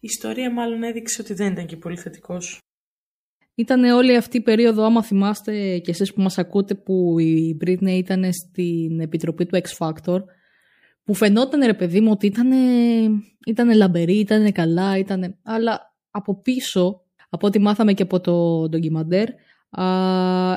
Η 0.00 0.08
ιστορία 0.08 0.52
μάλλον 0.52 0.82
έδειξε 0.82 1.20
ότι 1.20 1.34
δεν 1.34 1.52
ήταν 1.52 1.66
και 1.66 1.76
πολύ 1.76 1.96
θετικός. 1.96 2.60
Ήταν 3.58 3.84
όλη 3.84 4.16
αυτή 4.16 4.36
η 4.36 4.40
περίοδο, 4.40 4.84
άμα 4.84 5.02
θυμάστε 5.02 5.78
και 5.78 5.90
εσείς 5.90 6.12
που 6.12 6.22
μας 6.22 6.38
ακούτε, 6.38 6.74
που 6.74 7.18
η 7.18 7.56
Britney 7.64 7.96
ήταν 7.96 8.32
στην 8.32 9.00
επιτροπή 9.00 9.46
του 9.46 9.58
X 9.62 9.86
Factor, 9.86 10.18
που 11.04 11.14
φαινόταν 11.14 11.64
ρε 11.64 11.74
παιδί 11.74 12.00
μου 12.00 12.10
ότι 12.10 12.26
ήταν, 12.26 12.50
ήτανε 13.46 13.74
λαμπερή, 13.74 14.18
ήταν 14.18 14.52
καλά, 14.52 14.98
ήταν... 14.98 15.38
αλλά 15.42 15.94
από 16.10 16.40
πίσω, 16.40 17.00
από 17.28 17.46
ό,τι 17.46 17.58
μάθαμε 17.58 17.92
και 17.92 18.02
από 18.02 18.20
το 18.20 18.68
ντοκιμαντέρ, 18.68 19.28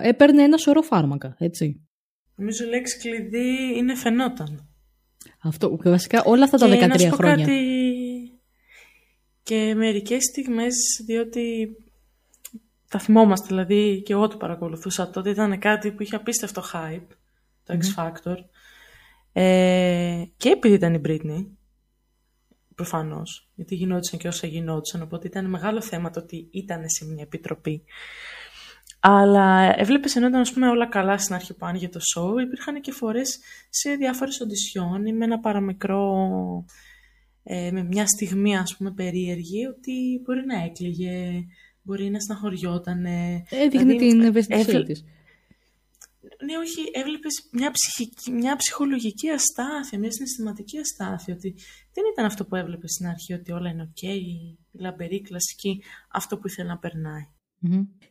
έπαιρνε 0.01 0.43
ένα 0.43 0.57
σωρό 0.57 0.81
φάρμακα, 0.81 1.35
έτσι. 1.39 1.87
Νομίζω 2.35 2.65
η 2.65 2.67
λέξη 2.67 2.97
κλειδί 2.97 3.77
είναι 3.77 3.95
φαινόταν. 3.95 4.69
Αυτό, 5.43 5.79
βασικά 5.83 6.23
όλα 6.23 6.43
αυτά 6.43 6.57
τα 6.57 6.67
13 6.67 7.09
χρόνια. 7.11 7.45
Κάτι... 7.45 7.59
Και 9.43 9.73
μερικές 9.75 10.23
στιγμές, 10.23 10.75
διότι 11.05 11.69
τα 12.89 12.99
θυμόμαστε, 12.99 13.47
δηλαδή 13.47 14.01
και 14.01 14.13
εγώ 14.13 14.27
το 14.27 14.37
παρακολουθούσα 14.37 15.09
τότε, 15.09 15.29
ήταν 15.29 15.59
κάτι 15.59 15.91
που 15.91 16.01
είχε 16.01 16.15
απίστευτο 16.15 16.63
hype, 16.73 17.07
το 17.63 17.77
X 17.81 17.99
Factor. 17.99 18.35
Ε, 19.33 20.23
και 20.37 20.49
επειδή 20.49 20.73
ήταν 20.73 20.93
η 20.93 21.01
Britney, 21.05 21.45
προφανώς, 22.75 23.49
γιατί 23.55 23.75
γινόντουσαν 23.75 24.19
και 24.19 24.27
όσα 24.27 24.47
γινόντουσαν, 24.47 25.01
οπότε 25.01 25.27
ήταν 25.27 25.45
μεγάλο 25.45 25.81
θέμα 25.81 26.09
το 26.09 26.19
ότι 26.19 26.49
ήταν 26.51 26.89
σε 26.89 27.05
μια 27.05 27.23
επιτροπή. 27.23 27.83
Αλλά 28.99 29.73
έβλεπες 29.79 30.15
ενώ 30.15 30.27
ήταν 30.27 30.41
ας 30.41 30.53
πούμε, 30.53 30.69
όλα 30.69 30.87
καλά 30.87 31.17
στην 31.17 31.35
αρχή 31.35 31.53
που 31.53 31.65
άνοιγε 31.65 31.89
το 31.89 31.99
show, 32.15 32.41
υπήρχαν 32.41 32.81
και 32.81 32.91
φορές 32.91 33.39
σε 33.69 33.95
διάφορες 33.95 34.41
οντισιόν 34.41 35.05
ή 35.05 35.13
με 35.13 35.25
ένα 35.25 35.39
παραμικρό, 35.39 36.25
ε, 37.43 37.71
με 37.71 37.83
μια 37.83 38.07
στιγμή 38.07 38.57
ας 38.57 38.75
πούμε 38.77 38.91
περίεργη, 38.91 39.65
ότι 39.65 40.21
μπορεί 40.23 40.45
να 40.45 40.63
έκλαιγε, 40.63 41.45
μπορεί 41.81 42.09
να 42.09 42.19
στεναχωριόταν. 42.19 43.05
Έδειχνε 43.49 43.93
δηλαδή, 43.93 44.09
την 44.09 44.21
ευαισθησία 44.21 44.83
της. 44.83 45.03
Ναι, 46.45 46.57
όχι, 46.57 46.81
έβλεπες 46.91 47.49
μια, 47.51 47.71
ψυχική, 47.71 48.31
μια 48.31 48.55
ψυχολογική 48.55 49.29
αστάθεια, 49.29 49.99
μια 49.99 50.11
συναισθηματική 50.11 50.77
αστάθεια, 50.77 51.33
ότι 51.33 51.55
δεν 51.93 52.03
ήταν 52.11 52.25
αυτό 52.25 52.45
που 52.45 52.55
έβλεπες 52.55 52.91
στην 52.91 53.07
αρχή, 53.07 53.33
ότι 53.33 53.51
όλα 53.51 53.69
είναι 53.69 53.91
ok, 53.93 54.03
η 54.03 54.57
λαμπερή, 54.79 55.21
κλασική, 55.21 55.83
αυτό 56.11 56.37
που 56.37 56.47
ήθελε 56.47 56.67
να 56.67 56.77
περνάει. 56.77 57.27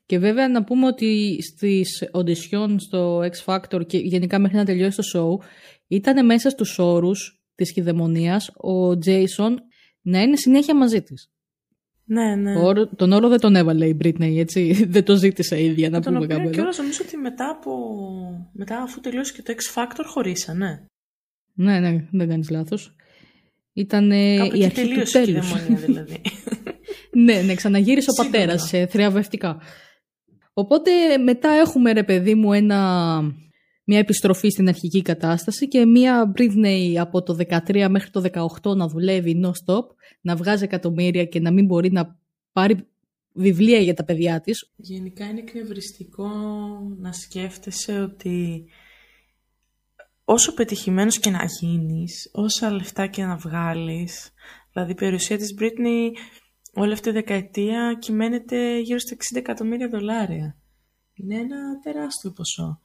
Και 0.07 0.19
βέβαια 0.19 0.49
να 0.49 0.65
πούμε 0.65 0.87
ότι 0.87 1.39
στις 1.43 2.09
audition 2.13 2.75
στο 2.79 3.19
X 3.19 3.45
Factor 3.45 3.87
και 3.87 3.99
γενικά 3.99 4.39
μέχρι 4.39 4.57
να 4.57 4.65
τελειώσει 4.65 4.97
το 4.97 5.05
show 5.15 5.45
ήταν 5.87 6.27
μέσα 6.27 6.51
στους 6.51 6.79
όρους 6.79 7.43
της 7.55 7.73
χειδαιμονίας 7.73 8.49
ο 8.49 8.89
Jason 8.91 9.55
να 10.01 10.23
είναι 10.23 10.37
συνέχεια 10.37 10.77
μαζί 10.77 11.03
της. 11.03 11.31
Ναι, 12.11 12.35
ναι. 12.35 12.53
τον 12.97 13.13
όρο 13.13 13.29
δεν 13.29 13.41
τον 13.41 13.57
έβαλε 13.57 13.87
η 13.87 13.97
Britney, 14.03 14.37
έτσι. 14.37 14.73
Δεν 14.95 15.05
το 15.05 15.17
ζήτησε 15.17 15.61
η 15.61 15.65
ίδια 15.65 15.91
να 15.91 16.01
πούμε 16.01 16.27
κάπου 16.27 16.51
Και 16.51 16.61
όλος 16.61 16.79
νομίζω 16.79 17.03
ότι 17.07 17.17
μετά, 17.17 17.49
από... 17.49 17.73
μετά 18.53 18.83
αφού 18.83 19.01
τελειώσει 19.01 19.33
και 19.33 19.43
το 19.43 19.55
X 19.57 19.79
Factor 19.79 20.05
χωρίσανε. 20.05 20.87
Ναι, 21.55 21.79
ναι, 21.79 22.05
δεν 22.11 22.29
κάνεις 22.29 22.51
λάθος. 22.51 22.95
Ήταν 23.73 24.11
η 24.11 24.65
αρχή 24.65 24.89
του 24.89 25.11
τέλους. 25.13 25.53
δηλαδή. 25.87 26.21
ναι, 27.13 27.41
ναι, 27.41 27.55
ξαναγύρισε 27.55 28.11
ο 28.11 28.23
πατέρας 28.23 28.73
ε, 28.73 28.87
θριαβευτικά. 28.87 29.61
Οπότε 30.53 30.91
μετά 31.25 31.49
έχουμε 31.49 31.93
ρε 31.93 32.03
παιδί 32.03 32.35
μου 32.35 32.53
ένα, 32.53 33.21
μια 33.91 33.99
επιστροφή 33.99 34.49
στην 34.49 34.69
αρχική 34.69 35.03
κατάσταση 35.03 35.69
και 35.69 35.87
μια 35.87 36.33
Britney 36.37 36.95
από 36.99 37.23
το 37.23 37.37
13 37.67 37.87
μέχρι 37.91 38.11
το 38.11 38.23
18 38.63 38.77
να 38.77 38.89
δουλεύει 38.89 39.41
non-stop, 39.45 39.85
να 40.21 40.37
βγάζει 40.37 40.65
εκατομμύρια 40.65 41.25
και 41.25 41.41
να 41.41 41.53
μην 41.53 41.65
μπορεί 41.65 41.93
να 41.93 42.19
πάρει 42.53 42.87
βιβλία 43.33 43.79
για 43.79 43.95
τα 43.95 44.05
παιδιά 44.05 44.41
της. 44.41 44.71
Γενικά 44.77 45.25
είναι 45.25 45.39
εκνευριστικό 45.39 46.29
να 46.99 47.13
σκέφτεσαι 47.13 48.01
ότι 48.01 48.65
όσο 50.25 50.55
πετυχημένος 50.55 51.19
και 51.19 51.31
να 51.31 51.45
γίνεις, 51.61 52.31
όσα 52.33 52.71
λεφτά 52.71 53.07
και 53.07 53.25
να 53.25 53.37
βγάλεις, 53.37 54.33
δηλαδή 54.73 54.91
η 54.91 54.95
περιουσία 54.95 55.39
της 55.39 55.55
Britney 55.59 56.11
όλη 56.75 56.93
αυτή 56.93 57.09
η 57.09 57.13
δεκαετία 57.13 57.97
κυμαίνεται 57.99 58.79
γύρω 58.79 58.99
στα 58.99 59.17
60 59.35 59.39
εκατομμύρια 59.39 59.89
δολάρια. 59.89 60.57
Είναι 61.15 61.35
ένα 61.35 61.81
τεράστιο 61.83 62.31
ποσό. 62.31 62.81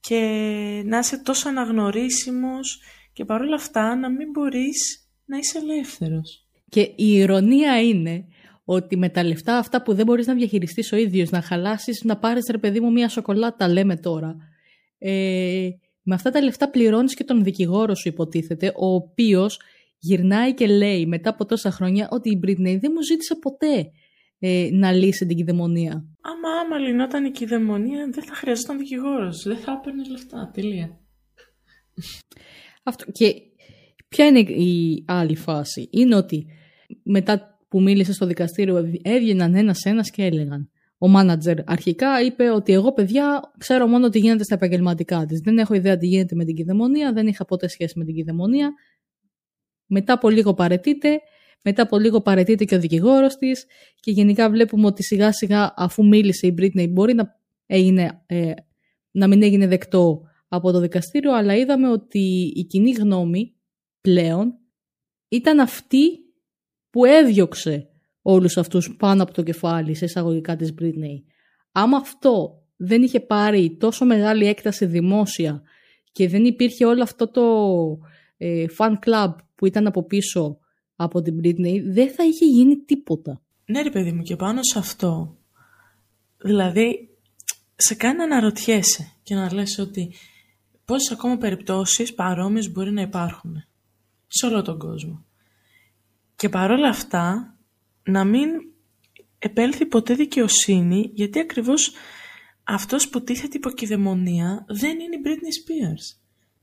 Και 0.00 0.82
να 0.84 0.98
είσαι 0.98 1.22
τόσο 1.22 1.48
αναγνωρίσιμος 1.48 2.82
και 3.12 3.24
παρόλα 3.24 3.54
αυτά 3.54 3.96
να 3.96 4.10
μην 4.10 4.30
μπορείς 4.30 5.08
να 5.24 5.38
είσαι 5.38 5.58
ελεύθερος. 5.58 6.46
Και 6.68 6.80
η 6.80 7.12
ηρωνία 7.12 7.82
είναι 7.82 8.24
ότι 8.64 8.96
με 8.96 9.08
τα 9.08 9.24
λεφτά 9.24 9.58
αυτά 9.58 9.82
που 9.82 9.94
δεν 9.94 10.04
μπορείς 10.04 10.26
να 10.26 10.34
διαχειριστείς 10.34 10.92
ο 10.92 10.96
ίδιος, 10.96 11.30
να 11.30 11.40
χαλάσεις, 11.40 12.02
να 12.04 12.16
πάρεις 12.16 12.46
ρε 12.50 12.58
παιδί 12.58 12.80
μου 12.80 12.92
μια 12.92 13.08
σοκολάτα, 13.08 13.68
λέμε 13.68 13.96
τώρα. 13.96 14.36
Ε, 14.98 15.68
με 16.02 16.14
αυτά 16.14 16.30
τα 16.30 16.42
λεφτά 16.42 16.70
πληρώνεις 16.70 17.14
και 17.14 17.24
τον 17.24 17.44
δικηγόρο 17.44 17.94
σου 17.94 18.08
υποτίθεται, 18.08 18.72
ο 18.76 18.94
οποίος 18.94 19.60
γυρνάει 19.98 20.54
και 20.54 20.66
λέει 20.66 21.06
μετά 21.06 21.30
από 21.30 21.46
τόσα 21.46 21.70
χρόνια 21.70 22.08
ότι 22.10 22.30
η 22.30 22.40
Britney 22.44 22.78
δεν 22.80 22.92
μου 22.94 23.02
ζήτησε 23.02 23.34
ποτέ 23.34 23.90
ε, 24.38 24.68
να 24.72 24.92
λύσει 24.92 25.26
την 25.26 25.36
κυδαιμονία. 25.36 25.92
Άμα, 26.20 26.48
άμα 26.64 26.78
λυνόταν 26.78 27.24
η 27.24 27.30
κυδαιμονία 27.30 28.08
δεν 28.12 28.24
θα 28.24 28.34
χρειαζόταν 28.34 28.78
δικηγόρος, 28.78 29.42
δεν 29.42 29.56
θα 29.56 29.72
έπαιρνε 29.80 30.02
λεφτά, 30.10 30.50
τελεία. 30.54 31.00
Αυτό. 32.82 33.04
Και 33.12 33.34
ποια 34.08 34.26
είναι 34.26 34.38
η 34.38 35.04
άλλη 35.06 35.36
φάση; 35.36 35.88
Είναι 35.90 36.14
ότι 36.14 36.46
μετά 37.02 37.58
που 37.68 37.82
μίλησε 37.82 38.12
στο 38.12 38.26
δικαστήριο 38.26 38.90
έβγαιναν 39.02 39.54
ένα-ένα 39.54 40.02
και 40.02 40.24
έλεγαν 40.24 40.70
ο 40.98 41.08
μάνατζερ 41.08 41.70
αρχικά 41.70 42.22
είπε 42.22 42.50
ότι 42.50 42.72
εγώ 42.72 42.92
παιδιά 42.92 43.40
ξέρω 43.58 43.86
μόνο 43.86 44.08
τι 44.08 44.18
γίνεται 44.18 44.44
στα 44.44 44.54
επαγγελματικά 44.54 45.24
της. 45.24 45.40
Δεν 45.40 45.58
έχω 45.58 45.74
ιδέα 45.74 45.96
τι 45.96 46.06
γίνεται 46.06 46.34
με 46.34 46.44
την 46.44 46.54
κυδαιμονία, 46.54 47.12
δεν 47.12 47.26
είχα 47.26 47.44
ποτέ 47.44 47.68
σχέση 47.68 47.98
με 47.98 48.04
την 48.04 48.14
κυδαιμονία. 48.14 48.72
Μετά 49.86 50.12
από 50.12 50.28
λίγο 50.28 50.54
παρετείται, 50.54 51.20
μετά 51.62 51.82
από 51.82 51.98
λίγο 51.98 52.20
παρετείται 52.20 52.64
και 52.64 52.74
ο 52.74 52.80
δικηγόρος 52.80 53.36
της 53.36 53.66
και 54.00 54.10
γενικά 54.10 54.50
βλέπουμε 54.50 54.86
ότι 54.86 55.02
σιγά 55.02 55.32
σιγά 55.32 55.74
αφού 55.76 56.06
μίλησε 56.06 56.46
η 56.46 56.54
Britney 56.58 56.88
μπορεί 56.90 57.14
να, 57.14 57.40
έγινε, 57.66 58.22
ε, 58.26 58.52
να 59.10 59.26
μην 59.26 59.42
έγινε 59.42 59.66
δεκτό 59.66 60.22
από 60.48 60.72
το 60.72 60.80
δικαστήριο 60.80 61.34
αλλά 61.34 61.54
είδαμε 61.54 61.88
ότι 61.90 62.52
η 62.54 62.64
κοινή 62.64 62.90
γνώμη 62.90 63.54
πλέον 64.00 64.58
ήταν 65.28 65.60
αυτή 65.60 66.18
που 66.90 67.04
έδιωξε 67.04 67.88
όλους 68.22 68.56
αυτούς 68.56 68.96
πάνω 68.96 69.22
από 69.22 69.32
το 69.32 69.42
κεφάλι 69.42 69.94
σε 69.94 70.04
εισαγωγικά 70.04 70.56
της 70.56 70.74
Britney. 70.80 71.22
Άμα 71.72 71.96
αυτό 71.96 72.62
δεν 72.76 73.02
είχε 73.02 73.20
πάρει 73.20 73.76
τόσο 73.76 74.04
μεγάλη 74.04 74.46
έκταση 74.46 74.86
δημόσια 74.86 75.62
και 76.12 76.28
δεν 76.28 76.44
υπήρχε 76.44 76.84
όλο 76.84 77.02
αυτό 77.02 77.30
το 77.30 77.42
ε, 78.36 78.64
fan 78.78 78.92
club 79.06 79.34
που 79.54 79.66
ήταν 79.66 79.86
από 79.86 80.06
πίσω 80.06 80.58
από 81.00 81.22
την 81.22 81.40
Britney, 81.42 81.82
δεν 81.84 82.10
θα 82.10 82.24
είχε 82.24 82.44
γίνει 82.44 82.76
τίποτα. 82.76 83.42
Ναι 83.64 83.82
ρε 83.82 83.90
παιδί 83.90 84.12
μου 84.12 84.22
και 84.22 84.36
πάνω 84.36 84.62
σε 84.62 84.78
αυτό, 84.78 85.36
δηλαδή 86.38 87.08
σε 87.76 87.94
κάνει 87.94 88.16
να 88.16 88.24
αναρωτιέσαι 88.24 89.12
και 89.22 89.34
να 89.34 89.54
λες 89.54 89.78
ότι 89.78 90.14
πόσες 90.84 91.10
ακόμα 91.10 91.36
περιπτώσεις 91.36 92.14
παρόμοιες 92.14 92.72
μπορεί 92.72 92.92
να 92.92 93.00
υπάρχουν 93.00 93.64
σε 94.26 94.46
όλο 94.46 94.62
τον 94.62 94.78
κόσμο. 94.78 95.24
Και 96.36 96.48
παρόλα 96.48 96.88
αυτά 96.88 97.56
να 98.02 98.24
μην 98.24 98.48
επέλθει 99.38 99.86
ποτέ 99.86 100.14
δικαιοσύνη 100.14 101.10
γιατί 101.14 101.38
ακριβώς 101.38 101.92
αυτός 102.64 103.08
που 103.08 103.22
τίθεται 103.22 103.56
υποκειδαιμονία 103.56 104.64
δεν 104.68 104.98
είναι 105.00 105.16
η 105.16 105.20
Britney 105.24 105.52
Spears. 105.60 106.20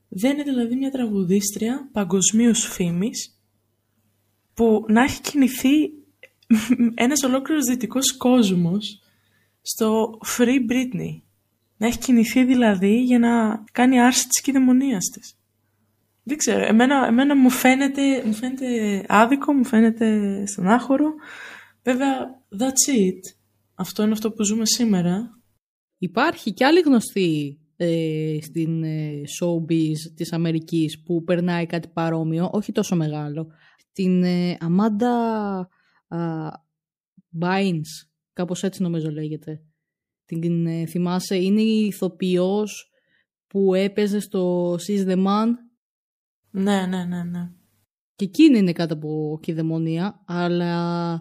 Δεν 0.08 0.32
είναι 0.32 0.42
δηλαδή 0.42 0.76
μια 0.76 0.90
τραγουδίστρια 0.90 1.88
παγκοσμίως 1.92 2.66
φήμης 2.66 3.35
που 4.56 4.84
να 4.88 5.02
έχει 5.02 5.20
κινηθεί 5.20 5.90
ένας 6.94 7.22
ολόκληρος 7.22 7.64
δυτικός 7.64 8.16
κόσμος 8.16 9.02
στο 9.62 10.18
Free 10.36 10.70
Britney. 10.70 11.20
Να 11.76 11.86
έχει 11.86 11.98
κινηθεί 11.98 12.44
δηλαδή 12.44 13.02
για 13.02 13.18
να 13.18 13.64
κάνει 13.72 14.00
άρση 14.00 14.28
της 14.28 14.40
κυδαιμονίας 14.40 15.04
της. 15.04 15.36
Δεν 16.22 16.36
ξέρω, 16.36 16.64
εμένα, 16.64 17.06
εμένα 17.06 17.36
μου, 17.36 17.50
φαίνεται, 17.50 18.22
μου 18.26 18.32
φαίνεται 18.32 19.04
άδικο, 19.08 19.52
μου 19.52 19.64
φαίνεται 19.64 20.42
στενάχωρο. 20.46 21.14
Βέβαια, 21.82 22.42
that's 22.58 22.98
it. 22.98 23.36
Αυτό 23.74 24.02
είναι 24.02 24.12
αυτό 24.12 24.30
που 24.30 24.44
ζούμε 24.44 24.66
σήμερα. 24.66 25.40
Υπάρχει 25.98 26.52
κι 26.52 26.64
άλλη 26.64 26.80
γνωστή 26.80 27.58
ε, 27.76 28.38
στην 28.42 28.82
ε, 28.84 29.20
showbiz 29.40 29.96
της 30.14 30.32
Αμερικής 30.32 31.02
που 31.02 31.24
περνάει 31.24 31.66
κάτι 31.66 31.88
παρόμοιο, 31.88 32.50
όχι 32.52 32.72
τόσο 32.72 32.96
μεγάλο. 32.96 33.48
Την 33.96 34.24
ε, 34.24 34.56
Amanda 34.60 35.62
Bynes, 37.40 38.08
κάπως 38.32 38.62
έτσι 38.62 38.82
νομίζω 38.82 39.10
λέγεται. 39.10 39.62
Την 40.24 40.66
ε, 40.66 40.86
θυμάσαι, 40.86 41.36
είναι 41.36 41.62
η 41.62 41.86
ηθοποιός 41.86 42.90
που 43.46 43.74
έπαιζε 43.74 44.20
στο 44.20 44.72
She's 44.74 45.06
the 45.06 45.26
Man 45.26 45.46
ναι, 46.50 46.86
ναι, 46.86 47.04
ναι, 47.04 47.22
ναι. 47.22 47.50
Και 48.14 48.24
εκείνη 48.24 48.58
είναι 48.58 48.72
κάτω 48.72 48.94
από 48.94 49.38
κυδαιμονία, 49.42 50.22
αλλά 50.26 51.14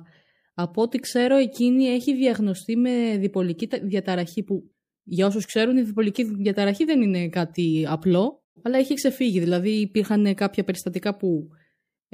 από 0.54 0.82
ό,τι 0.82 1.00
ξέρω 1.00 1.36
εκείνη 1.36 1.86
έχει 1.86 2.16
διαγνωστεί 2.16 2.76
με 2.76 3.18
διπολική 3.18 3.68
διαταραχή 3.82 4.44
που 4.44 4.72
για 5.04 5.26
όσους 5.26 5.46
ξέρουν 5.46 5.78
η 5.78 5.82
διπολική 5.82 6.24
διαταραχή 6.24 6.86
δεν 6.86 7.02
είναι 7.02 7.30
κάτι 7.30 7.86
απλό, 7.90 8.44
αλλά 8.62 8.78
έχει 8.78 8.94
ξεφύγει. 8.94 9.40
Δηλαδή 9.40 9.70
υπήρχαν 9.70 10.34
κάποια 10.36 10.64
περιστατικά 10.64 11.18
που 11.18 11.48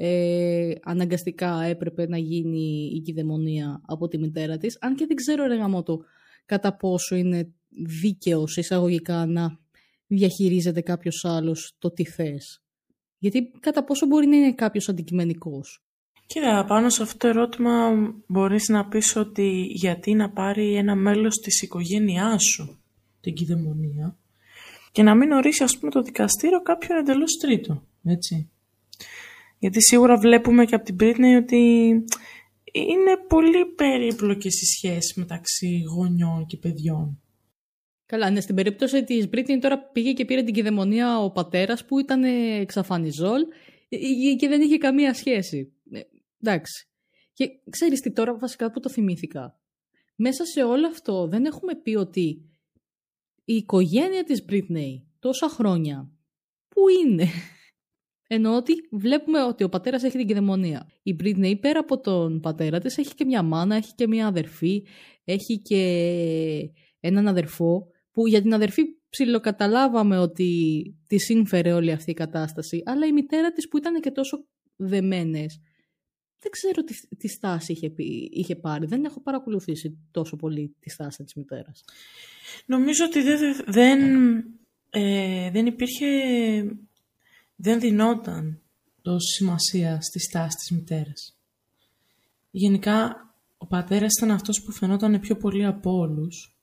ε, 0.03 0.73
αναγκαστικά 0.83 1.63
έπρεπε 1.63 2.07
να 2.07 2.17
γίνει 2.17 2.91
η 2.95 2.99
κυδαιμονία 2.99 3.81
από 3.85 4.07
τη 4.07 4.17
μητέρα 4.17 4.57
της, 4.57 4.77
αν 4.81 4.95
και 4.95 5.05
δεν 5.05 5.15
ξέρω 5.15 5.47
ρε 5.47 5.55
γαμώτο 5.55 5.99
κατά 6.45 6.75
πόσο 6.75 7.15
είναι 7.15 7.53
δίκαιος 8.01 8.57
εισαγωγικά 8.57 9.25
να 9.25 9.59
διαχειρίζεται 10.07 10.81
κάποιος 10.81 11.25
άλλος 11.25 11.75
το 11.79 11.91
τι 11.91 12.05
θες. 12.05 12.63
Γιατί 13.17 13.51
κατά 13.59 13.83
πόσο 13.83 14.05
μπορεί 14.05 14.27
να 14.27 14.35
είναι 14.35 14.53
κάποιος 14.53 14.89
αντικειμενικός. 14.89 15.83
Κοίτα, 16.25 16.65
πάνω 16.67 16.89
σε 16.89 17.03
αυτό 17.03 17.17
το 17.17 17.27
ερώτημα 17.27 17.91
μπορείς 18.27 18.67
να 18.69 18.87
πεις 18.87 19.15
ότι 19.15 19.65
γιατί 19.73 20.13
να 20.13 20.29
πάρει 20.29 20.75
ένα 20.75 20.95
μέλος 20.95 21.35
της 21.37 21.61
οικογένειάς 21.61 22.43
σου 22.43 22.81
την 23.21 23.33
κυδαιμονία 23.33 24.17
και 24.91 25.03
να 25.03 25.15
μην 25.15 25.31
ορίσει 25.31 25.63
ας 25.63 25.77
πούμε 25.77 25.91
το 25.91 26.01
δικαστήριο 26.01 26.61
κάποιον 26.61 26.97
εντελώς 26.97 27.37
τρίτο, 27.41 27.83
έτσι. 28.03 28.49
Γιατί 29.61 29.81
σίγουρα 29.83 30.17
βλέπουμε 30.17 30.65
και 30.65 30.75
από 30.75 30.83
την 30.85 30.95
Britney 30.99 31.41
ότι 31.41 31.57
είναι 32.71 33.17
πολύ 33.27 33.65
περίπλοκες 33.65 34.61
οι 34.61 34.65
σχέσεις 34.65 35.13
μεταξύ 35.15 35.81
γονιών 35.95 36.45
και 36.45 36.57
παιδιών. 36.57 37.21
Καλά, 38.05 38.29
ναι, 38.29 38.39
στην 38.39 38.55
περίπτωση 38.55 39.03
της 39.03 39.27
Britney 39.31 39.57
τώρα 39.61 39.79
πήγε 39.79 40.13
και 40.13 40.25
πήρε 40.25 40.43
την 40.43 40.53
κυδαιμονία 40.53 41.19
ο 41.19 41.31
πατέρας 41.31 41.85
που 41.85 41.99
ήταν 41.99 42.23
εξαφανιζόλ 42.61 43.41
και 44.37 44.47
δεν 44.47 44.61
είχε 44.61 44.77
καμία 44.77 45.13
σχέση. 45.13 45.73
Ε, 45.91 45.99
εντάξει. 46.41 46.87
Και 47.33 47.49
ξέρεις 47.69 48.01
τι 48.01 48.11
τώρα 48.11 48.37
βασικά 48.37 48.71
που 48.71 48.79
το 48.79 48.89
θυμήθηκα. 48.89 49.59
Μέσα 50.15 50.45
σε 50.45 50.63
όλο 50.63 50.87
αυτό 50.87 51.27
δεν 51.27 51.45
έχουμε 51.45 51.75
πει 51.75 51.95
ότι 51.95 52.49
η 53.45 53.53
οικογένεια 53.53 54.23
της 54.23 54.45
Britney 54.49 55.01
τόσα 55.19 55.49
χρόνια 55.49 56.11
πού 56.67 56.81
είναι; 57.05 57.27
Ενώ 58.33 58.55
ότι 58.55 58.73
βλέπουμε 58.91 59.43
ότι 59.43 59.63
ο 59.63 59.69
πατέρας 59.69 60.03
έχει 60.03 60.17
την 60.17 60.27
κυδαιμονία. 60.27 60.87
Η 61.03 61.15
Britney 61.19 61.59
πέρα 61.59 61.79
από 61.79 61.99
τον 61.99 62.39
πατέρα 62.39 62.79
της 62.79 62.97
έχει 62.97 63.13
και 63.13 63.25
μια 63.25 63.43
μάνα, 63.43 63.75
έχει 63.75 63.93
και 63.95 64.07
μια 64.07 64.27
αδερφή, 64.27 64.85
έχει 65.23 65.61
και 65.61 65.81
έναν 66.99 67.27
αδερφό 67.27 67.87
που 68.11 68.27
για 68.27 68.41
την 68.41 68.53
αδερφή 68.53 68.81
ψιλοκαταλάβαμε 69.09 70.17
ότι 70.17 70.83
της 71.07 71.25
σύμφερε 71.25 71.73
όλη 71.73 71.91
αυτή 71.91 72.11
η 72.11 72.13
κατάσταση, 72.13 72.81
αλλά 72.85 73.05
η 73.05 73.11
μητέρα 73.11 73.51
της 73.51 73.67
που 73.67 73.77
ήταν 73.77 74.01
και 74.01 74.11
τόσο 74.11 74.45
δεμένες, 74.75 75.61
δεν 76.39 76.51
ξέρω 76.51 76.83
τι, 76.83 77.17
τι 77.17 77.27
στάση 77.27 77.71
είχε, 77.71 77.93
είχε 78.31 78.55
πάρει. 78.55 78.85
Δεν 78.85 79.05
έχω 79.05 79.21
παρακολουθήσει 79.21 79.97
τόσο 80.11 80.35
πολύ 80.35 80.75
τη 80.79 80.89
στάση 80.89 81.23
της 81.23 81.33
μητέρας. 81.33 81.83
Νομίζω 82.65 83.05
ότι 83.05 83.21
δεν, 83.21 83.55
δεν, 83.67 83.99
ε, 84.89 85.51
δεν 85.51 85.65
υπήρχε, 85.65 86.07
δεν 87.61 87.79
δινόταν 87.79 88.61
τόσο 89.01 89.27
σημασία 89.35 90.01
στη 90.01 90.19
στάση 90.19 90.57
της 90.57 90.71
μητέρας. 90.71 91.37
Γενικά, 92.51 93.15
ο 93.57 93.65
πατέρας 93.67 94.17
ήταν 94.17 94.31
αυτός 94.31 94.61
που 94.61 94.71
φαινόταν 94.71 95.19
πιο 95.19 95.37
πολύ 95.37 95.65
από 95.65 95.91
όλους 95.91 96.55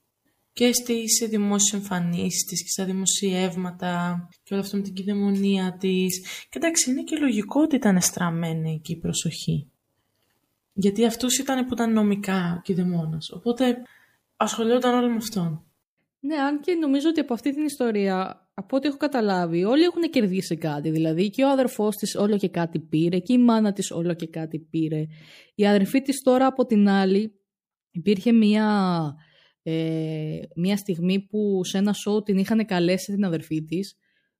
και 0.53 0.73
στις 0.73 1.29
δημόσιες 1.29 1.81
εμφανίσεις 1.81 2.45
της 2.45 2.63
και 2.63 2.69
στα 2.69 2.85
δημοσιεύματα 2.85 4.29
και 4.43 4.55
όλο 4.55 4.63
αυτό 4.63 4.77
με 4.77 4.83
την 4.83 4.95
κυδαιμονία 4.95 5.77
της. 5.77 6.21
Και 6.49 6.59
εντάξει, 6.59 6.91
είναι 6.91 7.03
και 7.03 7.17
λογικό 7.17 7.61
ότι 7.61 7.77
ήταν 7.77 8.01
στραμμένη 8.01 8.75
εκεί 8.75 8.93
η 8.93 8.97
προσοχή. 8.97 9.71
Γιατί 10.73 11.07
αυτούς 11.07 11.39
ήταν 11.39 11.67
που 11.67 11.73
ήταν 11.73 11.93
νομικά 11.93 12.61
κηδεμόνας. 12.65 13.31
Οπότε 13.31 13.77
ασχολιόταν 14.37 14.95
όλοι 14.95 15.09
με 15.09 15.17
αυτόν. 15.17 15.63
Ναι, 16.21 16.37
αν 16.37 16.61
και 16.61 16.75
νομίζω 16.75 17.09
ότι 17.09 17.21
από 17.21 17.35
αυτή 17.35 17.55
την 17.55 17.65
ιστορία, 17.65 18.48
από 18.59 18.77
ό,τι 18.77 18.89
έχω 18.89 18.97
καταλάβει, 18.97 19.65
όλοι 19.65 19.83
έχουν 19.83 20.03
κερδίσει 20.11 20.57
κάτι. 20.57 20.91
Δηλαδή 20.91 21.31
και 21.31 21.45
ο 21.45 21.49
αδερφός 21.49 21.97
της 21.97 22.15
όλο 22.15 22.37
και 22.37 22.49
κάτι 22.49 22.81
πήρε 22.81 23.19
και 23.19 23.33
η 23.33 23.39
μάνα 23.39 23.73
της 23.73 23.91
όλο 23.91 24.15
και 24.15 24.27
κάτι 24.27 24.59
πήρε. 24.59 25.07
Η 25.55 25.67
αδερφή 25.67 26.03
της 26.03 26.23
τώρα 26.23 26.47
από 26.47 26.67
την 26.67 26.89
άλλη 26.89 27.33
υπήρχε 27.91 28.33
μια, 28.33 28.67
ε, 29.63 30.39
μια 30.57 30.77
στιγμή 30.77 31.21
που 31.21 31.65
σε 31.65 31.79
ένα 31.79 31.93
σοου 31.93 32.23
την 32.23 32.39
είχαν 32.39 32.67
καλέσει 32.67 33.13
την 33.13 33.25
αδερφή 33.25 33.65
της 33.65 33.97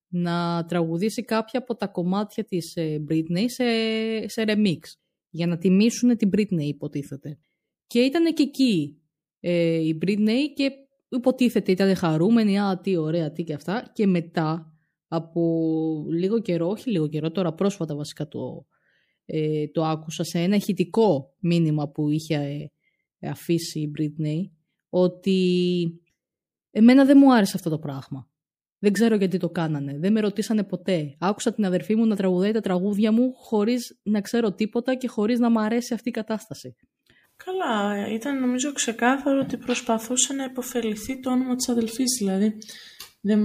να 0.09 0.65
τραγουδήσει 0.65 1.23
κάποια 1.23 1.61
από 1.61 1.77
τα 1.77 1.87
κομμάτια 1.87 2.45
της 2.45 2.77
ε, 2.77 3.05
Britney 3.11 3.45
σε, 3.47 3.65
σε 4.29 4.45
remix 4.47 4.79
για 5.31 5.47
να 5.47 5.59
τιμήσουν 5.59 6.17
την 6.17 6.31
Britney 6.37 6.63
υποτίθεται. 6.63 7.39
Και 7.87 8.01
ήταν 8.01 8.35
και 8.35 8.43
εκεί 8.43 9.03
ε, 9.41 9.79
η 9.79 9.99
Britney 10.03 10.41
και 10.55 10.71
υποτίθεται 11.09 11.73
ήταν 11.73 11.95
χαρούμενη, 11.95 12.59
α, 12.61 12.81
τι 12.83 12.97
ωραία, 12.97 13.33
τι 13.33 13.45
και 13.45 13.55
αυτά. 13.55 13.91
Και 13.93 14.07
μετά 14.07 14.73
από 15.09 15.43
λίγο 16.09 16.41
καιρό, 16.41 16.69
όχι 16.69 16.91
λίγο 16.91 17.09
καιρό, 17.09 17.31
τώρα 17.31 17.55
πρόσφατα 17.55 17.95
βασικά 17.95 18.29
το, 18.29 18.67
ε, 19.25 19.69
το 19.69 19.85
άκουσα 19.85 20.25
σε 20.25 20.39
ένα 20.39 20.57
ηχητικό 20.57 21.35
μήνυμα 21.41 21.89
που 21.89 22.11
είχε 22.11 22.71
ε, 23.19 23.29
αφήσει 23.29 23.81
η 23.81 23.93
Britney, 23.99 24.51
ότι 24.89 26.01
εμένα 26.71 27.05
δεν 27.05 27.19
μου 27.21 27.35
άρεσε 27.35 27.53
αυτό 27.57 27.71
το 27.71 27.79
πράγμα. 27.79 28.29
Δεν 28.81 28.93
ξέρω 28.93 29.17
γιατί 29.17 29.39
το 29.39 29.51
κάνανε. 29.51 29.99
Δεν 29.99 30.13
με 30.13 30.21
ρωτήσανε 30.21 30.65
ποτέ. 30.65 31.17
Άκουσα 31.19 31.55
την 31.55 31.65
αδερφή 31.65 31.97
μου 31.97 32.07
να 32.07 32.17
τραγουδάει 32.17 32.53
τα 32.53 32.61
τραγούδια 32.61 33.13
μου 33.13 33.33
χωρίς 33.35 34.01
να 34.03 34.21
ξέρω 34.21 34.53
τίποτα 34.53 34.95
και 34.95 35.09
χωρίς 35.09 35.39
να 35.39 35.51
μου 35.51 35.61
αρέσει 35.61 35.95
αυτή 35.95 36.09
η 36.09 36.13
κατάσταση. 36.13 36.77
Καλά, 37.45 38.09
ήταν 38.09 38.41
νομίζω 38.41 38.73
ξεκάθαρο 38.73 39.41
ότι 39.41 39.57
προσπαθούσε 39.57 40.33
να 40.33 40.45
υποφεληθεί 40.45 41.21
το 41.21 41.31
όνομα 41.31 41.57
της 41.57 41.69
αδελφής, 41.69 42.17
δηλαδή 42.19 42.59
δεν, 43.21 43.41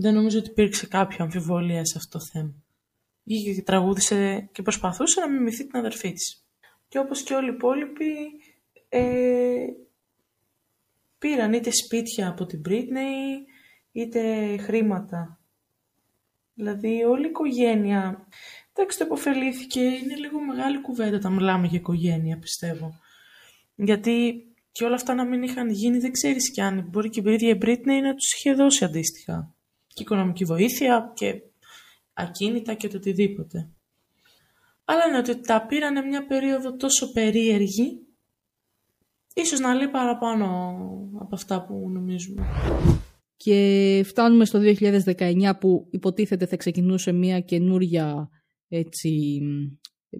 δεν 0.00 0.14
νομίζω 0.14 0.38
ότι 0.38 0.50
υπήρξε 0.50 0.86
κάποια 0.86 1.24
αμφιβολία 1.24 1.84
σε 1.84 1.98
αυτό 1.98 2.18
το 2.18 2.24
θέμα. 2.32 2.54
Βγήκε 3.24 3.54
και 3.54 3.62
τραγούδισε 3.62 4.48
και 4.52 4.62
προσπαθούσε 4.62 5.20
να 5.20 5.28
μιμηθεί 5.28 5.66
την 5.66 5.78
αδελφή 5.78 6.12
της. 6.12 6.44
Και 6.88 6.98
όπως 6.98 7.22
και 7.22 7.34
όλοι 7.34 7.50
οι 7.50 7.54
υπόλοιποι, 7.54 8.14
ε, 8.88 9.66
πήραν 11.18 11.52
είτε 11.52 11.70
σπίτια 11.70 12.28
από 12.28 12.46
την 12.46 12.62
Britney, 12.68 13.46
είτε 13.92 14.56
χρήματα. 14.56 15.40
Δηλαδή 16.54 17.04
όλη 17.04 17.26
η 17.26 17.28
οικογένεια, 17.28 18.26
εντάξει 18.72 18.98
το 18.98 19.04
υποφελήθηκε, 19.04 19.80
είναι 19.80 20.16
λίγο 20.16 20.40
μεγάλη 20.40 20.80
κουβέντα 20.80 21.18
τα 21.18 21.30
μιλάμε 21.30 21.66
για 21.66 21.78
οικογένεια 21.78 22.38
πιστεύω. 22.38 23.00
Γιατί 23.84 24.44
και 24.72 24.84
όλα 24.84 24.94
αυτά 24.94 25.14
να 25.14 25.24
μην 25.24 25.42
είχαν 25.42 25.70
γίνει 25.70 25.98
δεν 25.98 26.12
ξέρεις 26.12 26.52
κι 26.52 26.60
αν 26.60 26.88
μπορεί 26.90 27.08
και 27.08 27.20
η 27.24 27.32
ίδια 27.32 27.48
η 27.50 27.58
Britney 27.62 28.02
να 28.02 28.14
τους 28.14 28.32
είχε 28.34 28.52
δώσει 28.52 28.84
αντίστοιχα. 28.84 29.54
Και 29.86 30.02
οικονομική 30.02 30.44
βοήθεια 30.44 31.12
και 31.14 31.42
ακίνητα 32.12 32.74
και 32.74 32.88
το 32.88 32.96
οτιδήποτε. 32.96 33.68
Αλλά 34.84 35.06
είναι 35.08 35.18
ότι 35.18 35.40
τα 35.40 35.66
πήρανε 35.66 36.00
μια 36.00 36.26
περίοδο 36.26 36.76
τόσο 36.76 37.12
περίεργη, 37.12 38.06
ίσως 39.34 39.60
να 39.60 39.74
λέει 39.74 39.88
παραπάνω 39.88 40.46
από 41.20 41.34
αυτά 41.34 41.64
που 41.64 41.90
νομίζουμε. 41.90 42.42
Και 43.36 44.02
φτάνουμε 44.06 44.44
στο 44.44 44.60
2019 44.62 45.52
που 45.60 45.88
υποτίθεται 45.90 46.46
θα 46.46 46.56
ξεκινούσε 46.56 47.12
μια 47.12 47.40
καινούρια, 47.40 48.28
έτσι, 48.68 49.40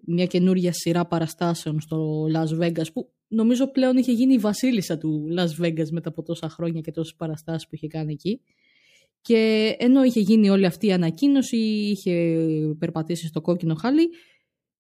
μια 0.05 0.27
καινούρια 0.27 0.73
σειρά 0.73 1.07
παραστάσεων 1.07 1.81
στο 1.81 2.25
Las 2.35 2.63
Vegas 2.63 2.93
που 2.93 3.11
νομίζω 3.31 3.71
πλέον 3.71 3.97
είχε 3.97 4.13
γίνει 4.13 4.35
η 4.35 4.39
βασίλισσα 4.39 4.99
του 4.99 5.29
Las 5.37 5.65
Vegas 5.65 5.89
μετά 5.91 6.09
από 6.09 6.23
τόσα 6.23 6.49
χρόνια 6.49 6.81
και 6.81 6.91
τόσες 6.91 7.15
παραστάσεις 7.15 7.69
που 7.69 7.75
είχε 7.75 7.87
κάνει 7.87 8.13
εκεί. 8.13 8.41
Και 9.21 9.75
ενώ 9.79 10.03
είχε 10.03 10.21
γίνει 10.21 10.51
όλη 10.51 10.67
αυτή 10.67 10.87
η 10.87 10.93
ανακοίνωση, 10.93 11.57
είχε 11.57 12.37
περπατήσει 12.79 13.27
στο 13.27 13.41
κόκκινο 13.41 13.75
χαλί, 13.75 14.09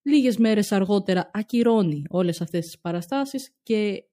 λίγες 0.02 0.36
μέρες 0.36 0.72
αργότερα 0.72 1.30
ακυρώνει 1.32 2.02
όλες 2.08 2.40
αυτές 2.40 2.64
τις 2.64 2.78
παραστάσεις 2.78 3.54
και 3.62 4.04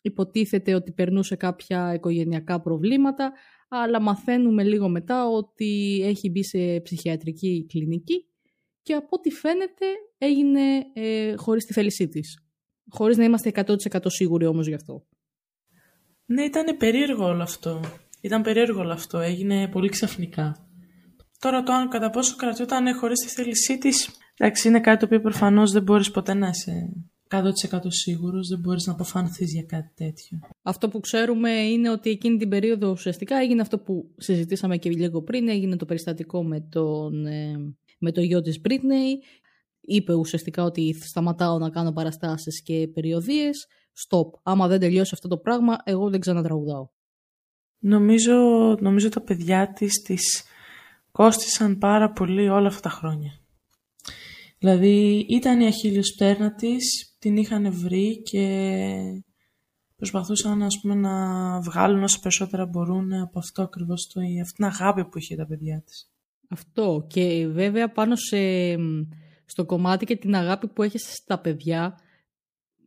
υποτίθεται 0.00 0.74
ότι 0.74 0.92
περνούσε 0.92 1.36
κάποια 1.36 1.94
οικογενειακά 1.94 2.60
προβλήματα, 2.60 3.32
αλλά 3.68 4.00
μαθαίνουμε 4.00 4.64
λίγο 4.64 4.88
μετά 4.88 5.26
ότι 5.28 6.00
έχει 6.04 6.30
μπει 6.30 6.44
σε 6.44 6.80
ψυχιατρική 6.80 7.66
κλινική 7.68 8.26
και 8.82 8.94
από 8.94 9.08
ό,τι 9.10 9.30
φαίνεται 9.30 9.86
έγινε 10.18 10.60
ε, 10.92 11.34
χωρίς 11.36 11.64
τη 11.64 11.72
θέλησή 11.72 12.08
της. 12.08 12.45
Χωρίς 12.88 13.16
να 13.16 13.24
είμαστε 13.24 13.52
100% 13.54 13.76
σίγουροι 14.06 14.46
όμως 14.46 14.66
γι' 14.66 14.74
αυτό. 14.74 15.06
Ναι, 16.26 16.42
ήταν 16.42 16.76
περίεργο 16.76 17.24
όλο 17.24 17.42
αυτό. 17.42 17.80
Ήταν 18.20 18.42
περίεργο 18.42 18.80
όλο 18.80 18.92
αυτό. 18.92 19.18
Έγινε 19.18 19.68
πολύ 19.68 19.88
ξαφνικά. 19.88 20.66
Τώρα 21.38 21.62
το 21.62 21.72
αν 21.72 21.88
κατά 21.88 22.10
πόσο 22.10 22.36
κρατιόταν 22.36 22.94
χωρίς 22.94 23.20
τη 23.20 23.28
θέλησή 23.28 23.78
της. 23.78 24.10
εντάξει, 24.36 24.68
είναι 24.68 24.80
κάτι 24.80 24.98
το 24.98 25.04
οποίο 25.04 25.20
προφανώς 25.20 25.72
δεν 25.72 25.82
μπορείς 25.82 26.10
ποτέ 26.10 26.34
να 26.34 26.48
είσαι 26.48 26.92
100% 27.28 27.42
σίγουρος, 27.86 28.48
δεν 28.48 28.58
μπορείς 28.58 28.86
να 28.86 28.92
αποφανθείς 28.92 29.52
για 29.52 29.62
κάτι 29.62 29.92
τέτοιο. 29.94 30.38
Αυτό 30.62 30.88
που 30.88 31.00
ξέρουμε 31.00 31.50
είναι 31.50 31.90
ότι 31.90 32.10
εκείνη 32.10 32.36
την 32.36 32.48
περίοδο 32.48 32.90
ουσιαστικά 32.90 33.36
έγινε 33.36 33.60
αυτό 33.60 33.78
που 33.78 34.14
συζητήσαμε 34.16 34.76
και 34.76 34.90
λίγο 34.90 35.22
πριν, 35.22 35.48
έγινε 35.48 35.76
το 35.76 35.84
περιστατικό 35.84 36.44
με, 36.44 36.60
τον, 36.60 37.26
ε, 37.26 37.74
με 37.98 38.12
το 38.12 38.20
γιο 38.20 38.40
της 38.40 38.60
Britney, 38.68 39.24
είπε 39.86 40.14
ουσιαστικά 40.14 40.64
ότι 40.64 40.94
σταματάω 41.02 41.58
να 41.58 41.70
κάνω 41.70 41.92
παραστάσεις 41.92 42.62
και 42.62 42.88
περιοδίες, 42.94 43.66
stop, 44.08 44.40
άμα 44.42 44.66
δεν 44.66 44.80
τελειώσει 44.80 45.10
αυτό 45.14 45.28
το 45.28 45.38
πράγμα, 45.38 45.76
εγώ 45.84 46.10
δεν 46.10 46.20
ξανατραγουδάω. 46.20 46.88
Νομίζω, 47.78 48.34
νομίζω 48.80 49.08
τα 49.08 49.22
παιδιά 49.22 49.72
της 49.72 50.02
τις 50.02 50.44
κόστησαν 51.12 51.78
πάρα 51.78 52.12
πολύ 52.12 52.48
όλα 52.48 52.66
αυτά 52.66 52.80
τα 52.80 52.90
χρόνια. 52.90 53.40
Δηλαδή 54.58 55.26
ήταν 55.28 55.60
η 55.60 55.66
αχίλιος 55.66 56.12
πτέρνα 56.14 56.54
της, 56.54 57.16
την 57.18 57.36
είχαν 57.36 57.72
βρει 57.72 58.22
και 58.22 58.46
προσπαθούσαν 59.96 60.62
ας 60.62 60.78
πούμε, 60.80 60.94
να 60.94 61.14
βγάλουν 61.60 62.02
όσο 62.02 62.20
περισσότερα 62.20 62.66
μπορούν 62.66 63.12
από 63.12 63.38
αυτό 63.38 63.62
ακριβώς 63.62 64.06
το, 64.12 64.20
αυτή 64.42 64.54
την 64.54 64.64
αγάπη 64.64 65.04
που 65.04 65.18
είχε 65.18 65.36
τα 65.36 65.46
παιδιά 65.46 65.82
της. 65.86 66.10
Αυτό 66.48 67.06
και 67.08 67.46
βέβαια 67.46 67.92
πάνω 67.92 68.16
σε, 68.16 68.36
στο 69.46 69.64
κομμάτι 69.64 70.04
και 70.04 70.16
την 70.16 70.34
αγάπη 70.34 70.68
που 70.68 70.82
έχεις 70.82 71.02
στα 71.12 71.40
παιδιά 71.40 72.00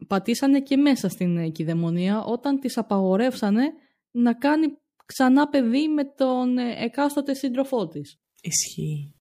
πατήσανε 0.07 0.61
και 0.61 0.77
μέσα 0.77 1.09
στην 1.09 1.51
κυδαιμονία 1.51 2.23
όταν 2.23 2.59
τις 2.59 2.77
απαγορεύσανε 2.77 3.63
να 4.11 4.33
κάνει 4.33 4.67
ξανά 5.05 5.49
παιδί 5.49 5.87
με 5.87 6.03
τον 6.03 6.57
εκάστοτε 6.57 7.33
σύντροφό 7.33 7.87
της. 7.87 8.19
Ισχύει. 8.41 9.15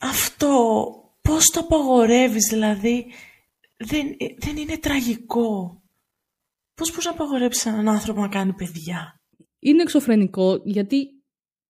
Αυτό 0.00 0.84
πώς 1.20 1.44
το 1.50 1.60
απαγορεύεις 1.60 2.48
δηλαδή; 2.50 3.06
Δεν, 3.76 4.06
ε, 4.06 4.34
δεν 4.38 4.56
είναι 4.56 4.78
τραγικό. 4.78 5.82
Πώς 6.74 6.90
μπορείς 6.90 7.04
να 7.04 7.10
απαγορέψεις 7.10 7.66
έναν 7.66 7.88
άνθρωπο 7.88 8.20
να 8.20 8.28
κάνει 8.28 8.52
παιδιά; 8.52 9.20
Είναι 9.58 9.82
εξωφρενικό 9.82 10.60
γιατί 10.64 11.08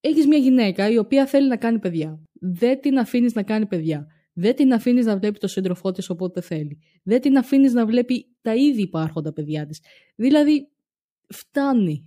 έχεις 0.01 0.27
μια 0.27 0.39
γυναίκα 0.39 0.91
η 0.91 0.99
οποία 0.99 1.27
θέλει 1.27 1.49
να 1.49 1.57
κάνει 1.57 1.79
παιδιά. 1.79 2.23
Δεν 2.33 2.81
την 2.81 2.99
αφήνεις 2.99 3.35
να 3.35 3.43
κάνει 3.43 3.67
παιδιά. 3.67 4.07
Δεν 4.37 4.55
την 4.55 4.73
αφήνεις 4.73 5.05
να 5.05 5.19
βλέπει 5.19 5.39
το 5.39 5.47
σύντροφό 5.47 5.93
της 5.93 6.11
όποτε 6.11 6.41
θέλει. 6.41 6.79
Δεν 7.03 7.21
την 7.21 7.39
αφήνεις 7.39 7.73
να 7.73 7.87
βλέπει 7.87 8.37
τα 8.41 8.55
ήδη 8.55 8.83
υπάρχοντα 8.83 9.33
παιδιά 9.33 9.67
της. 9.67 9.81
Δηλαδή, 10.15 10.69
φτάνει. 11.29 12.07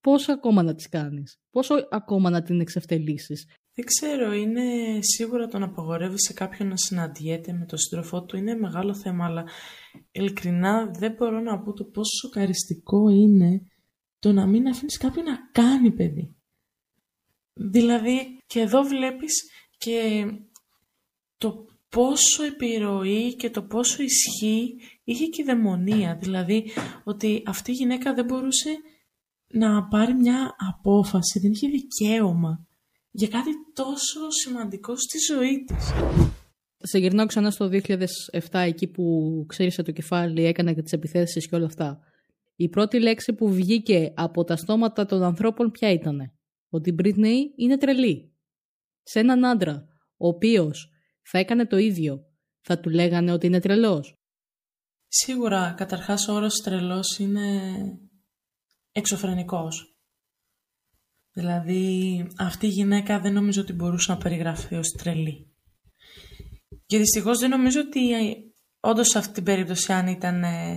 Πόσο 0.00 0.32
ακόμα 0.32 0.62
να 0.62 0.74
τις 0.74 0.88
κάνεις, 0.88 1.40
πόσο 1.50 1.74
ακόμα 1.90 2.30
να 2.30 2.42
την 2.42 2.60
εξευτελίσεις; 2.60 3.46
Δεν 3.74 3.84
ξέρω, 3.84 4.32
είναι 4.32 4.62
σίγουρα 5.00 5.46
το 5.46 5.58
να 5.58 5.64
απαγορεύεις 5.64 6.22
σε 6.22 6.32
κάποιον 6.32 6.68
να 6.68 6.76
συναντιέται 6.76 7.52
με 7.52 7.64
τον 7.64 7.78
σύντροφό 7.78 8.24
του 8.24 8.36
είναι 8.36 8.54
μεγάλο 8.54 8.94
θέμα, 8.94 9.24
αλλά 9.24 9.44
ειλικρινά 10.12 10.90
δεν 10.98 11.12
μπορώ 11.12 11.40
να 11.40 11.58
πω 11.58 11.72
το 11.72 11.84
πόσο 11.84 12.16
σοκαριστικό 12.20 13.08
είναι 13.08 13.66
το 14.18 14.32
να 14.32 14.46
μην 14.46 14.68
αφήνεις 14.68 14.96
κάποιον 14.96 15.24
να 15.24 15.50
κάνει 15.52 15.92
παιδί. 15.92 16.36
Δηλαδή, 17.52 18.38
και 18.46 18.60
εδώ 18.60 18.82
βλέπεις 18.82 19.50
και 19.78 20.24
το 21.38 21.66
πόσο 21.88 22.42
επιρροή 22.42 23.34
και 23.36 23.50
το 23.50 23.62
πόσο 23.62 24.02
ισχύ 24.02 24.74
είχε 25.04 25.26
και 25.26 25.42
η 25.42 25.44
δαιμονία. 25.44 26.18
Δηλαδή, 26.20 26.70
ότι 27.04 27.42
αυτή 27.46 27.70
η 27.70 27.74
γυναίκα 27.74 28.14
δεν 28.14 28.24
μπορούσε 28.24 28.70
να 29.48 29.88
πάρει 29.88 30.14
μια 30.14 30.56
απόφαση, 30.74 31.38
δεν 31.38 31.50
είχε 31.50 31.68
δικαίωμα 31.68 32.66
για 33.10 33.28
κάτι 33.28 33.50
τόσο 33.72 34.30
σημαντικό 34.30 34.96
στη 34.96 35.18
ζωή 35.32 35.64
της. 35.64 35.92
Σε 36.78 36.98
γυρνάω 36.98 37.26
ξανά 37.26 37.50
στο 37.50 37.70
2007, 37.72 37.78
εκεί 38.52 38.86
που 38.86 39.44
ξέρησε 39.48 39.82
το 39.82 39.92
κεφάλι, 39.92 40.44
έκανε 40.44 40.74
και 40.74 40.82
τις 40.82 40.92
επιθέσεις 40.92 41.48
και 41.48 41.54
όλα 41.54 41.66
αυτά. 41.66 42.00
Η 42.56 42.68
πρώτη 42.68 43.00
λέξη 43.00 43.32
που 43.32 43.52
βγήκε 43.52 44.12
από 44.16 44.44
τα 44.44 44.56
στόματα 44.56 45.06
των 45.06 45.22
ανθρώπων 45.22 45.70
ποια 45.70 45.90
ήτανε; 45.90 46.32
Ότι 46.68 46.90
η 46.90 46.94
Britney 47.02 47.36
είναι 47.56 47.78
τρελή. 47.78 48.32
Σε 49.02 49.18
έναν 49.18 49.44
άντρα, 49.44 49.86
ο 50.16 50.28
οποίος 50.28 50.90
θα 51.30 51.38
έκανε 51.38 51.66
το 51.66 51.76
ίδιο, 51.76 52.26
θα 52.60 52.80
του 52.80 52.90
λέγανε 52.90 53.32
ότι 53.32 53.46
είναι 53.46 53.60
τρελός. 53.60 54.14
Σίγουρα, 55.08 55.74
καταρχάς 55.76 56.28
ο 56.28 56.32
όρος 56.32 56.54
τρελός 56.54 57.18
είναι 57.18 57.72
εξωφρενικός. 58.92 59.96
Δηλαδή, 61.32 62.26
αυτή 62.38 62.66
η 62.66 62.70
γυναίκα 62.70 63.20
δεν 63.20 63.32
νομίζω 63.32 63.60
ότι 63.60 63.72
μπορούσε 63.72 64.12
να 64.12 64.18
περιγραφεί 64.18 64.74
ως 64.74 64.88
τρελή. 64.98 65.54
Και 66.86 66.98
δυστυχώς 66.98 67.38
δεν 67.38 67.50
νομίζω 67.50 67.80
ότι 67.80 68.00
όντως 68.80 69.08
σε 69.08 69.18
αυτή 69.18 69.32
την 69.32 69.44
περίπτωση 69.44 69.92
αν 69.92 70.06
ήταν 70.06 70.42
ε, 70.42 70.76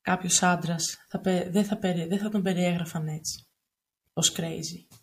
κάποιος 0.00 0.42
άντρας 0.42 0.96
θα, 1.08 1.20
δεν, 1.50 1.64
θα, 1.64 1.78
δεν 2.08 2.18
θα 2.18 2.28
τον 2.28 2.42
περιέγραφαν 2.42 3.08
έτσι, 3.08 3.46
ως 4.12 4.34
crazy. 4.36 4.99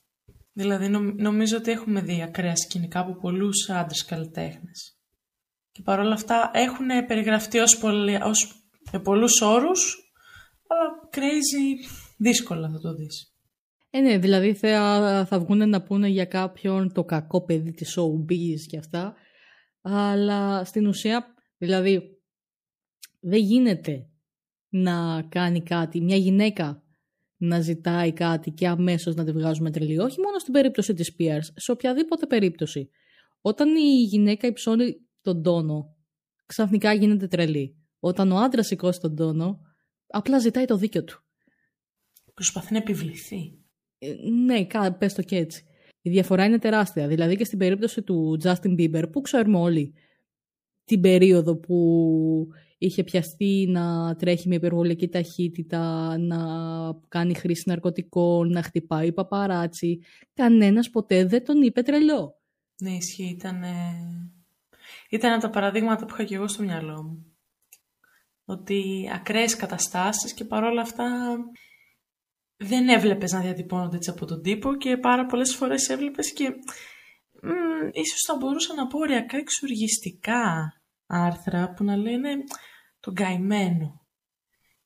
Δηλαδή 0.57 0.87
νομίζω 1.17 1.57
ότι 1.57 1.71
έχουμε 1.71 2.01
δει 2.01 2.21
ακραία 2.21 2.55
σκηνικά 2.55 2.99
από 2.99 3.15
πολλούς 3.15 3.69
άντρες 3.69 4.05
καλλιτέχνες. 4.05 4.97
Και 5.71 5.81
παρόλα 5.81 6.13
αυτά 6.13 6.51
έχουν 6.53 6.87
περιγραφτεί 7.07 7.59
ως, 7.59 7.77
πολλοί, 7.77 8.15
ως 8.23 8.69
με 8.91 8.99
πολλούς 8.99 9.41
όρους, 9.41 10.11
αλλά 10.67 11.09
crazy 11.11 11.89
δύσκολα 12.17 12.69
θα 12.69 12.79
το 12.79 12.93
δεις. 12.93 13.35
Ε, 13.89 13.99
ναι, 13.99 14.17
δηλαδή 14.17 14.53
θα, 14.53 15.25
θα 15.29 15.39
βγουν 15.39 15.69
να 15.69 15.83
πούνε 15.83 16.07
για 16.07 16.25
κάποιον 16.25 16.93
το 16.93 17.03
κακό 17.03 17.45
παιδί 17.45 17.71
της 17.71 17.97
showbiz 17.97 18.59
και 18.69 18.77
αυτά, 18.77 19.15
αλλά 19.81 20.63
στην 20.63 20.87
ουσία, 20.87 21.25
δηλαδή, 21.57 22.01
δεν 23.19 23.39
γίνεται 23.39 24.09
να 24.69 25.21
κάνει 25.29 25.63
κάτι 25.63 26.01
μια 26.01 26.15
γυναίκα 26.15 26.83
να 27.37 27.59
ζητάει 27.61 28.13
κάτι 28.13 28.51
και 28.51 28.67
αμέσως 28.67 29.15
να 29.15 29.25
τη 29.25 29.31
βγάζουμε 29.31 29.71
τρελή. 29.71 29.99
Όχι 29.99 30.19
μόνο 30.21 30.39
στην 30.39 30.53
περίπτωση 30.53 30.93
της 30.93 31.15
Spears, 31.15 31.53
σε 31.55 31.71
οποιαδήποτε 31.71 32.25
περίπτωση. 32.25 32.89
Όταν 33.41 33.75
η 33.75 34.03
γυναίκα 34.03 34.47
υψώνει 34.47 34.95
τον 35.21 35.43
τόνο, 35.43 35.95
ξαφνικά 36.45 36.93
γίνεται 36.93 37.27
τρελή. 37.27 37.75
Όταν 37.99 38.31
ο 38.31 38.37
άντρας 38.37 38.67
σηκώσει 38.67 38.99
τον 38.99 39.15
τόνο, 39.15 39.59
απλά 40.07 40.39
ζητάει 40.39 40.65
το 40.65 40.77
δίκιο 40.77 41.03
του. 41.03 41.23
Προσπαθεί 42.33 42.71
να 42.73 42.77
επιβληθεί. 42.77 43.59
Ε, 43.97 44.13
ναι, 44.45 44.67
πες 44.97 45.13
το 45.13 45.21
και 45.21 45.35
έτσι. 45.35 45.63
Η 46.01 46.09
διαφορά 46.09 46.45
είναι 46.45 46.59
τεράστια. 46.59 47.07
Δηλαδή 47.07 47.35
και 47.35 47.43
στην 47.43 47.57
περίπτωση 47.57 48.01
του 48.01 48.39
Justin 48.43 48.79
Bieber, 48.79 49.03
που 49.11 49.21
ξέρουμε 49.21 49.57
όλοι 49.57 49.93
την 50.83 51.01
περίοδο 51.01 51.57
που 51.57 52.47
είχε 52.77 53.03
πιαστεί 53.03 53.67
να 53.69 54.15
τρέχει 54.15 54.47
με 54.47 54.55
υπερβολική 54.55 55.07
ταχύτητα, 55.07 56.17
να 56.17 56.37
κάνει 57.07 57.33
χρήση 57.33 57.63
ναρκωτικών, 57.65 58.49
να 58.49 58.61
χτυπάει 58.61 59.13
παπαράτσι. 59.13 59.99
Κανένας 60.33 60.89
ποτέ 60.89 61.25
δεν 61.25 61.45
τον 61.45 61.61
είπε 61.61 61.81
τρελό. 61.81 62.41
Ναι, 62.81 62.91
ισχύει. 62.91 63.29
Ήταν, 63.29 63.63
ήταν 65.09 65.31
από 65.31 65.41
τα 65.41 65.49
παραδείγματα 65.49 66.05
που 66.05 66.13
είχα 66.13 66.23
και 66.23 66.35
εγώ 66.35 66.47
στο 66.47 66.63
μυαλό 66.63 67.03
μου. 67.03 67.25
Ότι 68.45 69.09
ακραίες 69.13 69.55
καταστάσεις 69.55 70.33
και 70.33 70.45
παρόλα 70.45 70.81
αυτά 70.81 71.37
δεν 72.57 72.89
έβλεπες 72.89 73.31
να 73.31 73.41
διατυπώνονται 73.41 73.95
έτσι 73.95 74.09
από 74.09 74.25
τον 74.25 74.41
τύπο 74.41 74.75
και 74.75 74.97
πάρα 74.97 75.25
πολλές 75.25 75.55
φορές 75.55 75.89
έβλεπες 75.89 76.33
και 76.33 76.49
μ, 77.41 77.87
ίσως 77.91 78.21
θα 78.27 78.35
μπορούσα 78.35 78.73
να 78.73 78.87
πω 78.87 78.99
ωριακά 78.99 79.37
εξοργιστικά 79.37 80.73
άρθρα 81.07 81.73
που 81.73 81.83
να 81.83 81.95
λένε 81.95 82.29
τον 82.99 83.13
καημένο 83.13 84.01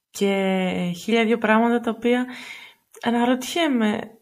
και 0.10 0.94
χίλια 1.04 1.26
δύο 1.26 1.38
πράγματα 1.38 1.80
τα 1.80 1.92
οποία 1.92 2.26
αναρωτιέμαι 3.02 4.20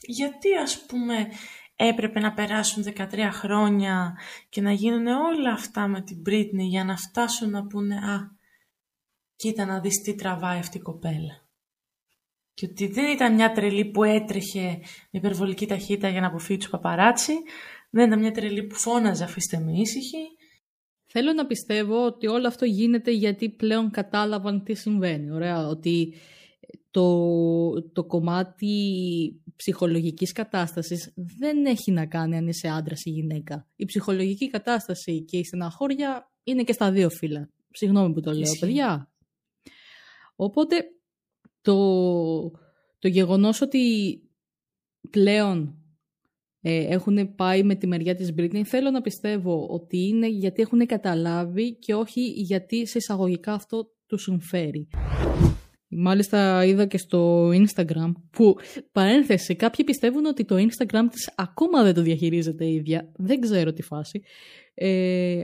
γιατί 0.00 0.56
ας 0.56 0.86
πούμε 0.86 1.28
έπρεπε 1.76 2.20
να 2.20 2.32
περάσουν 2.32 2.84
13 2.96 3.28
χρόνια 3.32 4.18
και 4.48 4.60
να 4.60 4.72
γίνουν 4.72 5.06
όλα 5.06 5.52
αυτά 5.52 5.88
με 5.88 6.02
την 6.02 6.22
Britney 6.26 6.66
για 6.68 6.84
να 6.84 6.96
φτάσουν 6.96 7.50
να 7.50 7.66
πούνε 7.66 7.96
«Α, 7.96 8.36
κοίτα 9.36 9.64
να 9.64 9.80
δεις 9.80 10.00
τι 10.02 10.14
τραβάει 10.14 10.58
αυτή 10.58 10.76
η 10.76 10.80
κοπέλα». 10.80 11.42
Και 12.54 12.66
ότι 12.70 12.86
δεν 12.86 13.10
ήταν 13.10 13.34
μια 13.34 13.52
τρελή 13.52 13.90
που 13.90 14.04
έτρεχε 14.04 14.66
με 15.10 15.18
υπερβολική 15.18 15.66
ταχύτητα 15.66 16.08
για 16.08 16.20
να 16.20 16.26
αποφύγει 16.26 16.58
τους 16.58 16.68
παπαράτσι, 16.68 17.32
δεν 17.90 18.06
ήταν 18.06 18.18
μια 18.18 18.32
τρελή 18.32 18.62
που 18.62 18.74
φώναζε 18.74 19.24
αφήστε 19.24 19.58
με 19.58 19.72
ήσυχη. 19.72 20.33
Θέλω 21.16 21.32
να 21.32 21.46
πιστεύω 21.46 22.06
ότι 22.06 22.26
όλο 22.26 22.46
αυτό 22.46 22.64
γίνεται 22.64 23.10
γιατί 23.10 23.48
πλέον 23.48 23.90
κατάλαβαν 23.90 24.62
τι 24.64 24.74
συμβαίνει. 24.74 25.30
Ωραία, 25.30 25.66
ότι 25.66 26.14
το, 26.90 27.82
το 27.92 28.04
κομμάτι 28.04 29.42
ψυχολογικής 29.56 30.32
κατάστασης 30.32 31.12
δεν 31.14 31.66
έχει 31.66 31.90
να 31.90 32.06
κάνει 32.06 32.36
αν 32.36 32.48
είσαι 32.48 32.68
άντρας 32.68 33.04
ή 33.04 33.10
γυναίκα. 33.10 33.68
Η 33.76 33.84
ψυχολογική 33.84 34.50
κατάσταση 34.50 35.22
και 35.22 35.36
η 35.36 35.44
στεναχώρια 35.44 36.32
είναι 36.44 36.62
και 36.62 36.72
στα 36.72 36.90
δύο 36.90 37.10
φύλλα. 37.10 37.50
Συγγνώμη 37.70 38.12
που 38.12 38.20
το 38.20 38.32
λέω, 38.32 38.56
παιδιά. 38.60 39.12
Οπότε 40.36 40.76
το, 41.60 41.76
το 42.98 43.08
γεγονός 43.08 43.60
ότι 43.60 44.22
πλέον 45.10 45.83
ε, 46.66 46.86
έχουν 46.94 47.34
πάει 47.34 47.62
με 47.62 47.74
τη 47.74 47.86
μεριά 47.86 48.14
της 48.14 48.34
Britney 48.38 48.62
θέλω 48.64 48.90
να 48.90 49.00
πιστεύω 49.00 49.66
ότι 49.70 49.98
είναι 49.98 50.28
γιατί 50.28 50.62
έχουν 50.62 50.86
καταλάβει 50.86 51.74
και 51.74 51.94
όχι 51.94 52.20
γιατί 52.20 52.86
σε 52.86 52.98
εισαγωγικά 52.98 53.52
αυτό 53.52 53.90
τους 54.06 54.22
συμφέρει. 54.22 54.88
Μάλιστα 55.88 56.64
είδα 56.64 56.86
και 56.86 56.98
στο 56.98 57.48
Instagram 57.48 58.12
που 58.30 58.56
παρένθεση 58.92 59.54
κάποιοι 59.54 59.84
πιστεύουν 59.84 60.26
ότι 60.26 60.44
το 60.44 60.56
Instagram 60.56 61.04
της 61.10 61.32
ακόμα 61.36 61.82
δεν 61.82 61.94
το 61.94 62.02
διαχειρίζεται 62.02 62.64
η 62.64 62.74
ίδια. 62.74 63.12
Δεν 63.16 63.40
ξέρω 63.40 63.72
τι 63.72 63.82
φάση. 63.82 64.22
Ε, 64.74 65.42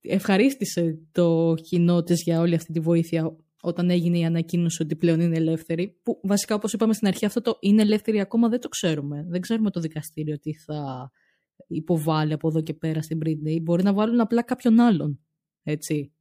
ευχαρίστησε 0.00 0.98
το 1.12 1.54
κοινό 1.62 2.02
της 2.02 2.22
για 2.22 2.40
όλη 2.40 2.54
αυτή 2.54 2.72
τη 2.72 2.80
βοήθεια 2.80 3.36
όταν 3.64 3.90
έγινε 3.90 4.18
η 4.18 4.24
ανακοίνωση 4.24 4.82
ότι 4.82 4.96
πλέον 4.96 5.20
είναι 5.20 5.36
ελεύθερη. 5.36 5.98
Που 6.02 6.20
βασικά, 6.22 6.54
όπως 6.54 6.72
είπαμε 6.72 6.92
στην 6.92 7.06
αρχή, 7.06 7.24
αυτό 7.24 7.40
το 7.40 7.56
είναι 7.60 7.82
ελεύθερη 7.82 8.20
ακόμα 8.20 8.48
δεν 8.48 8.60
το 8.60 8.68
ξέρουμε. 8.68 9.24
Δεν 9.28 9.40
ξέρουμε 9.40 9.70
το 9.70 9.80
δικαστήριο 9.80 10.38
τι 10.38 10.54
θα 10.54 11.10
υποβάλει 11.66 12.32
από 12.32 12.48
εδώ 12.48 12.62
και 12.62 12.74
πέρα 12.74 13.02
στην 13.02 13.18
Britney. 13.24 13.62
Μπορεί 13.62 13.82
να 13.82 13.92
βάλουν 13.92 14.20
απλά 14.20 14.42
κάποιον 14.42 14.80
άλλον. 14.80 15.20
Έτσι. 15.62 16.12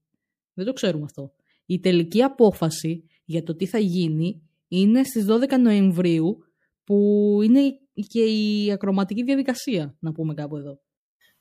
Δεν 0.53 0.65
το 0.65 0.73
ξέρουμε 0.73 1.03
αυτό. 1.03 1.33
Η 1.65 1.79
τελική 1.79 2.21
απόφαση 2.21 3.03
για 3.25 3.43
το 3.43 3.55
τι 3.55 3.65
θα 3.65 3.79
γίνει 3.79 4.41
είναι 4.67 5.03
στις 5.03 5.25
12 5.29 5.59
Νοεμβρίου 5.59 6.37
που 6.83 7.39
είναι 7.43 7.59
και 8.07 8.23
η 8.23 8.71
ακροματική 8.71 9.23
διαδικασία, 9.23 9.95
να 9.99 10.11
πούμε 10.11 10.33
κάπου 10.33 10.57
εδώ. 10.57 10.81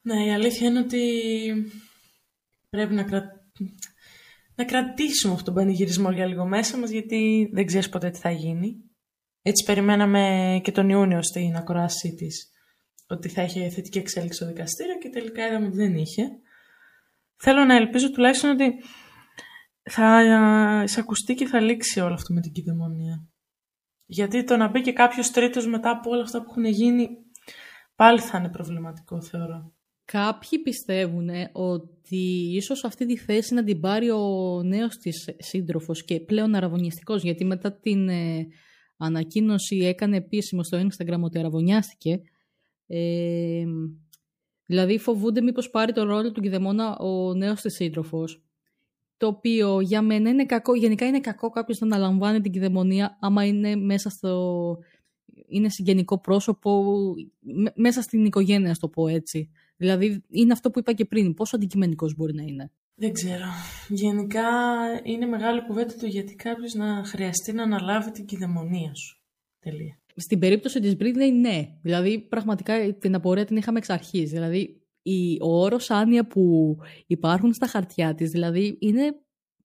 Ναι, 0.00 0.24
η 0.26 0.32
αλήθεια 0.32 0.68
είναι 0.68 0.78
ότι 0.78 1.02
πρέπει 2.70 2.94
να, 2.94 3.02
κρα 3.02 3.22
να 4.60 4.66
κρατήσουμε 4.66 5.32
αυτόν 5.32 5.54
τον 5.54 5.62
πανηγυρισμό 5.62 6.10
για 6.10 6.26
λίγο 6.26 6.46
μέσα 6.46 6.78
μας, 6.78 6.90
γιατί 6.90 7.50
δεν 7.52 7.66
ξέρεις 7.66 7.88
ποτέ 7.88 8.10
τι 8.10 8.18
θα 8.18 8.30
γίνει. 8.30 8.76
Έτσι 9.42 9.64
περιμέναμε 9.64 10.60
και 10.64 10.72
τον 10.72 10.88
Ιούνιο 10.88 11.22
στην 11.22 11.56
ακρόασή 11.56 12.14
της 12.14 12.52
ότι 13.08 13.28
θα 13.28 13.42
είχε 13.42 13.68
θετική 13.68 13.98
εξέλιξη 13.98 14.36
στο 14.36 14.46
δικαστήριο 14.46 14.98
και 14.98 15.08
τελικά 15.08 15.46
είδαμε 15.46 15.66
ότι 15.66 15.76
δεν 15.76 15.94
είχε. 15.94 16.22
Θέλω 17.36 17.64
να 17.64 17.74
ελπίζω 17.76 18.10
τουλάχιστον 18.10 18.50
ότι 18.50 18.72
θα 19.82 20.22
εισακουστεί 20.84 21.34
και 21.34 21.46
θα 21.46 21.60
λήξει 21.60 22.00
όλο 22.00 22.14
αυτό 22.14 22.34
με 22.34 22.40
την 22.40 22.52
κυδαιμονία. 22.52 23.28
Γιατί 24.04 24.44
το 24.44 24.56
να 24.56 24.68
μπει 24.68 24.80
και 24.80 24.92
κάποιος 24.92 25.30
τρίτος 25.30 25.66
μετά 25.66 25.90
από 25.90 26.10
όλα 26.10 26.22
αυτά 26.22 26.38
που 26.42 26.46
έχουν 26.50 26.64
γίνει 26.64 27.08
πάλι 27.94 28.20
θα 28.20 28.38
είναι 28.38 28.50
προβληματικό 28.50 29.22
θεωρώ. 29.22 29.72
Κάποιοι 30.12 30.58
πιστεύουν 30.58 31.28
ότι 31.52 32.52
ίσως 32.54 32.84
αυτή 32.84 33.06
τη 33.06 33.16
θέση 33.16 33.54
να 33.54 33.64
την 33.64 33.80
πάρει 33.80 34.10
ο 34.10 34.62
νέος 34.64 34.96
της 34.96 35.28
σύντροφος 35.38 36.04
και 36.04 36.20
πλέον 36.20 36.54
αραβωνιαστικός, 36.54 37.22
γιατί 37.22 37.44
μετά 37.44 37.72
την 37.72 38.08
ε, 38.08 38.46
ανακοίνωση 38.96 39.76
έκανε 39.76 40.16
επίσημο 40.16 40.62
στο 40.62 40.78
Instagram 40.78 41.20
ότι 41.20 41.38
αραβωνιάστηκε. 41.38 42.22
Ε, 42.86 43.64
δηλαδή 44.66 44.98
φοβούνται 44.98 45.40
μήπως 45.40 45.70
πάρει 45.70 45.92
το 45.92 46.04
ρόλο 46.04 46.32
του 46.32 46.40
κηδεμόνα 46.40 46.98
ο 46.98 47.34
νέος 47.34 47.60
της 47.60 47.74
σύντροφος, 47.74 48.42
το 49.16 49.26
οποίο 49.26 49.80
για 49.80 50.02
μένα 50.02 50.30
είναι 50.30 50.46
κακό. 50.46 50.74
Γενικά 50.74 51.06
είναι 51.06 51.20
κακό 51.20 51.50
κάποιος 51.50 51.78
να 51.78 51.86
αναλαμβάνει 51.86 52.40
την 52.40 52.52
κυδαιμονία 52.52 53.18
άμα 53.20 53.46
είναι 53.46 53.76
μέσα 53.76 54.10
στο... 54.10 54.78
είναι 55.46 55.68
συγγενικό 55.68 56.20
πρόσωπο, 56.20 56.84
μέσα 57.74 58.02
στην 58.02 58.24
οικογένεια, 58.24 58.74
στο 58.74 58.86
το 58.86 58.92
πω 58.92 59.08
έτσι. 59.08 59.50
Δηλαδή 59.80 60.22
είναι 60.28 60.52
αυτό 60.52 60.70
που 60.70 60.78
είπα 60.78 60.92
και 60.92 61.04
πριν. 61.04 61.34
Πόσο 61.34 61.56
αντικειμενικός 61.56 62.14
μπορεί 62.14 62.34
να 62.34 62.42
είναι. 62.42 62.70
Δεν 62.94 63.12
ξέρω. 63.12 63.46
Γενικά 63.88 64.48
είναι 65.02 65.26
μεγάλη 65.26 65.66
κουβέντα 65.66 65.94
το 66.00 66.06
γιατί 66.06 66.34
κάποιος 66.34 66.74
να 66.74 67.04
χρειαστεί 67.04 67.52
να 67.52 67.62
αναλάβει 67.62 68.10
την 68.10 68.24
κυδαιμονία 68.24 68.94
σου. 68.94 69.22
Τελεία. 69.58 69.98
Στην 70.16 70.38
περίπτωση 70.38 70.80
της 70.80 70.96
Britney, 70.98 71.32
ναι. 71.40 71.78
Δηλαδή, 71.82 72.20
πραγματικά 72.20 72.94
την 72.94 73.14
απορία 73.14 73.44
την 73.44 73.56
είχαμε 73.56 73.78
εξ 73.78 73.90
αρχής. 73.90 74.30
Δηλαδή, 74.30 74.82
η, 75.02 75.36
ο 75.40 75.60
όρος 75.60 75.90
άνοια 75.90 76.26
που 76.26 76.76
υπάρχουν 77.06 77.52
στα 77.52 77.66
χαρτιά 77.66 78.14
της, 78.14 78.30
δηλαδή, 78.30 78.76
είναι 78.80 79.14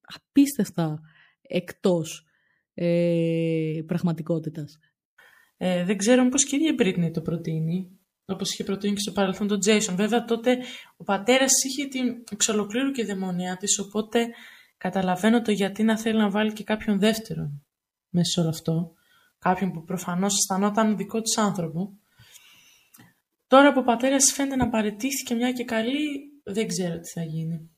απίστευτα 0.01 1.01
εκτός 1.41 2.25
ε, 2.73 3.81
πραγματικότητας. 3.85 4.79
Ε, 5.57 5.83
δεν 5.85 5.97
ξέρω 5.97 6.29
πώς 6.29 6.45
και 6.45 6.55
η 6.55 6.75
Britney 6.79 7.11
το 7.13 7.21
προτείνει. 7.21 7.99
Όπως 8.25 8.53
είχε 8.53 8.63
προτείνει 8.63 8.93
και 8.93 8.99
στο 8.99 9.11
παρελθόν 9.11 9.47
τον 9.47 9.59
Τζέισον. 9.59 9.95
Βέβαια 9.95 10.25
τότε 10.25 10.57
ο 10.97 11.03
πατέρας 11.03 11.51
είχε 11.63 11.87
την 11.87 12.23
εξολοκλήρου 12.31 12.91
και 12.91 13.05
δαιμονία 13.05 13.57
της, 13.57 13.79
οπότε 13.79 14.27
καταλαβαίνω 14.77 15.41
το 15.41 15.51
γιατί 15.51 15.83
να 15.83 15.97
θέλει 15.97 16.17
να 16.17 16.29
βάλει 16.29 16.53
και 16.53 16.63
κάποιον 16.63 16.99
δεύτερον 16.99 17.65
μέσα 18.09 18.31
σε 18.31 18.39
όλο 18.39 18.49
αυτό. 18.49 18.93
Κάποιον 19.39 19.71
που 19.71 19.83
προφανώς 19.83 20.33
αισθανόταν 20.33 20.97
δικό 20.97 21.21
της 21.21 21.37
άνθρωπο. 21.37 21.99
Τώρα 23.47 23.73
που 23.73 23.79
ο 23.79 23.83
πατέρας 23.83 24.31
φαίνεται 24.33 24.55
να 24.55 24.69
παρετήθηκε 24.69 25.35
μια 25.35 25.51
και 25.51 25.63
καλή, 25.63 26.31
δεν 26.43 26.67
ξέρω 26.67 26.99
τι 26.99 27.09
θα 27.09 27.23
γίνει. 27.23 27.69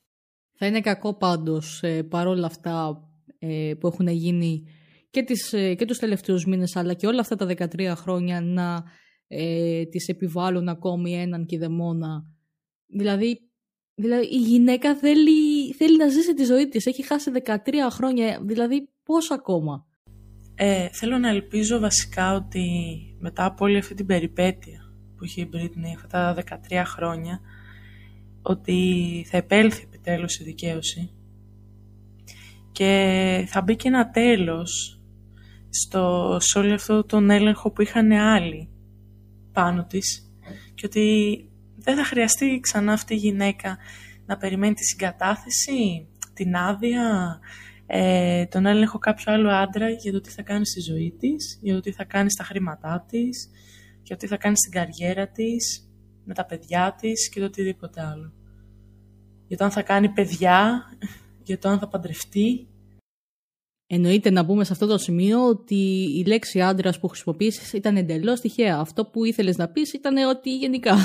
Θα 0.58 0.66
είναι 0.66 0.82
κακό 0.82 1.18
πάντως 1.18 1.80
ε, 1.84 2.04
παρόλα 2.04 2.46
αυτά 2.46 3.04
ε, 3.40 3.74
που 3.80 3.88
έχουν 3.88 4.08
γίνει 4.08 4.64
και, 5.10 5.24
τις, 5.24 5.54
ε, 5.54 5.74
και 5.74 5.86
τους 5.86 5.98
τελευταίους 5.98 6.46
μήνες 6.46 6.76
αλλά 6.76 6.94
και 6.94 7.08
όλα 7.08 7.20
αυτά 7.20 7.36
τα 7.36 7.46
13 7.46 7.94
χρόνια 7.96 8.42
να 8.42 8.84
ε, 9.28 9.86
τις 9.86 10.08
επιβάλλουν 10.08 10.70
ακόμη 10.70 11.14
έναν 11.14 11.46
κηδεμόνα. 11.46 12.26
Δηλαδή, 12.88 13.40
δηλαδή 13.96 14.26
η 14.26 14.38
γυναίκα 14.38 14.96
θέλει, 14.96 15.74
θέλει 15.74 15.98
να 15.98 16.08
ζήσει 16.08 16.34
τη 16.34 16.44
ζωή 16.44 16.68
της. 16.68 16.86
Έχει 16.86 17.06
χάσει 17.06 17.32
13 17.46 17.56
χρόνια. 17.90 18.42
Δηλαδή 18.44 18.90
πώς 19.04 19.32
ακόμα; 19.32 19.86
Ε, 20.56 20.90
θέλω 20.92 21.18
να 21.18 21.30
ελπίζω 21.30 21.80
βασικά 21.80 22.36
ότι 22.36 22.66
μετά 23.20 23.46
από 23.46 23.66
όλη 23.66 23.78
αυτή 23.78 23.94
την 23.94 24.06
περιπέτεια 24.06 24.82
που 25.18 25.26
είχε 25.26 25.42
η 25.42 25.50
Britney 25.54 25.94
αυτά 25.96 26.34
τα 26.34 26.60
13 26.70 26.84
χρόνια 26.86 27.40
ότι 28.42 29.26
θα 29.30 29.38
επέλθει 29.38 29.84
επιτέλους 29.84 30.40
η 30.40 30.44
δικαίωση 30.44 31.12
και 32.72 33.46
θα 33.48 33.62
μπει 33.62 33.76
και 33.76 33.88
ένα 33.88 34.10
τέλος 34.10 35.02
στο, 35.70 36.38
σε 36.40 36.60
όλο 36.60 36.74
αυτό 36.74 37.04
τον 37.04 37.30
έλεγχο 37.30 37.72
που 37.72 37.82
είχαν 37.82 38.12
άλλοι 38.12 38.70
πάνω 39.58 39.86
της 39.86 40.32
και 40.76 40.86
ότι 40.86 41.06
δεν 41.76 41.96
θα 41.96 42.04
χρειαστεί 42.04 42.60
ξανά 42.60 42.94
αυτή 42.94 43.14
η 43.14 43.18
γυναίκα 43.18 43.78
να 44.26 44.38
περιμένει 44.38 44.74
τη 44.74 44.84
συγκατάθεση, 44.84 46.08
την 46.34 46.56
άδεια, 46.56 47.40
ε, 47.86 48.46
τον 48.46 48.66
έλεγχο 48.66 48.98
κάποιου 48.98 49.32
άλλου 49.32 49.52
άντρα 49.52 49.90
για 49.90 50.12
το 50.12 50.22
τι 50.22 50.30
θα 50.30 50.42
κάνει 50.42 50.66
στη 50.66 50.82
ζωή 50.82 51.16
της, 51.20 51.60
για 51.62 51.74
το 51.74 51.80
τι 51.80 51.92
θα 51.92 52.04
κάνει 52.04 52.32
στα 52.32 52.44
χρήματά 52.44 53.06
της, 53.08 53.50
για 54.04 54.16
το 54.16 54.22
τι 54.22 54.28
θα 54.28 54.38
κάνει 54.38 54.58
στην 54.58 54.72
καριέρα 54.72 55.28
της, 55.28 55.90
με 56.24 56.34
τα 56.34 56.46
παιδιά 56.46 56.96
της 57.00 57.30
και 57.30 57.40
το 57.40 57.46
οτιδήποτε 57.46 58.02
άλλο. 58.02 58.34
Για 59.48 59.58
το 59.58 59.64
αν 59.64 59.72
θα 59.72 59.82
κάνει 59.82 60.10
παιδιά, 60.10 60.84
για 61.44 61.58
το 61.60 61.70
αν 61.70 61.80
θα 61.80 61.88
παντρευτεί. 61.88 62.68
Εννοείται 63.88 64.30
να 64.30 64.46
πούμε 64.46 64.64
σε 64.64 64.74
αυτό 64.74 64.88
το 64.88 64.98
σημείο 64.98 65.48
ότι 65.48 65.76
η 66.18 66.24
λέξη 66.28 66.62
άντρας 66.62 67.00
που 67.00 67.08
χρησιμοποίησες 67.08 67.74
ήταν 67.74 67.98
εντελώς 67.98 68.40
τυχαία. 68.40 68.78
Αυτό 68.78 69.06
που 69.06 69.26
ήθελες 69.26 69.58
να 69.58 69.68
πεις 69.68 69.94
ήταν 69.94 70.18
ότι 70.30 70.58
γενικά. 70.58 70.98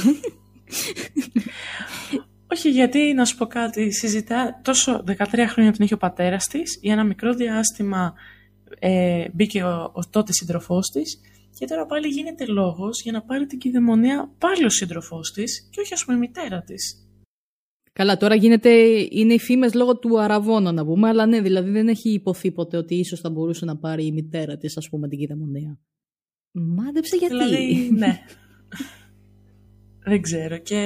Όχι, 2.52 2.70
γιατί 2.70 3.12
να 3.12 3.24
σου 3.24 3.36
πω 3.36 3.46
κάτι. 3.46 3.92
Συζητά 3.92 4.60
τόσο 4.64 5.04
13 5.06 5.46
χρόνια 5.48 5.72
την 5.72 5.84
είχε 5.84 5.94
ο 5.94 5.96
πατέρας 5.96 6.46
της. 6.46 6.78
Για 6.82 6.92
ένα 6.92 7.04
μικρό 7.04 7.34
διάστημα 7.34 8.14
ε, 8.78 9.24
μπήκε 9.32 9.62
ο, 9.62 9.90
ο 9.94 10.08
τότε 10.10 10.32
σύντροφός 10.32 10.90
της. 10.90 11.20
Και 11.58 11.66
τώρα 11.66 11.86
πάλι 11.86 12.08
γίνεται 12.08 12.46
λόγος 12.46 13.02
για 13.02 13.12
να 13.12 13.22
πάρει 13.22 13.46
την 13.46 13.58
κυδαιμονία 13.58 14.30
πάλι 14.38 14.64
ο 14.64 14.68
σύντροφός 14.68 15.32
της 15.32 15.68
και 15.70 15.80
όχι, 15.80 15.94
ας 15.94 16.04
πούμε, 16.04 16.16
η 16.16 16.20
μητέρα 16.20 16.62
της. 16.62 17.06
Καλά, 17.92 18.16
τώρα 18.16 18.34
γίνεται, 18.34 18.70
είναι 19.10 19.34
οι 19.34 19.38
φήμες 19.38 19.74
λόγω 19.74 19.98
του 19.98 20.20
αραβόνα 20.20 20.72
να 20.72 20.84
πούμε, 20.84 21.08
αλλά 21.08 21.26
ναι, 21.26 21.40
δηλαδή 21.40 21.70
δεν 21.70 21.88
έχει 21.88 22.10
υποθεί 22.10 22.52
ποτέ 22.52 22.76
ότι 22.76 22.94
ίσως 22.94 23.20
θα 23.20 23.30
μπορούσε 23.30 23.64
να 23.64 23.76
πάρει 23.76 24.06
η 24.06 24.12
μητέρα 24.12 24.56
της, 24.56 24.76
ας 24.76 24.88
πούμε, 24.88 25.08
την 25.08 25.18
κυδαιμονία. 25.18 25.80
Μάντεψε 26.52 27.16
γιατί. 27.16 27.34
Δηλαδή, 27.34 27.90
ναι. 27.90 28.18
δεν 30.04 30.22
ξέρω. 30.22 30.58
Και 30.58 30.78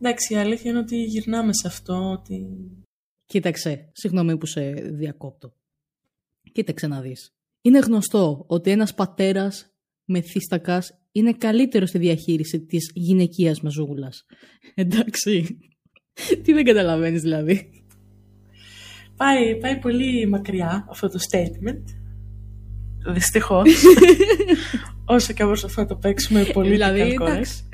εντάξει, 0.00 0.34
η 0.34 0.36
αλήθεια 0.36 0.70
είναι 0.70 0.80
ότι 0.80 1.02
γυρνάμε 1.02 1.52
σε 1.52 1.66
αυτό. 1.66 2.10
Ότι... 2.10 2.46
Κοίταξε, 3.24 3.90
συγγνώμη 3.92 4.36
που 4.38 4.46
σε 4.46 4.70
διακόπτω. 4.72 5.54
Κοίταξε 6.52 6.86
να 6.86 7.00
δεις. 7.00 7.34
Είναι 7.60 7.78
γνωστό 7.78 8.44
ότι 8.46 8.70
ένας 8.70 8.94
πατέρας 8.94 9.74
μεθύστακας 10.04 11.00
είναι 11.12 11.32
καλύτερος 11.32 11.88
στη 11.88 11.98
διαχείριση 11.98 12.60
της 12.60 12.90
γυναικείας 12.94 13.60
μαζούλας. 13.60 14.26
Εντάξει. 14.74 15.58
Τι 16.42 16.52
δεν 16.52 16.64
καταλαβαίνεις 16.64 17.22
δηλαδή. 17.22 17.70
Πάει, 19.16 19.56
πάει 19.56 19.78
πολύ 19.78 20.26
μακριά 20.26 20.86
αυτό 20.90 21.08
το 21.08 21.18
statement. 21.30 21.82
Δυστυχώς. 23.12 23.82
Όσο 25.04 25.32
και 25.32 25.44
όπως 25.44 25.64
αυτό 25.64 25.86
το 25.86 25.96
παίξουμε 25.96 26.44
πολύ 26.52 26.70
δηλαδή, 26.70 27.00
εντάξει. 27.00 27.68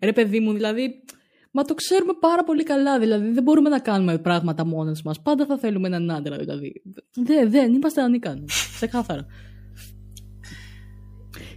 Ρε 0.00 0.12
παιδί 0.12 0.40
μου, 0.40 0.52
δηλαδή, 0.52 1.02
μα 1.50 1.62
το 1.62 1.74
ξέρουμε 1.74 2.12
πάρα 2.20 2.44
πολύ 2.44 2.62
καλά. 2.62 2.98
Δηλαδή, 2.98 3.32
δεν 3.32 3.42
μπορούμε 3.42 3.68
να 3.68 3.78
κάνουμε 3.78 4.18
πράγματα 4.18 4.64
μόνες 4.64 5.02
μας. 5.02 5.22
Πάντα 5.22 5.46
θα 5.46 5.58
θέλουμε 5.58 5.86
έναν 5.86 6.10
άντρα, 6.10 6.36
δηλαδή. 6.36 6.82
Δεν, 7.14 7.50
δεν, 7.50 7.72
είμαστε 7.72 8.02
ανίκανοι. 8.02 8.44
Ξεκάθαρα. 8.74 9.26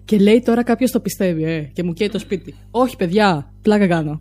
Και 0.06 0.18
λέει 0.18 0.42
τώρα 0.42 0.64
κάποιος 0.64 0.92
το 0.92 1.00
πιστεύει, 1.00 1.44
ε, 1.44 1.62
και 1.62 1.84
μου 1.84 1.94
καίει 1.94 2.10
το 2.10 2.20
σπίτι. 2.20 2.56
Όχι, 2.72 2.96
παιδιά, 2.96 3.54
πλάκα 3.62 3.88
κάνω. 3.88 4.18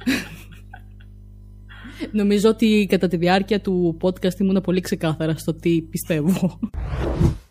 Νομίζω 2.17 2.49
ότι 2.49 2.87
κατά 2.89 3.09
τη 3.09 3.17
διάρκεια 3.17 3.61
του 3.61 3.97
podcast 4.03 4.39
ήμουν 4.41 4.61
πολύ 4.61 4.81
ξεκάθαρα 4.81 5.37
στο 5.37 5.55
τι 5.55 5.83
πιστεύω. 5.83 6.61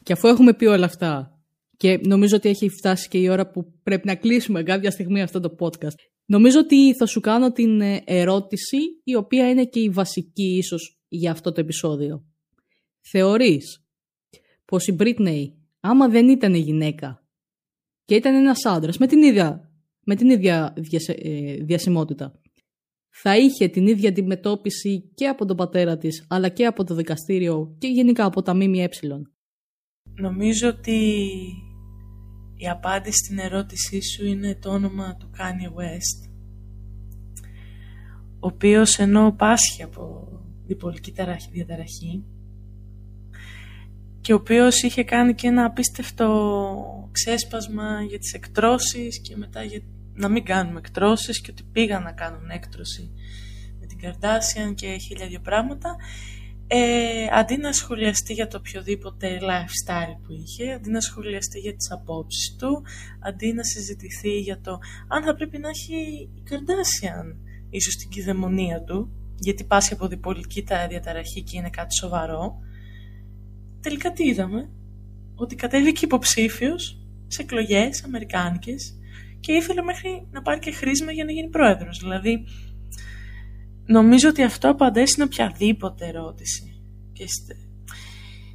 και 0.03 0.13
αφού 0.13 0.28
έχουμε 0.28 0.53
πει 0.53 0.66
όλα 0.66 0.86
αυτά, 0.86 1.39
και 1.78 1.99
νομίζω 2.03 2.36
ότι 2.36 2.49
έχει 2.49 2.70
φτάσει 2.70 3.07
και 3.07 3.18
η 3.18 3.30
ώρα 3.30 3.49
που 3.49 3.74
πρέπει 3.84 4.07
να 4.07 4.16
κλείσουμε 4.16 4.63
κάποια 4.63 4.91
στιγμή 4.91 5.22
αυτό 5.22 5.39
το 5.39 5.55
podcast, 5.59 5.95
νομίζω 6.26 6.59
ότι 6.59 6.95
θα 6.95 7.05
σου 7.05 7.20
κάνω 7.20 7.51
την 7.51 7.82
ε, 7.82 8.03
ερώτηση, 8.05 8.78
η 9.03 9.16
οποία 9.16 9.49
είναι 9.49 9.66
και 9.66 9.80
η 9.80 9.89
βασική 9.89 10.57
ίσως 10.57 10.99
για 11.07 11.32
αυτό 11.32 11.51
το 11.51 11.61
επεισόδιο. 11.61 12.26
Θεωρείς 13.01 13.86
πως 14.66 14.88
η 14.88 14.95
Britney, 14.99 15.43
άμα 15.80 16.09
δεν 16.09 16.30
ήταν 16.30 16.53
γυναίκα, 16.53 17.26
και 18.05 18.16
ήταν 18.16 18.36
ένας 18.36 18.66
άντρας 18.66 18.97
με 18.97 19.07
την 19.07 19.24
ίδια, 19.24 19.72
με 20.03 20.16
την 20.16 20.30
ίδια 20.30 20.74
ε, 21.07 21.53
διασημότητα. 21.55 22.39
Θα 23.18 23.38
είχε 23.38 23.68
την 23.68 23.88
ίδια 23.88 24.09
αντιμετώπιση 24.09 25.11
και 25.16 25.28
από 25.28 25.45
τον 25.45 25.57
πατέρα 25.57 25.97
της, 25.97 26.26
αλλά 26.30 26.49
και 26.49 26.66
από 26.66 26.84
το 26.84 26.95
δικαστήριο 26.95 27.76
και 27.78 27.88
γενικά 27.88 28.26
από 28.26 28.41
τα 28.41 28.55
ΜΜΕ. 28.55 28.89
Νομίζω 30.16 30.68
ότι 30.68 31.20
η 32.55 32.70
απάντηση 32.70 33.18
στην 33.18 33.38
ερώτησή 33.38 34.01
σου 34.01 34.26
είναι 34.26 34.55
το 34.55 34.70
όνομα 34.70 35.16
του 35.16 35.30
Kanye 35.38 35.80
West, 35.80 36.30
ο 38.39 38.47
οποίος 38.47 38.99
ενώ 38.99 39.36
πάσχει 39.38 39.84
από 39.84 40.28
διπολική 40.66 41.13
διαταραχή, 41.51 42.24
και 44.22 44.34
ο 44.34 44.36
οποίος 44.36 44.84
είχε 44.84 45.03
κάνει 45.03 45.34
και 45.34 45.47
ένα 45.47 45.66
απίστευτο 45.66 47.09
ξέσπασμα 47.11 48.01
για 48.01 48.20
τις 48.20 48.34
εκτρώσεις 48.34 49.22
και 49.22 49.36
μετά 49.36 49.63
για 49.63 49.82
να 50.16 50.30
μην 50.30 50.43
κάνουμε 50.43 50.80
εκτρώσεις 50.80 51.41
και 51.41 51.51
ότι 51.51 51.63
πήγαν 51.63 52.03
να 52.03 52.11
κάνουν 52.11 52.49
έκτρωση 52.49 53.11
με 53.80 53.86
την 53.86 53.99
Kardashian 54.03 54.76
και 54.76 54.97
χίλια 54.97 55.28
δυο 55.28 55.39
πράγματα. 55.39 55.95
Ε, 56.68 57.28
αντί 57.32 57.57
να 57.57 57.72
σχολιαστεί 57.72 58.34
για 58.34 58.47
το 58.47 58.57
οποιοδήποτε 58.57 59.39
lifestyle 59.41 60.16
που 60.24 60.32
είχε, 60.32 60.72
αντί 60.72 60.89
να 60.89 60.99
σχολιαστεί 60.99 61.59
για 61.59 61.76
τις 61.76 61.91
απόψεις 61.91 62.55
του, 62.55 62.84
αντί 63.20 63.53
να 63.53 63.63
συζητηθεί 63.63 64.39
για 64.39 64.61
το 64.61 64.80
αν 65.07 65.24
θα 65.24 65.36
πρέπει 65.36 65.57
να 65.57 65.70
έχει 65.70 65.95
η 66.36 66.43
Kardashian 66.49 67.36
ίσως 67.70 67.95
την 67.95 68.09
κυδαιμονία 68.09 68.82
του, 68.82 69.09
γιατί 69.39 69.63
πάσχει 69.63 69.93
από 69.93 70.07
διπολική 70.07 70.63
τα 70.63 70.88
διαταραχή 70.88 71.43
και 71.43 71.57
είναι 71.57 71.70
κάτι 71.70 71.95
σοβαρό, 71.95 72.59
τελικά 73.82 74.11
τι 74.11 74.24
είδαμε, 74.24 74.70
ότι 75.36 75.55
κατέβηκε 75.55 76.05
υποψήφιος 76.05 76.99
σε 77.28 77.41
εκλογές 77.41 78.03
αμερικάνικες 78.03 78.99
και 79.46 79.54
ήθελε 79.54 79.82
μέχρι 79.82 80.28
να 80.32 80.41
πάρει 80.41 80.60
και 80.60 80.72
χρήσμα 80.72 81.12
για 81.12 81.26
να 81.26 81.32
γίνει 81.32 81.50
πρόεδρος. 81.50 82.00
Δηλαδή, 82.00 82.43
νομίζω 83.86 84.30
ότι 84.30 84.43
αυτό 84.43 84.70
απαντάει 84.70 85.06
στην 85.06 85.24
οποιαδήποτε 85.24 86.08
ερώτηση. 86.08 86.82
Και, 87.14 87.26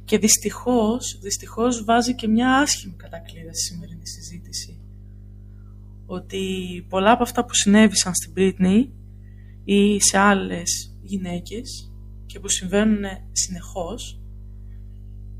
και 0.05 0.17
δυστυχώς, 0.17 1.19
δυστυχώς 1.21 1.83
βάζει 1.83 2.15
και 2.15 2.27
μια 2.27 2.57
άσχημη 2.57 2.95
κατακλείδα 2.95 3.53
στη 3.53 3.73
σημερινή 3.73 4.07
συζήτηση. 4.07 4.79
Ότι 6.05 6.41
πολλά 6.89 7.11
από 7.11 7.23
αυτά 7.23 7.45
που 7.45 7.53
συνέβησαν 7.53 8.13
στην 8.15 8.33
Britney 8.37 8.89
ή 9.63 10.01
σε 10.01 10.17
άλλες 10.17 10.97
γυναίκες 11.01 11.91
και 12.25 12.39
που 12.39 12.49
συμβαίνουν 12.49 13.03
συνεχώς 13.31 14.21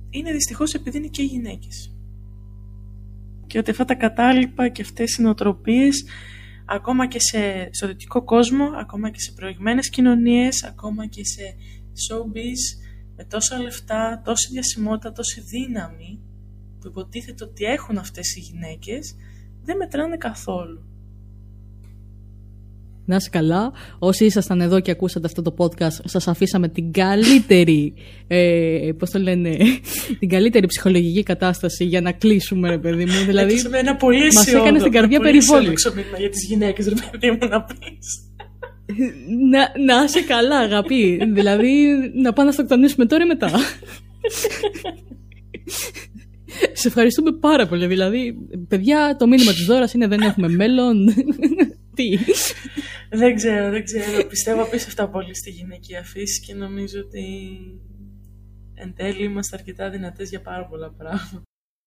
είναι 0.10 0.32
δυστυχώς 0.32 0.74
επειδή 0.74 0.98
είναι 0.98 1.08
και 1.08 1.24
γυναίκες. 1.24 1.96
Και 3.52 3.58
ότι 3.58 3.72
αυτά 3.72 3.86
τα 3.86 3.96
κατάλοιπα 3.96 4.70
και 4.70 4.82
αυτές 4.82 5.16
οι 5.16 5.22
νοοτροπίες 5.22 6.06
ακόμα 6.66 7.08
και 7.08 7.20
σε, 7.20 7.70
στο 7.72 7.88
δυτικό 7.88 8.24
κόσμο, 8.24 8.66
ακόμα 8.80 9.10
και 9.10 9.20
σε 9.20 9.32
προηγμένες 9.32 9.90
κοινωνίες, 9.90 10.64
ακόμα 10.64 11.08
και 11.08 11.26
σε 11.26 11.56
showbiz 12.04 12.82
με 13.16 13.24
τόσα 13.24 13.62
λεφτά, 13.62 14.22
τόση 14.26 14.48
διασημότητα, 14.52 15.12
τόση 15.12 15.42
δύναμη 15.42 16.20
που 16.80 16.88
υποτίθεται 16.88 17.44
ότι 17.44 17.64
έχουν 17.64 17.98
αυτές 17.98 18.36
οι 18.36 18.40
γυναίκες 18.40 19.16
δεν 19.64 19.78
μετράνε 19.78 20.18
καθόλου. 20.18 20.91
Να 23.12 23.18
είσαι 23.18 23.30
καλά. 23.30 23.72
Όσοι 24.00 24.26
ήσασταν 24.26 24.62
εδώ 24.62 24.80
και 24.80 24.92
ακούσατε 24.92 25.28
αυτό 25.28 25.42
το 25.42 25.54
podcast, 25.58 26.00
σας 26.04 26.28
αφήσαμε 26.28 26.68
την 26.68 26.92
καλύτερη, 26.92 27.94
ε, 28.28 28.90
πώς 28.98 29.10
το 29.10 29.20
λένε, 29.20 29.58
την 30.20 30.30
καλύτερη 30.30 30.68
ψυχολογική 30.68 31.24
κατάσταση 31.24 31.84
για 31.86 32.02
να 32.02 32.12
κλείσουμε, 32.12 32.70
ρε 32.70 32.78
παιδί 32.78 33.06
μου. 33.06 33.26
Δηλαδή, 33.26 33.62
ένα 33.72 33.96
πολύ 33.96 34.32
μας 34.34 34.48
έκανε 34.48 34.80
στην 34.80 34.92
καρδιά 34.92 35.20
περιβόλη. 35.20 35.74
για 36.18 36.30
τις 36.30 36.46
γυναίκες, 36.48 36.88
ρε 36.88 36.94
παιδί 37.12 37.32
μου, 37.32 37.48
να 37.50 37.64
πεις. 37.64 38.30
να, 39.50 39.60
να 39.96 40.04
είσαι 40.04 40.22
καλά, 40.22 40.58
αγαπή. 40.58 41.20
δηλαδή, 41.34 41.86
να 42.14 42.34
πάμε 42.34 42.44
να 42.44 42.50
αυτοκτονήσουμε 42.50 43.06
τώρα 43.06 43.24
ή 43.24 43.28
μετά. 43.28 43.52
Σε 46.74 46.88
ευχαριστούμε 46.88 47.32
πάρα 47.32 47.68
πολύ. 47.68 47.88
Δηλαδή, 47.88 48.36
παιδιά, 48.68 49.16
το 49.20 49.28
μήνυμα 49.28 49.52
της 49.52 49.66
δώρας 49.66 49.94
είναι 49.94 50.08
δεν 50.08 50.22
έχουμε 50.22 50.48
μέλλον. 50.50 51.14
Τι; 51.96 52.10
Δεν 53.14 53.36
ξέρω, 53.36 53.70
δεν 53.70 53.84
ξέρω. 53.84 54.26
Πιστεύω 54.28 54.62
απίστευτα 54.62 55.10
πολύ 55.10 55.36
στη 55.36 55.50
γυναικεία 55.50 56.04
φύση 56.04 56.42
και 56.42 56.54
νομίζω 56.54 57.00
ότι 57.00 57.24
εν 58.74 58.94
τέλει 58.96 59.24
είμαστε 59.24 59.56
αρκετά 59.58 59.90
δυνατές 59.90 60.30
για 60.30 60.42
πάρα 60.42 60.66
πολλά 60.66 60.92
πράγματα. 60.92 61.42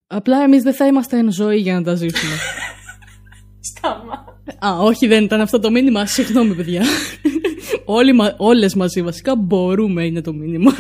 Απλά 0.07 0.43
εμείς 0.43 0.63
δεν 0.63 0.75
θα 0.75 0.87
είμαστε 0.87 1.19
εν 1.19 1.33
ζωή 1.33 1.59
για 1.59 1.75
να 1.75 1.83
τα 1.83 1.95
ζήσουμε. 1.95 2.35
Στάμα. 3.71 4.41
Α, 4.67 4.79
όχι, 4.79 5.07
δεν 5.07 5.25
ήταν 5.25 5.41
αυτό 5.41 5.59
το 5.59 5.71
μήνυμα. 5.71 6.07
Συγγνώμη, 6.07 6.55
παιδιά. 6.55 6.83
Όλοι, 7.85 8.13
όλες 8.37 8.75
μαζί 8.75 9.03
βασικά 9.03 9.37
μπορούμε 9.37 10.05
είναι 10.05 10.21
το 10.21 10.33
μήνυμα. 10.33 10.73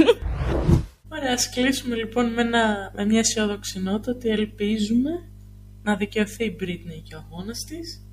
Ωραία, 1.08 1.32
ας 1.32 1.50
κλείσουμε 1.50 1.96
λοιπόν 1.96 2.32
με, 2.32 2.42
ένα, 2.42 2.92
με 2.96 3.04
μια 3.04 3.18
αισιόδοξη 3.18 3.80
νότα 3.80 4.12
ότι 4.12 4.28
ελπίζουμε 4.28 5.10
να 5.82 5.96
δικαιωθεί 5.96 6.44
η 6.44 6.56
Britney 6.60 7.02
και 7.02 7.14
ο 7.14 7.18
αγώνας 7.18 7.64
της. 7.64 8.03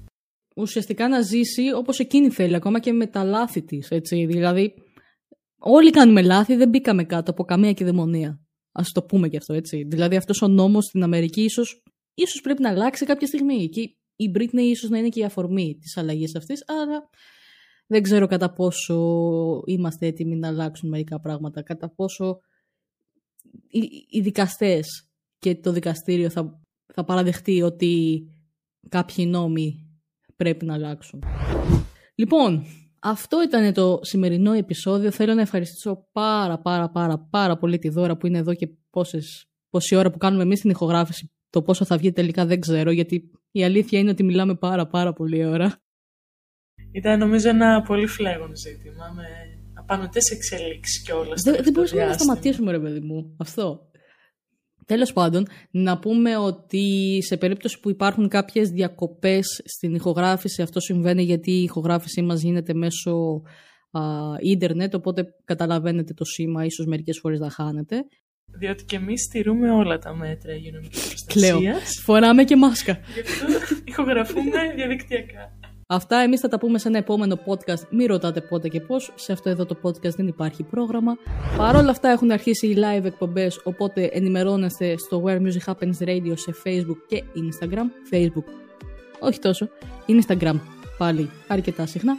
Ουσιαστικά 0.62 1.08
να 1.08 1.22
ζήσει 1.22 1.74
όπως 1.76 2.00
εκείνη 2.00 2.30
θέλει, 2.30 2.56
ακόμα 2.56 2.80
και 2.80 2.92
με 2.92 3.08
τα 3.08 3.24
λάθη 3.24 3.64
της, 3.64 3.90
έτσι. 3.90 4.26
Δηλαδή, 4.26 4.74
όλοι 5.58 5.90
κάνουμε 5.90 6.22
λάθη, 6.22 6.56
δεν 6.56 6.70
μπήκαμε 6.70 7.04
κάτω 7.04 7.32
από 7.32 7.44
καμία 7.44 7.74
κυδαιμονία. 7.74 8.42
Ας 8.72 8.92
το 8.92 9.04
πούμε 9.04 9.30
και 9.30 9.38
αυτό, 9.38 9.54
έτσι. 9.54 9.86
Δηλαδή, 9.88 10.16
αυτός 10.16 10.42
ο 10.42 10.48
νόμος 10.48 10.86
στην 10.86 11.04
Αμερική 11.04 11.44
ίσως, 11.44 11.84
ίσως 12.14 12.42
πρέπει 12.42 12.62
να 12.62 12.70
αλλάξει 12.70 13.06
κάποια 13.06 13.28
στιγμή. 13.28 13.70
Και 13.70 13.82
η 14.16 14.32
Britney 14.36 14.62
ίσως 14.62 14.90
να 14.90 14.98
είναι 14.98 15.10
και 15.10 15.20
η 15.20 15.24
αφορμή 15.24 15.78
της 15.80 15.98
αλλαγής 15.98 16.36
αυτής, 16.36 16.64
αλλά 16.68 17.10
δεν 17.88 18.02
ξέρω 18.02 18.28
κατά 18.28 18.54
πόσο 18.54 18.96
είμαστε 19.66 20.06
έτοιμοι 20.06 20.36
να 20.36 20.48
αλλάξουν 20.48 20.90
μερικά 20.90 21.20
πράγματα, 21.20 21.62
κατά 21.64 21.94
πόσο 21.94 22.40
οι 24.10 24.20
δικαστές 24.22 25.10
και 25.40 25.56
το 25.56 25.72
δικαστήριο 25.72 26.30
θα, 26.30 26.62
θα 26.94 27.04
παραδεχτεί 27.04 27.62
ότι 27.62 28.24
κάποιοι 28.90 29.26
νόμοι 29.30 29.91
πρέπει 30.42 30.66
να 30.66 30.74
αλλάξουν. 30.74 31.24
Λοιπόν, 32.16 32.66
αυτό 33.00 33.44
ήταν 33.44 33.74
το 33.74 34.00
σημερινό 34.02 34.54
επεισόδιο. 34.54 35.12
Θέλω 35.12 35.34
να 35.34 35.42
ευχαριστήσω 35.42 36.08
πάρα 36.12 36.60
πάρα 36.60 36.90
πάρα 36.90 37.20
πάρα 37.20 37.58
πολύ 37.58 37.78
τη 37.80 37.90
Δώρα 37.90 38.18
που 38.18 38.28
είναι 38.28 38.38
εδώ 38.38 38.54
και 38.54 38.70
πόσες, 38.90 39.46
πόση 39.70 39.96
ώρα 39.96 40.12
που 40.12 40.18
κάνουμε 40.18 40.44
εμείς 40.44 40.60
την 40.62 40.70
ηχογράφηση. 40.70 41.32
Το 41.50 41.62
πόσο 41.62 41.86
θα 41.86 41.98
βγει 41.98 42.12
τελικά 42.12 42.46
δεν 42.46 42.60
ξέρω 42.60 42.92
γιατί 42.92 43.32
η 43.52 43.64
αλήθεια 43.64 44.00
είναι 44.00 44.10
ότι 44.10 44.24
μιλάμε 44.24 44.56
πάρα 44.56 44.88
πάρα 44.88 45.14
πολύ 45.14 45.46
ώρα. 45.46 45.82
Ήταν 46.92 47.20
νομίζω 47.20 47.50
ένα 47.50 47.82
πολύ 47.82 48.08
φλέγον 48.08 48.56
ζήτημα 48.56 49.14
με 49.16 49.24
απανοτές 49.74 50.32
εξελίξεις 50.32 51.04
και 51.04 51.12
όλα 51.12 51.34
Δεν, 51.44 51.64
δεν 51.64 51.74
μπορούσαμε 51.74 52.06
να 52.06 52.14
σταματήσουμε 52.14 52.72
ρε 52.72 52.80
παιδί 52.80 53.00
μου 53.00 53.36
αυτό. 53.38 53.91
Τέλος 54.92 55.14
πάντων, 55.14 55.48
να 55.72 56.00
πούμε 56.00 56.38
ότι 56.38 57.18
σε 57.22 57.38
περίπτωση 57.38 57.80
που 57.80 57.90
υπάρχουν 57.90 58.28
κάποιες 58.28 58.70
διακοπές 58.70 59.62
στην 59.66 59.96
ηχογράφηση, 59.96 60.62
αυτό 60.62 60.80
συμβαίνει 60.80 61.24
γιατί 61.24 61.52
η 61.52 61.64
ηχογράφησή 61.64 62.22
μας 62.22 62.42
γίνεται 62.42 62.74
μέσω 62.74 63.42
α, 63.92 64.02
ίντερνετ, 64.40 64.96
οπότε 64.96 65.26
καταλαβαίνετε 65.46 66.14
το 66.14 66.26
σήμα, 66.26 66.66
ίσως 66.66 66.86
μερικές 66.86 67.20
φορές 67.20 67.40
θα 67.40 67.50
χάνετε. 67.50 67.96
Διότι 68.60 68.84
και 68.84 68.96
εμείς 68.96 69.22
στηρούμε 69.22 69.72
όλα 69.72 69.98
τα 69.98 70.16
μέτρα 70.16 70.54
υγειονομικής 70.54 71.08
προστασίας. 71.08 71.60
Κλαίω. 71.60 71.80
Φοράμε 72.04 72.44
και 72.44 72.56
μάσκα. 72.56 73.00
Γι' 73.14 73.20
αυτό 73.20 73.46
ηχογραφούμε 73.86 74.74
διαδικτυακά. 74.76 75.60
Αυτά 75.94 76.18
εμείς 76.18 76.40
θα 76.40 76.48
τα 76.48 76.60
πούμε 76.60 76.80
σε 76.80 76.88
ένα 76.88 76.98
επόμενο 76.98 77.40
podcast. 77.46 77.88
Μην 77.90 78.08
ρωτάτε 78.08 78.42
πότε 78.42 78.68
και 78.68 78.80
πώς. 78.80 79.12
Σε 79.16 79.32
αυτό 79.32 79.50
εδώ 79.50 79.66
το 79.66 79.78
podcast 79.84 80.16
δεν 80.16 80.28
υπάρχει 80.28 80.64
πρόγραμμα. 80.64 81.18
Παρ' 81.58 81.76
όλα 81.76 81.90
αυτά 81.90 82.10
έχουν 82.10 82.32
αρχίσει 82.32 82.68
οι 82.68 82.78
live 82.78 83.04
εκπομπές, 83.04 83.62
οπότε 83.64 84.10
ενημερώνεστε 84.14 84.98
στο 84.98 85.24
Where 85.26 85.38
Music 85.38 85.74
Happens 85.74 86.08
Radio 86.08 86.34
σε 86.34 86.56
Facebook 86.66 86.98
και 87.08 87.24
Instagram. 87.36 88.14
Facebook, 88.14 88.46
όχι 89.20 89.40
τόσο. 89.40 89.70
Instagram 90.08 90.60
πάλι 90.98 91.30
αρκετά 91.48 91.86
συχνά. 91.86 92.18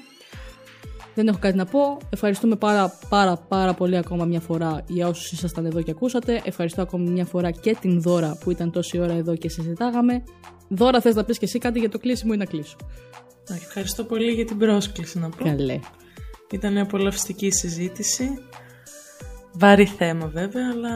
Δεν 1.15 1.29
έχω 1.29 1.39
κάτι 1.41 1.57
να 1.57 1.65
πω. 1.65 1.99
Ευχαριστούμε 2.11 2.57
πάρα 2.57 2.99
πάρα 3.09 3.37
πάρα 3.37 3.75
πολύ 3.75 3.97
ακόμα 3.97 4.25
μια 4.25 4.41
φορά 4.41 4.85
για 4.87 5.09
όσους 5.09 5.33
ήσασταν 5.33 5.67
εδώ 5.67 5.83
και 5.83 5.91
ακούσατε. 5.91 6.43
Ευχαριστώ 6.45 6.83
ακόμη 6.83 7.11
μια 7.11 7.25
φορά 7.25 7.51
και 7.51 7.77
την 7.81 8.01
Δώρα 8.01 8.39
που 8.41 8.51
ήταν 8.51 8.71
τόση 8.71 8.99
ώρα 8.99 9.13
εδώ 9.13 9.37
και 9.37 9.49
συζητάγαμε. 9.49 10.23
Δώρα 10.69 11.01
θες 11.01 11.15
να 11.15 11.25
πεις 11.25 11.39
και 11.39 11.45
εσύ 11.45 11.59
κάτι 11.59 11.79
για 11.79 11.89
το 11.89 11.99
κλείσιμο 11.99 12.33
ή 12.35 12.37
να 12.37 12.45
κλείσω; 12.45 12.77
Ευχαριστώ 13.49 14.05
πολύ 14.05 14.33
για 14.33 14.45
την 14.45 14.59
πρόσκληση 14.59 15.19
να 15.19 15.29
πω. 15.29 15.45
Καλέ. 15.45 15.79
Ήταν 16.51 16.73
μια 16.73 16.83
απολαυστική 16.83 17.51
συζήτηση. 17.51 18.29
Βαρύ 19.53 19.87
θέμα 19.87 20.27
βέβαια, 20.27 20.71
αλλά 20.73 20.93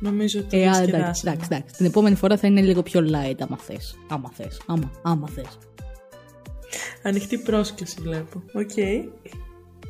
νομίζω 0.00 0.40
ότι 0.40 0.56
ε, 0.56 0.60
εντάξει, 0.60 0.90
εντάξει, 0.90 1.22
εντάξει. 1.24 1.74
Την 1.76 1.86
επόμενη 1.86 2.16
φορά 2.16 2.36
θα 2.36 2.46
είναι 2.46 2.60
λίγο 2.60 2.82
πιο 2.82 3.00
light 3.00 3.36
άμα 3.38 3.56
θες. 3.56 3.98
Άμα 4.08 4.30
θες. 4.34 4.60
Άμα, 4.66 4.90
άμα 5.02 5.28
θες. 5.28 5.58
Ανοιχτή 7.02 7.38
πρόσκληση 7.38 8.00
βλέπω. 8.00 8.42
Ok. 8.52 8.70
Okay. 8.76 9.08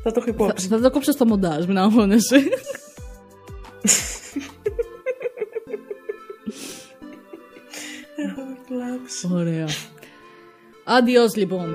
Θα 0.03 0.11
το 0.11 0.19
έχω 0.19 0.29
υπόψη. 0.29 0.67
Θα, 0.67 0.75
θα 0.75 0.81
το 0.81 0.91
κόψω 0.91 1.11
στο 1.11 1.25
μοντάζ, 1.25 1.65
μην 1.65 1.77
αγχώνεσαι. 1.77 2.35
Έχω 8.25 8.41
κλάψει. 8.67 9.29
Ωραία. 9.31 9.67
Adios, 10.85 11.35
Libom. 11.35 11.69